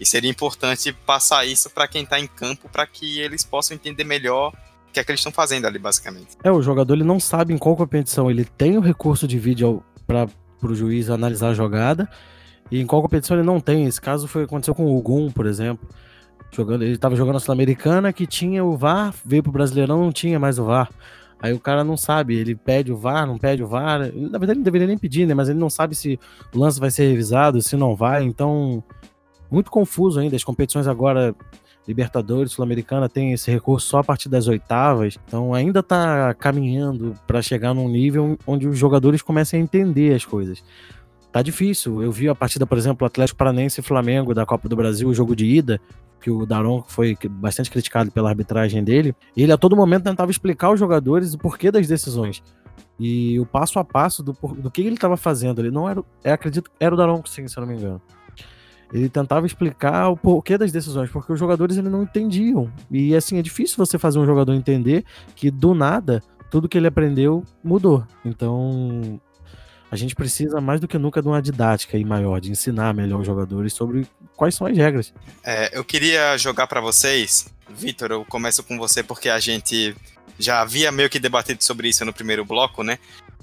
E 0.00 0.06
seria 0.06 0.30
importante 0.30 0.92
passar 0.92 1.44
isso 1.46 1.70
para 1.70 1.86
quem 1.86 2.02
está 2.02 2.18
em 2.18 2.26
campo 2.26 2.68
para 2.68 2.86
que 2.86 3.20
eles 3.20 3.44
possam 3.44 3.74
entender 3.74 4.04
melhor 4.04 4.52
o 4.88 4.92
que 4.92 5.00
é 5.00 5.04
que 5.04 5.10
eles 5.10 5.20
estão 5.20 5.32
fazendo 5.32 5.66
ali, 5.66 5.78
basicamente. 5.78 6.36
É, 6.42 6.50
o 6.50 6.60
jogador 6.60 6.94
ele 6.94 7.04
não 7.04 7.20
sabe 7.20 7.54
em 7.54 7.58
qual 7.58 7.76
competição 7.76 8.30
ele 8.30 8.44
tem 8.44 8.76
o 8.76 8.80
recurso 8.80 9.28
de 9.28 9.38
vídeo 9.38 9.82
para 10.06 10.28
o 10.62 10.74
juiz 10.74 11.08
analisar 11.08 11.50
a 11.50 11.54
jogada 11.54 12.08
e 12.70 12.80
em 12.80 12.86
qual 12.86 13.00
competição 13.02 13.36
ele 13.36 13.46
não 13.46 13.60
tem. 13.60 13.86
Esse 13.86 14.00
caso 14.00 14.26
foi 14.26 14.44
aconteceu 14.44 14.74
com 14.74 14.96
o 14.96 15.00
Gum, 15.00 15.30
por 15.30 15.46
exemplo. 15.46 15.88
Jogando, 16.50 16.82
ele 16.82 16.94
estava 16.94 17.16
jogando 17.16 17.36
a 17.36 17.40
Sul-Americana 17.40 18.12
que 18.12 18.26
tinha 18.26 18.62
o 18.64 18.76
VAR, 18.76 19.14
veio 19.24 19.42
pro 19.42 19.52
Brasileirão, 19.52 20.00
não 20.00 20.12
tinha 20.12 20.38
mais 20.38 20.58
o 20.58 20.64
VAR. 20.64 20.90
Aí 21.42 21.52
o 21.52 21.58
cara 21.58 21.82
não 21.82 21.96
sabe, 21.96 22.36
ele 22.36 22.54
pede 22.54 22.92
o 22.92 22.96
VAR, 22.96 23.26
não 23.26 23.36
pede 23.36 23.64
o 23.64 23.66
VAR. 23.66 23.98
Na 23.98 24.38
verdade, 24.38 24.52
ele 24.52 24.58
não 24.58 24.62
deveria 24.62 24.86
nem 24.86 24.96
pedir, 24.96 25.26
né? 25.26 25.34
Mas 25.34 25.48
ele 25.48 25.58
não 25.58 25.68
sabe 25.68 25.96
se 25.96 26.16
o 26.54 26.58
lance 26.58 26.78
vai 26.78 26.88
ser 26.88 27.08
revisado, 27.08 27.60
se 27.60 27.76
não 27.76 27.96
vai. 27.96 28.22
Então, 28.22 28.82
muito 29.50 29.68
confuso 29.68 30.20
ainda. 30.20 30.36
As 30.36 30.44
competições 30.44 30.86
agora, 30.86 31.34
Libertadores, 31.86 32.52
Sul-Americana, 32.52 33.08
tem 33.08 33.32
esse 33.32 33.50
recurso 33.50 33.88
só 33.88 33.98
a 33.98 34.04
partir 34.04 34.28
das 34.28 34.46
oitavas. 34.46 35.18
Então, 35.26 35.52
ainda 35.52 35.82
tá 35.82 36.32
caminhando 36.34 37.14
para 37.26 37.42
chegar 37.42 37.74
num 37.74 37.88
nível 37.88 38.38
onde 38.46 38.68
os 38.68 38.78
jogadores 38.78 39.20
comecem 39.20 39.60
a 39.60 39.62
entender 39.64 40.14
as 40.14 40.24
coisas. 40.24 40.62
Tá 41.32 41.42
difícil. 41.42 42.04
Eu 42.04 42.12
vi 42.12 42.28
a 42.28 42.36
partida, 42.36 42.64
por 42.64 42.78
exemplo, 42.78 43.04
Atlético 43.04 43.38
Paranense 43.38 43.80
e 43.80 43.82
Flamengo 43.82 44.32
da 44.32 44.46
Copa 44.46 44.68
do 44.68 44.76
Brasil, 44.76 45.08
o 45.08 45.14
jogo 45.14 45.34
de 45.34 45.44
ida 45.44 45.80
que 46.22 46.30
o 46.30 46.46
Daron 46.46 46.84
foi 46.86 47.16
bastante 47.28 47.70
criticado 47.70 48.10
pela 48.10 48.30
arbitragem 48.30 48.82
dele, 48.82 49.14
ele 49.36 49.52
a 49.52 49.58
todo 49.58 49.76
momento 49.76 50.04
tentava 50.04 50.30
explicar 50.30 50.68
aos 50.68 50.78
jogadores 50.78 51.34
o 51.34 51.38
porquê 51.38 51.70
das 51.70 51.86
decisões. 51.86 52.42
E 52.98 53.38
o 53.40 53.44
passo 53.44 53.78
a 53.78 53.84
passo 53.84 54.22
do, 54.22 54.32
do 54.32 54.70
que 54.70 54.80
ele 54.80 54.94
estava 54.94 55.16
fazendo. 55.16 55.60
Ele 55.60 55.70
não 55.70 55.88
era. 55.88 56.02
É, 56.22 56.32
acredito 56.32 56.70
era 56.78 56.94
o 56.94 56.96
Daron, 56.96 57.22
sim, 57.26 57.48
se 57.48 57.58
eu 57.58 57.62
não 57.62 57.68
me 57.68 57.76
engano. 57.76 58.00
Ele 58.92 59.08
tentava 59.08 59.46
explicar 59.46 60.08
o 60.10 60.16
porquê 60.16 60.56
das 60.56 60.70
decisões, 60.70 61.10
porque 61.10 61.32
os 61.32 61.40
jogadores 61.40 61.76
ele 61.78 61.88
não 61.88 62.02
entendiam. 62.02 62.70
E 62.90 63.16
assim, 63.16 63.38
é 63.38 63.42
difícil 63.42 63.78
você 63.78 63.98
fazer 63.98 64.18
um 64.18 64.26
jogador 64.26 64.52
entender 64.52 65.04
que 65.34 65.50
do 65.50 65.74
nada 65.74 66.22
tudo 66.50 66.68
que 66.68 66.76
ele 66.76 66.86
aprendeu 66.86 67.42
mudou. 67.64 68.06
Então, 68.22 69.18
a 69.92 69.96
gente 69.96 70.14
precisa 70.14 70.58
mais 70.58 70.80
do 70.80 70.88
que 70.88 70.96
nunca 70.96 71.20
de 71.20 71.28
uma 71.28 71.42
didática 71.42 71.98
aí 71.98 72.04
maior, 72.04 72.40
de 72.40 72.50
ensinar 72.50 72.94
melhor 72.94 73.20
os 73.20 73.26
jogadores 73.26 73.74
sobre 73.74 74.06
quais 74.34 74.54
são 74.54 74.66
as 74.66 74.74
regras. 74.74 75.12
É, 75.44 75.76
eu 75.76 75.84
queria 75.84 76.34
jogar 76.38 76.66
para 76.66 76.80
vocês, 76.80 77.44
Vitor, 77.68 78.10
eu 78.10 78.24
começo 78.24 78.62
com 78.62 78.78
você 78.78 79.02
porque 79.02 79.28
a 79.28 79.38
gente 79.38 79.94
já 80.38 80.62
havia 80.62 80.90
meio 80.90 81.10
que 81.10 81.18
debatido 81.18 81.62
sobre 81.62 81.90
isso 81.90 82.06
no 82.06 82.12
primeiro 82.12 82.42
bloco, 82.42 82.82
né? 82.82 82.98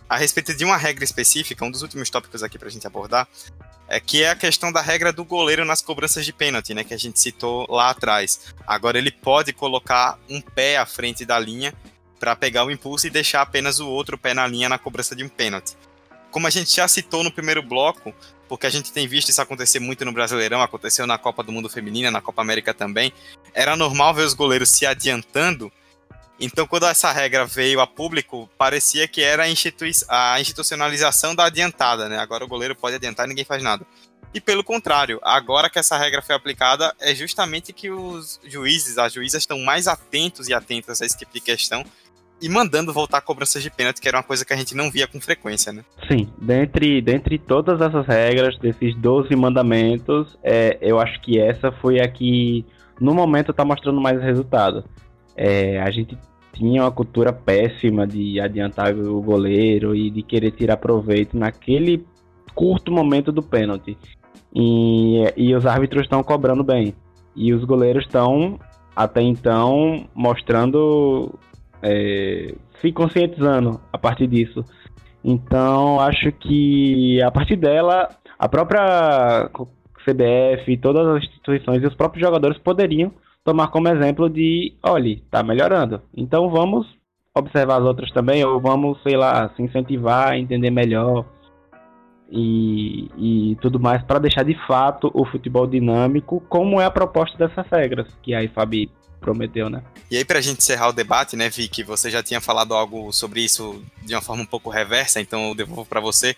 A 0.10 0.18
respeito 0.18 0.58
de 0.58 0.66
uma 0.66 0.76
regra 0.76 1.04
específica, 1.04 1.64
um 1.64 1.70
dos 1.70 1.84
últimos 1.84 2.10
tópicos 2.10 2.42
aqui 2.42 2.58
para 2.58 2.68
a 2.68 2.72
gente 2.72 2.88
abordar, 2.88 3.28
é 3.88 4.00
que 4.00 4.24
é 4.24 4.32
a 4.32 4.36
questão 4.36 4.72
da 4.72 4.82
regra 4.82 5.14
do 5.14 5.24
goleiro 5.24 5.64
nas 5.64 5.84
cobranças 5.84 6.26
de 6.26 6.34
pênalti, 6.34 6.74
né? 6.74 6.84
Que 6.84 6.96
a 6.96 7.00
gente 7.00 7.20
citou 7.20 7.68
lá 7.70 7.92
atrás. 7.92 8.56
Agora 8.66 8.98
ele 8.98 9.12
pode 9.12 9.54
colocar 9.54 10.18
um 10.28 10.42
pé 10.42 10.78
à 10.78 10.86
frente 10.88 11.26
da 11.26 11.38
linha 11.38 11.76
para 12.20 12.36
pegar 12.36 12.66
o 12.66 12.72
impulso 12.72 13.06
e 13.06 13.12
deixar 13.12 13.44
apenas 13.44 13.80
o 13.80 13.88
outro 13.88 14.18
pé 14.18 14.34
na 14.34 14.48
linha 14.48 14.68
na 14.68 14.80
cobrança 14.80 15.16
de 15.16 15.24
um 15.24 15.30
pênalti 15.30 15.78
como 16.32 16.48
a 16.48 16.50
gente 16.50 16.76
já 16.76 16.88
citou 16.88 17.24
no 17.24 17.32
primeiro 17.32 17.62
bloco, 17.62 18.14
porque 18.48 18.66
a 18.66 18.70
gente 18.70 18.92
tem 18.92 19.08
visto 19.08 19.30
isso 19.30 19.42
acontecer 19.42 19.80
muito 19.80 20.04
no 20.04 20.12
Brasileirão, 20.12 20.62
aconteceu 20.62 21.06
na 21.06 21.18
Copa 21.18 21.44
do 21.44 21.52
Mundo 21.52 21.70
Feminina, 21.70 22.10
na 22.10 22.22
Copa 22.22 22.42
América 22.42 22.74
também, 22.74 23.14
era 23.54 23.76
normal 23.76 24.14
ver 24.14 24.24
os 24.24 24.34
goleiros 24.34 24.70
se 24.70 24.86
adiantando. 24.86 25.72
Então, 26.40 26.66
quando 26.66 26.86
essa 26.86 27.12
regra 27.12 27.46
veio 27.46 27.82
a 27.82 27.88
público, 27.88 28.50
parecia 28.58 29.08
que 29.08 29.22
era 29.22 29.44
a, 29.44 29.50
institui 29.50 29.92
a 30.08 30.40
institucionalização 30.40 31.36
da 31.36 31.46
adiantada, 31.46 32.08
né? 32.08 32.18
Agora 32.18 32.46
o 32.46 32.48
goleiro 32.48 32.76
pode 32.76 32.96
adiantar 32.96 33.26
e 33.26 33.30
ninguém 33.30 33.46
faz 33.46 33.62
nada. 33.62 33.86
E 34.34 34.40
pelo 34.40 34.64
contrário, 34.64 35.20
agora 35.24 35.70
que 35.70 35.80
essa 35.80 35.98
regra 35.98 36.22
foi 36.22 36.36
aplicada, 36.36 36.96
é 37.00 37.14
justamente 37.16 37.74
que 37.74 37.90
os 37.90 38.40
juízes, 38.44 38.98
as 38.98 39.12
juízas 39.14 39.44
estão 39.44 39.60
mais 39.60 39.88
atentos 39.88 40.48
e 40.48 40.54
atentas 40.54 41.02
a 41.02 41.06
esse 41.06 41.18
tipo 41.18 41.34
de 41.34 41.42
questão 41.42 41.84
e 42.42 42.50
mandando 42.50 42.94
voltar 42.94 43.22
cobranças 43.22 43.62
de 43.62 43.70
pênalti, 43.70 44.02
que 44.02 44.08
era 44.08 44.18
uma 44.18 44.24
coisa 44.24 44.46
que 44.46 44.54
a 44.54 44.56
gente 44.56 44.76
não 44.76 44.90
via 44.90 45.08
com 45.08 45.20
frequência, 45.20 45.72
né? 45.74 45.84
Sim, 46.08 46.30
dentre, 46.38 47.02
dentre 47.02 47.38
todas 47.38 47.82
essas 47.82 48.06
regras, 48.08 48.58
desses 48.58 48.96
12 48.96 49.36
mandamentos, 49.36 50.38
é, 50.44 50.78
eu 50.82 51.00
acho 51.00 51.20
que 51.22 51.40
essa 51.40 51.72
foi 51.72 52.00
a 52.00 52.08
que, 52.08 52.66
no 53.00 53.14
momento, 53.14 53.52
está 53.52 53.66
mostrando 53.66 54.00
mais 54.00 54.22
resultado. 54.22 54.84
É, 55.36 55.82
a 55.82 55.90
gente 55.92 56.18
tinha 56.54 56.84
uma 56.84 56.92
cultura 56.92 57.32
péssima 57.32 58.06
de 58.06 58.40
adiantar 58.40 58.94
o 58.94 59.22
goleiro 59.22 59.96
e 59.96 60.10
de 60.10 60.22
querer 60.22 60.52
tirar 60.52 60.78
proveito 60.78 61.38
naquele 61.38 62.06
curto 62.54 62.92
momento 62.92 63.32
do 63.32 63.42
pênalti. 63.42 63.98
E, 64.54 65.24
e 65.38 65.56
os 65.56 65.66
árbitros 65.66 66.04
estão 66.04 66.24
cobrando 66.24 66.64
bem. 66.64 66.94
E 67.36 67.54
os 67.54 67.64
goleiros 67.64 68.06
estão, 68.06 68.60
até 68.96 69.22
então, 69.22 70.08
mostrando 70.14 71.40
é, 71.82 72.56
se 72.82 72.92
conscientizando 72.92 73.80
a 73.92 73.98
partir 73.98 74.28
disso. 74.28 74.64
Então, 75.24 76.00
acho 76.00 76.32
que 76.32 77.22
a 77.22 77.32
partir 77.32 77.56
dela, 77.56 78.10
a 78.38 78.48
própria 78.48 79.50
CBF, 80.06 80.78
todas 80.78 81.06
as 81.08 81.24
instituições 81.24 81.84
e 81.84 81.88
os 81.88 81.96
próprios 81.96 82.26
jogadores 82.26 82.58
poderiam 82.58 83.12
tomar 83.44 83.68
como 83.68 83.90
exemplo 83.90 84.30
de, 84.30 84.74
olhe, 84.84 85.24
tá 85.30 85.44
melhorando. 85.44 86.02
Então 86.16 86.50
vamos 86.50 86.88
observar 87.36 87.80
as 87.80 87.86
outras 87.86 88.12
também, 88.12 88.44
ou 88.44 88.60
vamos, 88.60 89.02
sei 89.04 89.16
lá, 89.16 89.50
se 89.56 89.62
incentivar, 89.62 90.38
entender 90.38 90.72
melhor 90.72 91.26
e, 92.32 93.10
e 93.18 93.58
tudo 93.62 93.80
mais, 93.80 94.04
para 94.04 94.20
deixar 94.20 94.44
de 94.44 94.56
fato 94.68 95.10
o 95.14 95.26
futebol 95.26 95.66
dinâmico, 95.66 96.44
como 96.48 96.80
é 96.80 96.86
a 96.86 96.92
proposta 96.92 97.38
dessas 97.38 97.68
regras 97.72 98.08
que 98.22 98.34
a 98.34 98.44
IFAB 98.44 98.90
prometeu, 99.20 99.70
né? 99.70 99.84
E 100.10 100.18
aí, 100.18 100.26
pra 100.26 100.42
gente 100.42 100.60
encerrar 100.60 100.90
o 100.90 100.94
debate, 100.94 101.36
né, 101.36 101.50
Vicky, 101.50 101.84
você 101.84 102.10
já 102.10 102.24
tinha 102.24 102.42
falado 102.42 102.74
algo 102.74 103.12
sobre 103.12 103.42
isso 103.42 103.84
de 104.04 104.16
uma 104.16 104.22
forma 104.22 104.44
um 104.44 104.46
pouco 104.46 104.70
reversa, 104.70 105.22
então 105.22 105.50
eu 105.50 105.56
devolvo 105.56 105.86
para 105.86 106.00
você. 106.00 106.36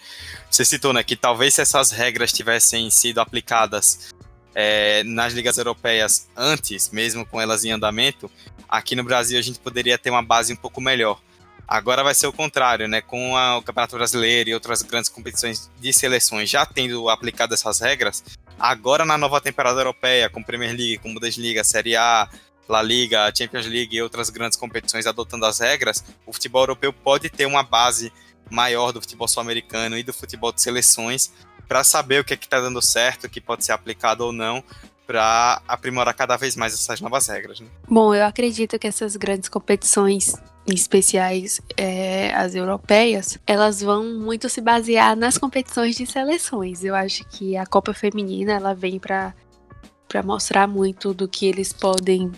Você 0.49 0.65
citou, 0.65 0.91
né, 0.91 1.03
que 1.03 1.15
talvez 1.15 1.53
se 1.53 1.61
essas 1.61 1.91
regras 1.91 2.33
tivessem 2.33 2.89
sido 2.89 3.19
aplicadas 3.19 4.13
é, 4.53 5.03
nas 5.03 5.33
ligas 5.33 5.57
europeias 5.57 6.27
antes, 6.35 6.89
mesmo 6.89 7.25
com 7.25 7.39
elas 7.39 7.63
em 7.63 7.71
andamento, 7.71 8.29
aqui 8.67 8.95
no 8.95 9.03
Brasil 9.03 9.39
a 9.39 9.41
gente 9.41 9.59
poderia 9.59 9.97
ter 9.97 10.09
uma 10.09 10.21
base 10.21 10.51
um 10.51 10.57
pouco 10.57 10.81
melhor. 10.81 11.19
Agora 11.67 12.03
vai 12.03 12.13
ser 12.13 12.27
o 12.27 12.33
contrário, 12.33 12.85
né? 12.87 12.99
Com 12.99 13.37
a, 13.37 13.57
o 13.57 13.61
Campeonato 13.61 13.95
Brasileiro 13.95 14.49
e 14.49 14.53
outras 14.53 14.81
grandes 14.81 15.09
competições 15.09 15.71
de 15.79 15.93
seleções 15.93 16.49
já 16.49 16.65
tendo 16.65 17.07
aplicado 17.09 17.53
essas 17.53 17.79
regras, 17.79 18.23
agora 18.59 19.05
na 19.05 19.17
nova 19.17 19.39
temporada 19.39 19.79
europeia, 19.79 20.29
com 20.29 20.43
Premier 20.43 20.71
League, 20.71 20.97
com 20.97 21.13
Bundesliga, 21.13 21.63
Série 21.63 21.95
A, 21.95 22.29
La 22.71 22.81
Liga, 22.81 23.31
Champions 23.35 23.65
League 23.65 23.95
e 23.95 24.01
outras 24.01 24.29
grandes 24.29 24.57
competições 24.57 25.05
adotando 25.05 25.45
as 25.45 25.59
regras, 25.59 26.03
o 26.25 26.33
futebol 26.33 26.63
europeu 26.63 26.93
pode 26.93 27.29
ter 27.29 27.45
uma 27.45 27.63
base 27.63 28.11
maior 28.49 28.91
do 28.91 29.01
futebol 29.01 29.27
sul-americano 29.27 29.97
e 29.97 30.03
do 30.03 30.13
futebol 30.13 30.51
de 30.51 30.61
seleções 30.61 31.31
para 31.67 31.83
saber 31.83 32.21
o 32.21 32.23
que 32.23 32.33
é 32.33 32.37
está 32.37 32.59
dando 32.59 32.81
certo, 32.81 33.25
o 33.25 33.29
que 33.29 33.39
pode 33.39 33.63
ser 33.63 33.71
aplicado 33.71 34.25
ou 34.25 34.31
não, 34.31 34.63
para 35.07 35.61
aprimorar 35.67 36.13
cada 36.13 36.37
vez 36.37 36.55
mais 36.55 36.73
essas 36.73 36.99
novas 37.01 37.27
regras. 37.27 37.59
Né? 37.59 37.67
Bom, 37.89 38.13
eu 38.13 38.25
acredito 38.25 38.77
que 38.79 38.87
essas 38.87 39.15
grandes 39.15 39.49
competições 39.49 40.35
especiais, 40.67 41.59
é, 41.75 42.33
as 42.33 42.55
europeias, 42.55 43.37
elas 43.47 43.81
vão 43.81 44.03
muito 44.19 44.47
se 44.49 44.61
basear 44.61 45.15
nas 45.15 45.37
competições 45.37 45.95
de 45.95 46.05
seleções. 46.05 46.83
Eu 46.83 46.95
acho 46.95 47.25
que 47.25 47.57
a 47.57 47.65
Copa 47.65 47.93
Feminina 47.93 48.53
ela 48.53 48.73
vem 48.73 48.99
para 48.99 49.33
para 50.11 50.21
mostrar 50.21 50.67
muito 50.67 51.13
do 51.13 51.25
que 51.25 51.45
eles 51.45 51.71
podem, 51.71 52.29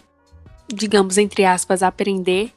digamos 0.68 1.18
entre 1.18 1.45
aspas, 1.45 1.84
aprender. 1.84 2.51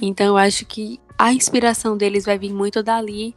Então 0.00 0.26
eu 0.26 0.36
acho 0.36 0.64
que 0.64 1.00
a 1.18 1.32
inspiração 1.32 1.96
deles 1.96 2.24
vai 2.24 2.38
vir 2.38 2.52
muito 2.52 2.82
dali 2.82 3.34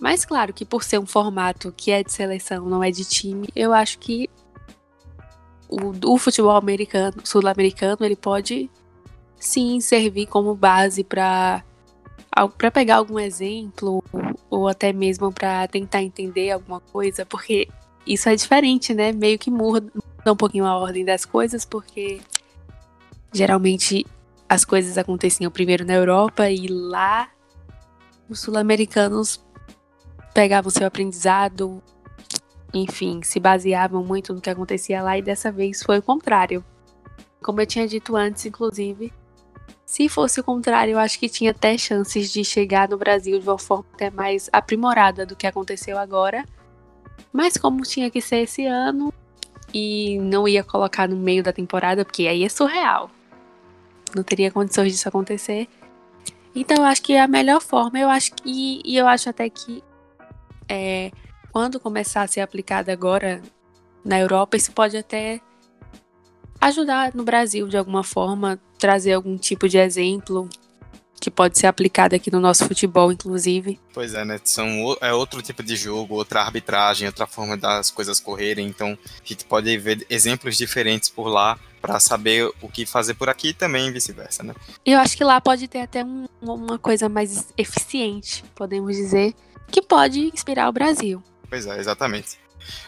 mas 0.00 0.24
claro 0.24 0.52
que 0.52 0.64
por 0.64 0.84
ser 0.84 0.98
um 0.98 1.06
formato 1.06 1.72
que 1.72 1.90
é 1.90 2.02
de 2.02 2.12
seleção, 2.12 2.66
não 2.66 2.84
é 2.84 2.90
de 2.90 3.04
time, 3.04 3.48
eu 3.56 3.72
acho 3.72 3.98
que 3.98 4.28
o, 5.68 6.12
o 6.12 6.18
futebol 6.18 6.56
americano, 6.56 7.16
sul-americano, 7.24 7.98
ele 8.00 8.16
pode 8.16 8.70
sim 9.38 9.80
servir 9.80 10.26
como 10.26 10.54
base 10.54 11.02
para 11.02 11.64
para 12.58 12.70
pegar 12.70 12.96
algum 12.96 13.18
exemplo 13.18 14.04
ou 14.50 14.68
até 14.68 14.92
mesmo 14.92 15.32
para 15.32 15.66
tentar 15.68 16.02
entender 16.02 16.50
alguma 16.50 16.80
coisa, 16.80 17.24
porque 17.24 17.66
isso 18.06 18.28
é 18.28 18.36
diferente, 18.36 18.92
né? 18.92 19.10
Meio 19.10 19.38
que 19.38 19.50
muda 19.50 19.90
um 20.26 20.36
pouquinho 20.36 20.66
a 20.66 20.76
ordem 20.76 21.02
das 21.02 21.24
coisas, 21.24 21.64
porque 21.64 22.20
geralmente 23.36 24.06
as 24.48 24.64
coisas 24.64 24.96
aconteciam 24.96 25.50
primeiro 25.50 25.84
na 25.84 25.94
Europa 25.94 26.50
e 26.50 26.66
lá 26.68 27.28
os 28.28 28.40
sul-americanos 28.40 29.44
pegavam 30.34 30.70
seu 30.70 30.86
aprendizado, 30.86 31.82
enfim, 32.72 33.20
se 33.22 33.40
baseavam 33.40 34.04
muito 34.04 34.34
no 34.34 34.40
que 34.40 34.50
acontecia 34.50 35.02
lá 35.02 35.16
e 35.16 35.22
dessa 35.22 35.50
vez 35.50 35.82
foi 35.82 35.98
o 35.98 36.02
contrário. 36.02 36.64
Como 37.42 37.60
eu 37.60 37.66
tinha 37.66 37.86
dito 37.86 38.16
antes, 38.16 38.44
inclusive, 38.46 39.12
se 39.84 40.08
fosse 40.08 40.40
o 40.40 40.44
contrário, 40.44 40.92
eu 40.92 40.98
acho 40.98 41.18
que 41.18 41.28
tinha 41.28 41.52
até 41.52 41.78
chances 41.78 42.32
de 42.32 42.44
chegar 42.44 42.88
no 42.88 42.98
Brasil 42.98 43.38
de 43.38 43.48
uma 43.48 43.58
forma 43.58 43.86
até 43.94 44.10
mais 44.10 44.50
aprimorada 44.52 45.24
do 45.24 45.36
que 45.36 45.46
aconteceu 45.46 45.96
agora. 45.96 46.44
Mas 47.32 47.56
como 47.56 47.82
tinha 47.82 48.10
que 48.10 48.20
ser 48.20 48.38
esse 48.38 48.66
ano 48.66 49.12
e 49.72 50.18
não 50.18 50.48
ia 50.48 50.64
colocar 50.64 51.08
no 51.08 51.16
meio 51.16 51.42
da 51.42 51.52
temporada, 51.52 52.04
porque 52.04 52.26
aí 52.26 52.44
é 52.44 52.48
surreal. 52.48 53.10
Não 54.14 54.22
teria 54.22 54.50
condições 54.50 54.92
disso 54.92 55.08
acontecer. 55.08 55.68
Então 56.54 56.78
eu 56.78 56.84
acho 56.84 57.02
que 57.02 57.12
é 57.12 57.20
a 57.20 57.28
melhor 57.28 57.60
forma, 57.60 57.98
eu 57.98 58.08
acho 58.08 58.32
que 58.32 58.80
e 58.84 58.96
eu 58.96 59.06
acho 59.06 59.28
até 59.28 59.48
que 59.50 59.84
é, 60.68 61.10
quando 61.52 61.78
começar 61.78 62.22
a 62.22 62.26
ser 62.26 62.40
aplicada 62.40 62.92
agora 62.92 63.42
na 64.04 64.18
Europa, 64.18 64.56
isso 64.56 64.72
pode 64.72 64.96
até 64.96 65.40
ajudar 66.60 67.14
no 67.14 67.24
Brasil 67.24 67.68
de 67.68 67.76
alguma 67.76 68.02
forma, 68.02 68.58
trazer 68.78 69.12
algum 69.12 69.36
tipo 69.36 69.68
de 69.68 69.78
exemplo 69.78 70.48
que 71.20 71.30
pode 71.30 71.58
ser 71.58 71.66
aplicado 71.66 72.14
aqui 72.14 72.30
no 72.30 72.40
nosso 72.40 72.66
futebol, 72.66 73.10
inclusive. 73.10 73.80
Pois 73.92 74.14
é, 74.14 74.24
né? 74.24 74.38
São, 74.44 74.96
é 75.00 75.12
outro 75.12 75.40
tipo 75.42 75.62
de 75.62 75.74
jogo, 75.74 76.14
outra 76.14 76.42
arbitragem, 76.42 77.06
outra 77.06 77.26
forma 77.26 77.56
das 77.56 77.90
coisas 77.90 78.20
correrem. 78.20 78.66
Então, 78.66 78.90
a 78.90 79.26
gente 79.26 79.44
pode 79.44 79.76
ver 79.78 80.06
exemplos 80.10 80.56
diferentes 80.56 81.08
por 81.08 81.28
lá 81.28 81.58
para 81.86 82.00
saber 82.00 82.50
o 82.60 82.68
que 82.68 82.84
fazer 82.84 83.14
por 83.14 83.28
aqui 83.28 83.48
e 83.48 83.54
também 83.54 83.92
vice-versa, 83.92 84.42
né? 84.42 84.54
Eu 84.84 84.98
acho 84.98 85.16
que 85.16 85.24
lá 85.24 85.40
pode 85.40 85.68
ter 85.68 85.80
até 85.80 86.04
um, 86.04 86.26
uma 86.42 86.78
coisa 86.78 87.08
mais 87.08 87.48
eficiente, 87.56 88.44
podemos 88.54 88.96
dizer, 88.96 89.34
que 89.70 89.80
pode 89.80 90.20
inspirar 90.20 90.68
o 90.68 90.72
Brasil. 90.72 91.22
Pois 91.48 91.66
é, 91.66 91.78
exatamente. 91.78 92.38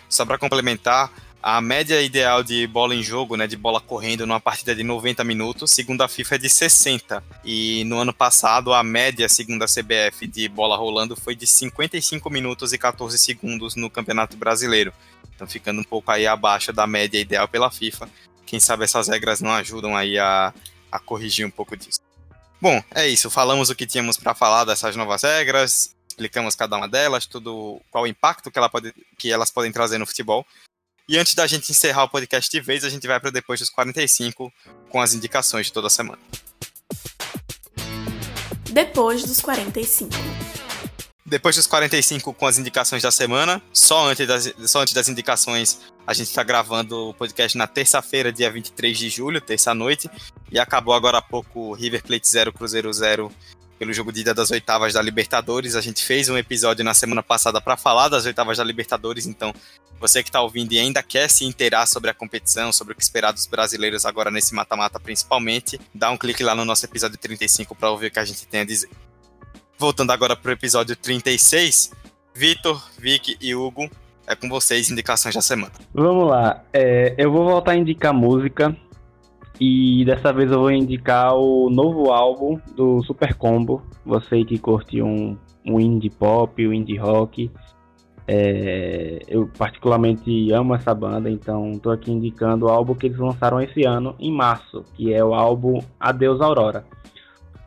Só 0.08 0.26
para 0.26 0.38
complementar, 0.38 1.12
a 1.40 1.60
média 1.60 2.02
ideal 2.02 2.42
de 2.42 2.66
bola 2.66 2.94
em 2.94 3.02
jogo, 3.02 3.36
né, 3.36 3.46
de 3.46 3.56
bola 3.56 3.80
correndo 3.80 4.26
numa 4.26 4.40
partida 4.40 4.74
de 4.74 4.82
90 4.82 5.22
minutos, 5.22 5.70
segundo 5.70 6.02
a 6.02 6.08
FIFA 6.08 6.34
é 6.34 6.38
de 6.38 6.50
60. 6.50 7.22
E 7.44 7.84
no 7.84 7.98
ano 7.98 8.12
passado 8.12 8.74
a 8.74 8.82
média, 8.82 9.28
segundo 9.28 9.62
a 9.62 9.66
CBF, 9.66 10.26
de 10.26 10.48
bola 10.48 10.76
rolando 10.76 11.14
foi 11.14 11.36
de 11.36 11.46
55 11.46 12.28
minutos 12.28 12.72
e 12.72 12.78
14 12.78 13.16
segundos 13.18 13.76
no 13.76 13.88
Campeonato 13.88 14.36
Brasileiro. 14.36 14.92
Então 15.34 15.46
ficando 15.46 15.80
um 15.80 15.84
pouco 15.84 16.10
aí 16.10 16.26
abaixo 16.26 16.72
da 16.72 16.86
média 16.86 17.20
ideal 17.20 17.46
pela 17.46 17.70
FIFA. 17.70 18.08
Quem 18.48 18.58
sabe 18.58 18.84
essas 18.84 19.08
regras 19.08 19.40
não 19.40 19.52
ajudam 19.52 19.96
aí 19.96 20.18
a, 20.18 20.52
a 20.90 20.98
corrigir 20.98 21.46
um 21.46 21.50
pouco 21.50 21.76
disso. 21.76 22.00
Bom, 22.60 22.82
é 22.94 23.06
isso. 23.06 23.30
Falamos 23.30 23.70
o 23.70 23.74
que 23.76 23.86
tínhamos 23.86 24.16
para 24.16 24.34
falar 24.34 24.64
dessas 24.64 24.96
novas 24.96 25.22
regras 25.22 25.94
explicamos 26.18 26.56
cada 26.56 26.76
uma 26.76 26.88
delas, 26.88 27.26
tudo 27.26 27.80
qual 27.92 28.02
o 28.02 28.06
impacto 28.06 28.50
que, 28.50 28.58
ela 28.58 28.68
pode, 28.68 28.92
que 29.16 29.30
elas 29.30 29.52
podem 29.52 29.70
trazer 29.70 29.98
no 29.98 30.06
futebol. 30.06 30.44
E 31.08 31.16
antes 31.16 31.34
da 31.34 31.46
gente 31.46 31.70
encerrar 31.70 32.04
o 32.04 32.08
podcast 32.08 32.50
de 32.50 32.60
vez, 32.60 32.84
a 32.84 32.90
gente 32.90 33.06
vai 33.06 33.20
para 33.20 33.30
depois 33.30 33.60
dos 33.60 33.70
45 33.70 34.52
com 34.90 35.00
as 35.00 35.14
indicações 35.14 35.66
de 35.66 35.72
toda 35.72 35.88
semana. 35.88 36.18
Depois 38.70 39.24
dos 39.24 39.40
45. 39.40 40.10
Depois 41.24 41.54
dos 41.54 41.66
45 41.66 42.34
com 42.34 42.46
as 42.46 42.58
indicações 42.58 43.02
da 43.02 43.10
semana, 43.10 43.62
só 43.72 44.08
antes 44.08 44.26
das, 44.26 44.52
só 44.66 44.80
antes 44.80 44.92
das 44.92 45.08
indicações, 45.08 45.78
a 46.08 46.14
gente 46.14 46.28
está 46.28 46.42
gravando 46.42 47.10
o 47.10 47.12
podcast 47.12 47.58
na 47.58 47.66
terça-feira, 47.66 48.32
dia 48.32 48.50
23 48.50 48.96
de 48.96 49.10
julho, 49.10 49.42
terça-noite, 49.42 50.08
e 50.50 50.58
acabou 50.58 50.94
agora 50.94 51.18
há 51.18 51.22
pouco 51.22 51.74
River 51.74 52.02
Plate 52.02 52.26
0, 52.26 52.50
Cruzeiro 52.50 52.90
0 52.90 53.30
pelo 53.78 53.92
jogo 53.92 54.10
de 54.10 54.22
ida 54.22 54.32
das 54.32 54.50
oitavas 54.50 54.94
da 54.94 55.02
Libertadores. 55.02 55.76
A 55.76 55.82
gente 55.82 56.02
fez 56.02 56.30
um 56.30 56.38
episódio 56.38 56.82
na 56.82 56.94
semana 56.94 57.22
passada 57.22 57.60
para 57.60 57.76
falar 57.76 58.08
das 58.08 58.24
oitavas 58.24 58.56
da 58.56 58.64
Libertadores, 58.64 59.26
então 59.26 59.52
você 60.00 60.22
que 60.22 60.30
está 60.30 60.40
ouvindo 60.40 60.72
e 60.72 60.78
ainda 60.78 61.02
quer 61.02 61.28
se 61.28 61.44
inteirar 61.44 61.84
sobre 61.84 62.08
a 62.08 62.14
competição, 62.14 62.72
sobre 62.72 62.94
o 62.94 62.96
que 62.96 63.02
esperar 63.02 63.32
dos 63.32 63.44
brasileiros 63.44 64.06
agora 64.06 64.30
nesse 64.30 64.54
mata-mata 64.54 64.98
principalmente, 64.98 65.78
dá 65.94 66.10
um 66.10 66.16
clique 66.16 66.42
lá 66.42 66.54
no 66.54 66.64
nosso 66.64 66.86
episódio 66.86 67.18
35 67.18 67.74
para 67.74 67.90
ouvir 67.90 68.06
o 68.06 68.10
que 68.10 68.18
a 68.18 68.24
gente 68.24 68.46
tem 68.46 68.60
a 68.60 68.64
dizer. 68.64 68.88
Voltando 69.76 70.10
agora 70.10 70.34
para 70.34 70.48
o 70.48 70.52
episódio 70.52 70.96
36, 70.96 71.90
Vitor, 72.32 72.82
Vic 72.98 73.36
e 73.42 73.54
Hugo, 73.54 73.90
é 74.28 74.36
com 74.36 74.48
vocês 74.48 74.90
indicações 74.90 75.34
da 75.34 75.40
semana. 75.40 75.72
Vamos 75.92 76.28
lá, 76.28 76.62
é, 76.72 77.14
eu 77.16 77.32
vou 77.32 77.44
voltar 77.44 77.72
a 77.72 77.76
indicar 77.76 78.12
música 78.12 78.76
e 79.60 80.04
dessa 80.04 80.32
vez 80.32 80.52
eu 80.52 80.60
vou 80.60 80.70
indicar 80.70 81.34
o 81.34 81.68
novo 81.70 82.12
álbum 82.12 82.60
do 82.76 83.02
Super 83.02 83.34
Combo. 83.34 83.82
Você 84.04 84.44
que 84.44 84.58
curte 84.58 85.02
um, 85.02 85.36
um 85.66 85.80
indie 85.80 86.10
pop, 86.10 86.66
um 86.66 86.72
indie 86.72 86.96
rock. 86.96 87.50
É, 88.30 89.20
eu 89.26 89.50
particularmente 89.56 90.52
amo 90.52 90.74
essa 90.74 90.94
banda, 90.94 91.30
então 91.30 91.72
estou 91.72 91.90
aqui 91.90 92.12
indicando 92.12 92.66
o 92.66 92.68
álbum 92.68 92.94
que 92.94 93.06
eles 93.06 93.18
lançaram 93.18 93.58
esse 93.58 93.86
ano, 93.86 94.14
em 94.20 94.30
março, 94.30 94.84
que 94.94 95.14
é 95.14 95.24
o 95.24 95.32
álbum 95.32 95.80
Adeus 95.98 96.38
Aurora. 96.42 96.84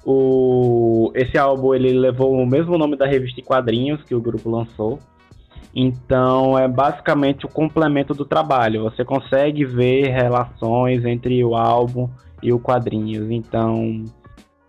O, 0.05 1.11
esse 1.15 1.37
álbum 1.37 1.73
ele 1.73 1.91
levou 1.93 2.33
o 2.33 2.45
mesmo 2.45 2.77
nome 2.77 2.95
da 2.95 3.07
revista 3.07 3.41
quadrinhos 3.41 4.03
que 4.03 4.13
o 4.13 4.21
grupo 4.21 4.49
lançou, 4.51 4.99
então 5.73 6.57
é 6.57 6.67
basicamente 6.67 7.45
o 7.45 7.49
complemento 7.49 8.13
do 8.13 8.25
trabalho. 8.25 8.83
Você 8.83 9.05
consegue 9.05 9.65
ver 9.65 10.09
relações 10.09 11.05
entre 11.05 11.43
o 11.43 11.55
álbum 11.55 12.09
e 12.43 12.51
o 12.51 12.59
quadrinhos. 12.59 13.31
Então 13.31 14.03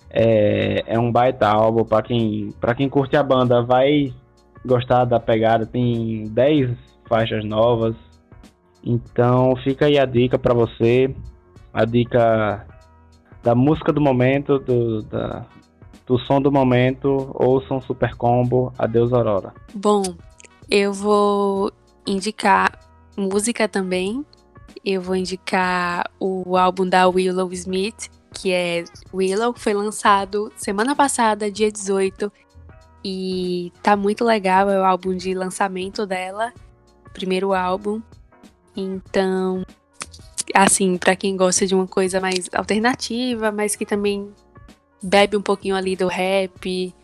é, 0.09 0.84
é 0.86 0.98
um 0.98 1.11
baita 1.11 1.48
álbum 1.48 1.84
para 1.84 2.03
quem 2.03 2.50
para 2.61 2.74
quem 2.74 2.88
curte 2.88 3.16
a 3.16 3.22
banda 3.22 3.62
vai 3.62 4.12
gostar 4.64 5.05
da 5.05 5.18
pegada. 5.18 5.66
Tem 5.66 6.24
10 6.28 6.70
faixas 7.09 7.44
novas. 7.44 7.96
Então 8.84 9.55
fica 9.64 9.86
aí 9.86 9.98
a 9.98 10.05
dica 10.05 10.38
para 10.38 10.55
você, 10.55 11.14
a 11.72 11.84
dica 11.84 12.66
da 13.42 13.55
música 13.55 13.92
do 13.92 14.00
momento, 14.00 14.59
do, 14.59 15.03
da, 15.03 15.44
do 16.07 16.18
som 16.20 16.40
do 16.40 16.50
momento, 16.50 17.30
ouçam 17.34 17.80
Super 17.80 18.14
Combo, 18.16 18.72
Adeus 18.78 19.12
Aurora. 19.12 19.53
Bom, 19.74 20.03
eu 20.74 20.90
vou 20.90 21.70
indicar 22.06 22.78
música 23.14 23.68
também. 23.68 24.24
eu 24.82 25.02
vou 25.02 25.14
indicar 25.14 26.10
o 26.18 26.56
álbum 26.56 26.88
da 26.88 27.06
Willow 27.06 27.52
Smith, 27.52 28.08
que 28.32 28.50
é 28.50 28.84
Willow, 29.12 29.52
foi 29.54 29.74
lançado 29.74 30.50
semana 30.56 30.96
passada, 30.96 31.50
dia 31.50 31.70
18, 31.70 32.32
e 33.04 33.70
tá 33.82 33.94
muito 33.94 34.24
legal, 34.24 34.70
é 34.70 34.80
o 34.80 34.84
álbum 34.84 35.14
de 35.14 35.34
lançamento 35.34 36.06
dela, 36.06 36.54
primeiro 37.12 37.52
álbum. 37.52 38.00
Então, 38.74 39.62
assim, 40.54 40.96
para 40.96 41.14
quem 41.14 41.36
gosta 41.36 41.66
de 41.66 41.74
uma 41.74 41.86
coisa 41.86 42.18
mais 42.18 42.48
alternativa, 42.50 43.52
mas 43.52 43.76
que 43.76 43.84
também 43.84 44.32
bebe 45.02 45.36
um 45.36 45.42
pouquinho 45.42 45.76
ali 45.76 45.94
do 45.94 46.08
rap, 46.08 46.94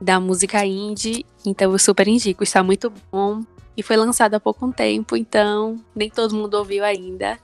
da 0.00 0.18
música 0.18 0.66
indie, 0.66 1.24
então 1.44 1.72
eu 1.72 1.78
super 1.78 2.08
indico, 2.08 2.42
está 2.42 2.62
muito 2.62 2.92
bom 3.12 3.42
e 3.76 3.82
foi 3.82 3.96
lançado 3.96 4.34
há 4.34 4.40
pouco 4.40 4.70
tempo, 4.72 5.16
então 5.16 5.80
nem 5.94 6.08
todo 6.08 6.34
mundo 6.34 6.54
ouviu 6.54 6.84
ainda. 6.84 7.38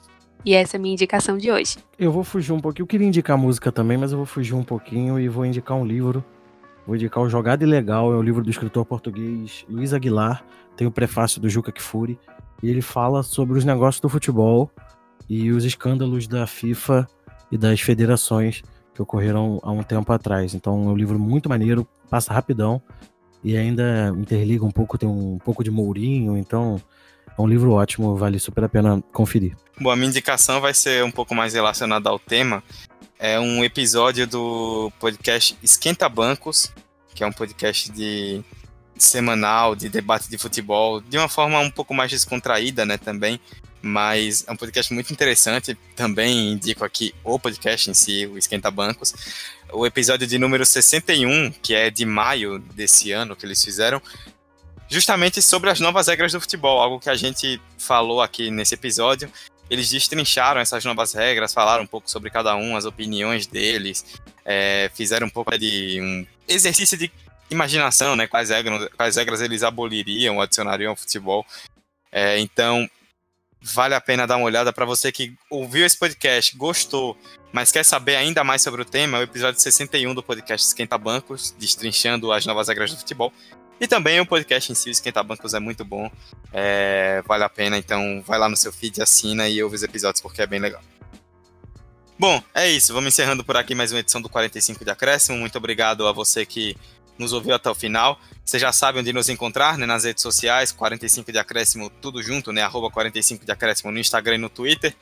E 0.45 0.55
essa 0.55 0.77
é 0.77 0.79
a 0.79 0.81
minha 0.81 0.95
indicação 0.95 1.37
de 1.37 1.51
hoje. 1.51 1.77
Eu 1.99 2.11
vou 2.11 2.25
fugir 2.25 2.53
um 2.53 2.61
pouquinho. 2.61 2.85
Eu 2.85 2.87
queria 2.87 3.07
indicar 3.07 3.37
música 3.37 3.71
também, 3.71 3.99
mas 3.99 4.13
eu 4.13 4.17
vou 4.17 4.27
fugir 4.27 4.55
um 4.55 4.63
pouquinho 4.63 5.21
e 5.21 5.29
vou 5.29 5.45
indicar 5.45 5.77
um 5.77 5.85
livro. 5.85 6.25
Vou 6.87 6.97
indicar 6.97 7.23
o 7.23 7.29
Jogada 7.29 7.63
Ilegal, 7.63 8.13
é 8.13 8.17
o 8.17 8.23
livro 8.23 8.43
do 8.43 8.51
escritor 8.51 8.87
português 8.87 9.67
Luiz 9.69 9.93
Aguilar. 9.93 10.43
Tem 10.77 10.87
o 10.87 10.91
prefácio 10.91 11.41
do 11.43 11.49
Juca 11.49 11.71
Kfouri. 11.71 12.19
E 12.63 12.71
ele 12.71 12.81
fala 12.81 13.23
sobre 13.23 13.59
os 13.59 13.65
negócios 13.65 14.01
do 14.01 14.09
futebol 14.09 14.71
e 15.29 15.51
os 15.51 15.65
escândalos 15.65 16.27
da 16.27 16.47
FIFA 16.47 17.07
e 17.53 17.59
das 17.59 17.81
federações 17.81 18.63
que 18.95 19.03
ocorreram 19.03 19.61
há 19.63 19.71
um 19.71 19.83
tempo 19.83 20.11
atrás. 20.11 20.55
Então 20.55 20.89
é 20.89 20.93
um 20.93 20.97
livro 20.97 21.19
muito 21.19 21.49
maneiro, 21.49 21.87
passa 22.09 22.33
rapidão 22.33 22.81
e 23.43 23.57
ainda 23.57 24.15
interliga 24.17 24.65
um 24.65 24.71
pouco, 24.71 24.99
tem 24.99 25.09
um 25.09 25.39
pouco 25.39 25.65
de 25.65 25.71
Mourinho, 25.71 26.37
então 26.37 26.81
é 27.39 27.41
um 27.41 27.47
livro 27.47 27.73
ótimo, 27.73 28.17
vale 28.17 28.39
super 28.39 28.65
a 28.65 28.69
pena 28.69 29.03
conferir. 29.13 29.57
Bom, 29.81 29.91
a 29.91 29.97
minha 29.97 30.09
indicação 30.09 30.61
vai 30.61 30.75
ser 30.75 31.03
um 31.05 31.11
pouco 31.11 31.35
mais 31.35 31.55
relacionada 31.55 32.11
ao 32.11 32.19
tema. 32.19 32.63
É 33.19 33.39
um 33.39 33.65
episódio 33.65 34.27
do 34.27 34.93
podcast 34.99 35.57
Esquenta 35.63 36.09
Bancos, 36.09 36.73
que 37.15 37.23
é 37.23 37.27
um 37.27 37.33
podcast 37.33 37.91
de 37.91 38.43
semanal 38.97 39.75
de 39.75 39.89
debate 39.89 40.29
de 40.29 40.37
futebol, 40.37 41.01
de 41.01 41.17
uma 41.17 41.29
forma 41.29 41.59
um 41.61 41.71
pouco 41.71 41.95
mais 41.95 42.11
descontraída, 42.11 42.85
né, 42.85 42.99
também, 42.99 43.41
mas 43.83 44.45
é 44.47 44.53
um 44.53 44.57
podcast 44.57 44.93
muito 44.93 45.13
interessante. 45.13 45.77
Também 45.97 46.53
indico 46.53 46.85
aqui 46.85 47.15
o 47.25 47.39
podcast 47.39 47.91
em 47.91 47.95
si, 47.95 48.27
o 48.27 48.37
Esquenta 48.37 48.71
Bancos. 48.71 49.15
O 49.73 49.87
episódio 49.87 50.27
de 50.27 50.39
número 50.39 50.65
61, 50.65 51.53
que 51.63 51.75
é 51.75 51.91
de 51.91 52.05
maio 52.05 52.59
desse 52.59 53.13
ano 53.13 53.37
que 53.37 53.47
eles 53.47 53.63
fizeram, 53.65 54.03
justamente 54.89 55.41
sobre 55.41 55.71
as 55.71 55.79
novas 55.81 56.09
regras 56.09 56.33
do 56.33 56.41
futebol, 56.41 56.81
algo 56.81 56.99
que 56.99 57.09
a 57.09 57.15
gente 57.15 57.61
falou 57.79 58.21
aqui 58.21 58.51
nesse 58.51 58.75
episódio. 58.75 59.31
Eles 59.71 59.89
destrincharam 59.89 60.61
essas 60.61 60.85
novas 60.85 61.13
regras, 61.13 61.55
falaram 61.55 61.85
um 61.85 61.87
pouco 61.87 62.11
sobre 62.11 62.29
cada 62.29 62.57
um, 62.57 62.77
as 62.77 62.85
opiniões 62.85 63.47
deles, 63.47 64.05
é, 64.45 64.91
fizeram 64.95 65.29
um 65.29 65.31
pouco 65.31 65.57
de 65.57 66.01
um 66.01 66.27
exercício 66.49 66.99
de 66.99 67.11
imaginação, 67.49 68.17
né? 68.17 68.27
Quais 68.27 68.51
regras, 68.51 68.89
quais 68.97 69.17
regras 69.17 69.41
eles 69.41 69.63
aboliriam, 69.63 70.41
adicionariam 70.41 70.91
ao 70.91 70.97
futebol. 70.97 71.47
É, 72.11 72.41
então, 72.41 72.89
vale 73.63 73.95
a 73.95 74.01
pena 74.01 74.27
dar 74.27 74.37
uma 74.37 74.47
olhada 74.47 74.73
para 74.73 74.85
você 74.85 75.13
que 75.13 75.35
ouviu 75.49 75.87
esse 75.87 75.97
podcast, 75.97 76.57
gostou, 76.57 77.17
mas 77.53 77.73
quer 77.73 77.85
saber 77.85 78.17
ainda 78.17 78.45
mais 78.45 78.63
sobre 78.63 78.83
o 78.83 78.85
tema, 78.85 79.19
é 79.19 79.21
o 79.21 79.25
episódio 79.25 79.61
61 79.61 80.15
do 80.15 80.23
podcast 80.23 80.67
Esquenta 80.67 80.97
Bancos, 80.97 81.55
destrinchando 81.59 82.33
as 82.33 82.47
novas 82.47 82.69
regras 82.69 82.91
do 82.91 82.99
futebol. 82.99 83.33
E 83.81 83.87
também 83.89 84.21
o 84.21 84.27
podcast 84.27 84.71
em 84.71 84.75
si, 84.75 84.91
Esquenta 84.91 85.23
Bancos, 85.23 85.55
é 85.55 85.61
muito 85.61 85.85
bom, 85.85 86.11
é, 86.53 87.23
vale 87.27 87.45
a 87.45 87.49
pena, 87.49 87.79
então 87.79 88.23
vai 88.27 88.39
lá 88.39 88.49
no 88.49 88.57
seu 88.57 88.73
feed, 88.73 89.03
assina 89.03 89.49
e 89.49 89.63
ouve 89.63 89.77
os 89.77 89.83
episódios 89.83 90.21
porque 90.21 90.43
é 90.43 90.47
bem 90.47 90.61
legal. 90.61 90.83
Bom, 92.19 92.43
é 92.55 92.71
isso, 92.71 92.93
vamos 92.93 93.09
encerrando 93.09 93.43
por 93.43 93.57
aqui 93.57 93.75
mais 93.75 93.91
uma 93.91 94.01
edição 94.01 94.21
do 94.21 94.29
45 94.29 94.85
de 94.85 94.91
Acréscimo. 94.91 95.39
Muito 95.39 95.57
obrigado 95.57 96.07
a 96.07 96.13
você 96.13 96.45
que 96.45 96.77
nos 97.21 97.33
ouviu 97.33 97.55
até 97.55 97.71
o 97.71 97.75
final. 97.75 98.19
Você 98.45 98.59
já 98.59 98.73
sabe 98.73 98.99
onde 98.99 99.13
nos 99.13 99.29
encontrar, 99.29 99.79
né? 99.79 99.87
Nas 99.87 100.05
redes 100.05 100.23
sociais, 100.23 100.73
45 100.73 101.31
de 101.31 101.39
acréscimo, 101.39 101.89
tudo 101.89 102.23
junto, 102.23 102.51
né? 102.51 102.63
Arroba 102.63 102.91
45 102.91 103.45
de 103.45 103.53
acréscimo 103.53 103.93
no 103.93 103.99
Instagram 103.99 104.37
e 104.37 104.39
no 104.39 104.49
Twitter. 104.49 104.95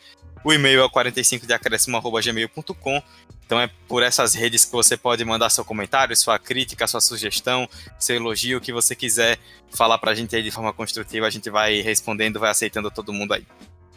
O 0.44 0.52
e-mail 0.52 0.82
é 0.82 0.88
45 0.88 1.46
de. 1.46 3.02
Então 3.44 3.60
é 3.60 3.70
por 3.88 4.02
essas 4.02 4.34
redes 4.34 4.64
que 4.64 4.72
você 4.72 4.96
pode 4.96 5.24
mandar 5.24 5.50
seu 5.50 5.64
comentário, 5.64 6.14
sua 6.14 6.38
crítica, 6.38 6.86
sua 6.86 7.00
sugestão, 7.00 7.68
seu 7.98 8.16
elogio, 8.16 8.58
o 8.58 8.60
que 8.60 8.72
você 8.72 8.94
quiser 8.94 9.38
falar 9.70 9.98
pra 9.98 10.14
gente 10.14 10.36
aí 10.36 10.42
de 10.42 10.50
forma 10.50 10.72
construtiva, 10.72 11.26
a 11.26 11.30
gente 11.30 11.48
vai 11.48 11.80
respondendo, 11.80 12.38
vai 12.38 12.50
aceitando 12.50 12.90
todo 12.90 13.12
mundo 13.12 13.32
aí. 13.32 13.46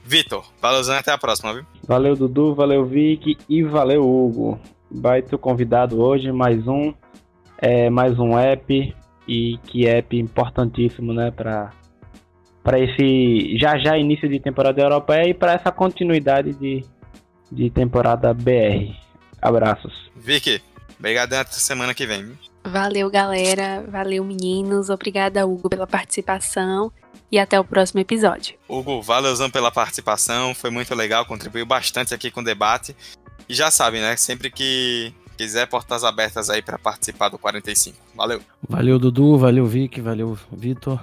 Vitor, 0.04 0.46
valeu, 0.62 0.90
até 0.94 1.12
a 1.12 1.18
próxima, 1.18 1.54
viu? 1.54 1.66
Valeu, 1.86 2.16
Dudu, 2.16 2.56
valeu, 2.56 2.86
Vic 2.86 3.38
e 3.48 3.62
valeu, 3.62 4.04
Hugo. 4.04 4.60
Vai 4.90 5.22
ter 5.22 5.38
convidado 5.38 6.02
hoje, 6.02 6.32
mais 6.32 6.68
um 6.68 6.94
é 7.62 7.92
mais 7.92 8.18
um 8.18 8.38
app 8.38 8.96
e 9.28 9.58
que 9.66 9.88
app 9.88 10.18
importantíssimo, 10.18 11.14
né, 11.14 11.30
para 11.30 11.72
para 12.64 12.80
esse 12.80 13.58
já 13.58 13.78
já 13.78 13.98
início 13.98 14.30
de 14.30 14.40
temporada 14.40 14.82
europeia 14.82 15.30
e 15.30 15.34
para 15.34 15.54
essa 15.54 15.72
continuidade 15.72 16.54
de, 16.54 16.84
de 17.52 17.70
temporada 17.70 18.34
BR. 18.34 18.94
Abraços. 19.42 19.94
Vicky, 20.16 20.62
obrigado 21.00 21.34
até 21.34 21.52
semana 21.54 21.94
que 21.94 22.06
vem. 22.06 22.32
Valeu, 22.64 23.10
galera. 23.10 23.84
Valeu, 23.90 24.24
meninos. 24.24 24.90
Obrigada, 24.90 25.46
Hugo, 25.46 25.70
pela 25.70 25.88
participação. 25.88 26.92
E 27.32 27.40
até 27.40 27.60
o 27.60 27.64
próximo 27.64 28.02
episódio. 28.02 28.56
Hugo, 28.68 29.02
valeuzão 29.02 29.50
pela 29.50 29.72
participação. 29.72 30.54
Foi 30.54 30.70
muito 30.70 30.94
legal, 30.94 31.26
contribuiu 31.26 31.66
bastante 31.66 32.14
aqui 32.14 32.30
com 32.30 32.42
o 32.42 32.44
debate. 32.44 32.96
E 33.48 33.54
já 33.54 33.72
sabe, 33.72 34.00
né? 34.00 34.16
Sempre 34.18 34.52
que 34.52 35.14
quiser, 35.38 35.66
portas 35.68 36.04
abertas 36.04 36.50
aí 36.50 36.62
para 36.62 36.78
participar 36.78 37.30
do 37.30 37.38
45. 37.38 37.98
Valeu. 38.16 38.42
Valeu, 38.70 39.00
Dudu, 39.00 39.38
valeu, 39.38 39.66
Vic, 39.66 40.00
valeu, 40.02 40.38
Vitor. 40.52 41.00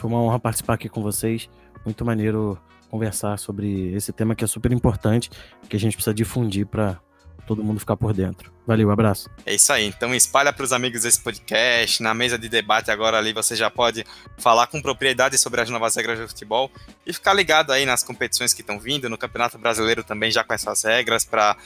Foi 0.00 0.08
uma 0.08 0.18
honra 0.18 0.40
participar 0.40 0.74
aqui 0.74 0.88
com 0.88 1.02
vocês. 1.02 1.46
Muito 1.84 2.06
maneiro 2.06 2.58
conversar 2.88 3.38
sobre 3.38 3.92
esse 3.94 4.12
tema 4.12 4.34
que 4.34 4.42
é 4.42 4.46
super 4.46 4.72
importante, 4.72 5.30
que 5.68 5.76
a 5.76 5.78
gente 5.78 5.94
precisa 5.94 6.14
difundir 6.14 6.66
para 6.66 6.98
todo 7.46 7.62
mundo 7.62 7.78
ficar 7.78 7.98
por 7.98 8.14
dentro. 8.14 8.50
Valeu, 8.66 8.90
abraço. 8.90 9.28
É 9.44 9.54
isso 9.54 9.70
aí. 9.70 9.84
Então 9.84 10.14
espalha 10.14 10.54
para 10.54 10.64
os 10.64 10.72
amigos 10.72 11.04
esse 11.04 11.20
podcast. 11.20 12.02
Na 12.02 12.14
mesa 12.14 12.38
de 12.38 12.48
debate 12.48 12.90
agora 12.90 13.18
ali 13.18 13.34
você 13.34 13.54
já 13.54 13.70
pode 13.70 14.02
falar 14.38 14.68
com 14.68 14.80
propriedade 14.80 15.36
sobre 15.36 15.60
as 15.60 15.68
novas 15.68 15.94
regras 15.94 16.18
do 16.18 16.28
futebol 16.28 16.70
e 17.06 17.12
ficar 17.12 17.34
ligado 17.34 17.70
aí 17.70 17.84
nas 17.84 18.02
competições 18.02 18.54
que 18.54 18.62
estão 18.62 18.80
vindo, 18.80 19.10
no 19.10 19.18
Campeonato 19.18 19.58
Brasileiro 19.58 20.02
também 20.02 20.30
já 20.30 20.42
com 20.42 20.54
essas 20.54 20.82
regras 20.82 21.26
para 21.26 21.58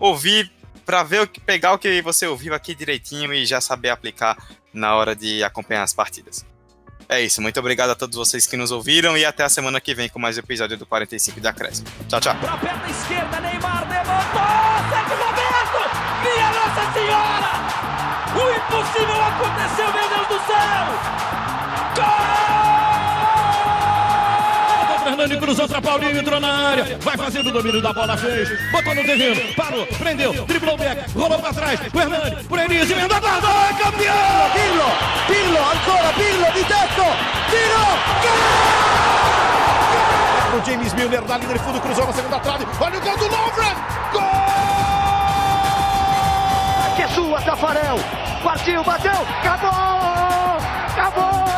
ouvir 0.00 0.50
para 0.84 1.04
ver 1.04 1.22
o 1.22 1.28
que 1.28 1.38
pegar 1.38 1.74
o 1.74 1.78
que 1.78 2.02
você 2.02 2.26
ouviu 2.26 2.54
aqui 2.54 2.74
direitinho 2.74 3.32
e 3.32 3.46
já 3.46 3.60
saber 3.60 3.90
aplicar 3.90 4.36
na 4.74 4.96
hora 4.96 5.14
de 5.14 5.44
acompanhar 5.44 5.84
as 5.84 5.94
partidas. 5.94 6.44
É 7.12 7.20
isso, 7.20 7.42
muito 7.42 7.60
obrigado 7.60 7.90
a 7.90 7.94
todos 7.94 8.16
vocês 8.16 8.46
que 8.46 8.56
nos 8.56 8.70
ouviram 8.70 9.18
e 9.18 9.24
até 9.26 9.44
a 9.44 9.48
semana 9.50 9.78
que 9.82 9.94
vem 9.94 10.08
com 10.08 10.18
mais 10.18 10.38
episódio 10.38 10.78
do 10.78 10.86
45 10.86 11.42
de 11.42 11.46
Acréscimo. 11.46 11.86
Tchau, 12.08 12.18
tchau. 12.18 12.34
Pra 12.36 12.56
perna 12.56 12.88
esquerda, 12.88 13.38
Neymar 13.38 13.86
levantou! 13.86 14.72
Minha 16.22 16.48
Nossa 16.52 16.92
Senhora! 16.94 17.52
O 18.32 18.50
impossível 18.56 19.24
aconteceu, 19.26 19.92
meu 19.92 20.08
Deus 20.08 20.26
do 20.26 20.46
céu! 20.46 21.41
Fernando 25.12 25.38
cruzou 25.40 25.68
para 25.68 25.82
Paulinho, 25.82 26.18
entrou 26.18 26.40
na 26.40 26.70
área. 26.70 26.98
Vai 27.02 27.18
fazendo 27.18 27.50
o 27.50 27.52
domínio 27.52 27.82
da 27.82 27.92
bola, 27.92 28.16
fez. 28.16 28.48
Botou 28.72 28.94
no 28.94 29.04
terreno, 29.04 29.54
parou, 29.54 29.86
prendeu, 29.86 30.32
driblou 30.46 30.74
o 30.74 30.78
back, 30.78 31.12
rolou 31.12 31.38
para 31.38 31.52
trás. 31.52 31.78
O 31.92 32.00
Hernani, 32.00 32.42
por 32.44 32.58
Enis, 32.58 32.90
emenda 32.90 33.20
guarda, 33.20 33.46
é 33.46 33.74
campeão! 33.74 34.50
Pirlo, 34.54 34.90
Pirlo, 35.26 35.58
ancora 35.58 36.12
Pirlo 36.14 36.46
di 36.54 36.64
tetto, 36.64 37.04
tiro, 37.50 37.84
gol! 38.22 38.40
O 40.58 40.64
James 40.64 40.94
Milner 40.94 41.22
na 41.28 41.36
linha 41.36 41.52
de 41.52 41.58
fundo, 41.58 41.80
cruzou 41.82 42.06
na 42.06 42.12
segunda 42.14 42.38
trave. 42.38 42.66
Olha 42.80 42.98
o 42.98 43.00
gol 43.02 43.16
do 43.18 43.26
Lovren! 43.26 43.76
Gol! 44.12 44.22
Que 46.96 47.02
é 47.02 47.08
sua, 47.08 47.38
Tafarel. 47.42 47.98
Partiu, 48.42 48.82
bateu! 48.82 49.26
Acabou! 49.42 50.56
Acabou! 50.88 51.51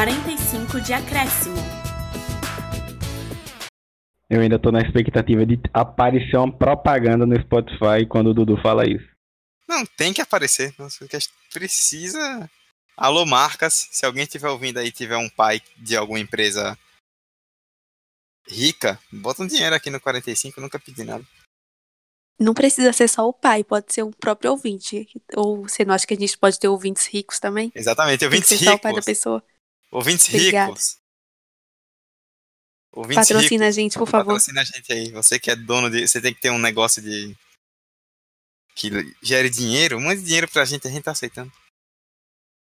45 0.00 0.80
de 0.80 0.94
acréscimo. 0.94 1.56
Eu 4.30 4.40
ainda 4.40 4.58
tô 4.58 4.72
na 4.72 4.80
expectativa 4.80 5.44
de 5.44 5.60
aparecer 5.74 6.38
uma 6.38 6.50
propaganda 6.50 7.26
no 7.26 7.38
Spotify 7.42 8.06
quando 8.08 8.28
o 8.30 8.34
Dudu 8.34 8.56
fala 8.62 8.88
isso. 8.88 9.06
Não, 9.68 9.84
tem 9.84 10.14
que 10.14 10.22
aparecer. 10.22 10.74
Nossa, 10.78 11.06
precisa. 11.52 12.50
Alô, 12.96 13.26
marcas. 13.26 13.88
Se 13.92 14.06
alguém 14.06 14.22
estiver 14.22 14.48
ouvindo 14.48 14.78
aí 14.78 14.90
tiver 14.90 15.18
um 15.18 15.28
pai 15.28 15.60
de 15.76 15.94
alguma 15.98 16.18
empresa 16.18 16.78
rica, 18.48 18.98
bota 19.12 19.42
um 19.42 19.46
dinheiro 19.46 19.74
aqui 19.74 19.90
no 19.90 20.00
45, 20.00 20.62
nunca 20.62 20.78
pedi 20.78 21.04
nada. 21.04 21.26
Não 22.38 22.54
precisa 22.54 22.90
ser 22.94 23.06
só 23.06 23.28
o 23.28 23.34
pai, 23.34 23.62
pode 23.62 23.92
ser 23.92 24.02
um 24.02 24.12
próprio 24.12 24.52
ouvinte. 24.52 25.06
Ou 25.36 25.68
você 25.68 25.84
não 25.84 25.92
acha 25.92 26.06
que 26.06 26.14
a 26.14 26.16
gente 26.16 26.38
pode 26.38 26.58
ter 26.58 26.68
ouvintes 26.68 27.06
ricos 27.06 27.38
também? 27.38 27.70
Exatamente, 27.74 28.20
Tem 28.20 28.30
que 28.30 28.34
ouvintes 28.34 28.48
ser 28.48 28.64
só 28.64 28.74
o 28.76 28.78
pai 28.78 28.92
da 28.92 29.00
ricos. 29.00 29.04
pessoa. 29.04 29.44
Ouvintes 29.90 30.28
Obrigada. 30.28 30.72
ricos. 30.72 30.96
Ouvintes 32.92 33.28
Patrocina 33.28 33.64
a 33.64 33.68
ricos. 33.68 33.74
gente, 33.76 33.98
por 33.98 34.08
favor. 34.08 34.26
Patrocina 34.34 34.60
a 34.60 34.64
gente 34.64 34.92
aí. 34.92 35.10
Você 35.12 35.38
que 35.38 35.50
é 35.50 35.56
dono 35.56 35.90
de. 35.90 36.06
Você 36.06 36.20
tem 36.20 36.34
que 36.34 36.40
ter 36.40 36.50
um 36.50 36.58
negócio 36.58 37.02
de. 37.02 37.36
que 38.74 38.90
gere 39.22 39.50
dinheiro. 39.50 39.96
Um 39.96 40.00
monte 40.00 40.18
de 40.18 40.24
dinheiro 40.24 40.48
pra 40.48 40.64
gente, 40.64 40.86
a 40.86 40.90
gente 40.90 41.04
tá 41.04 41.12
aceitando. 41.12 41.52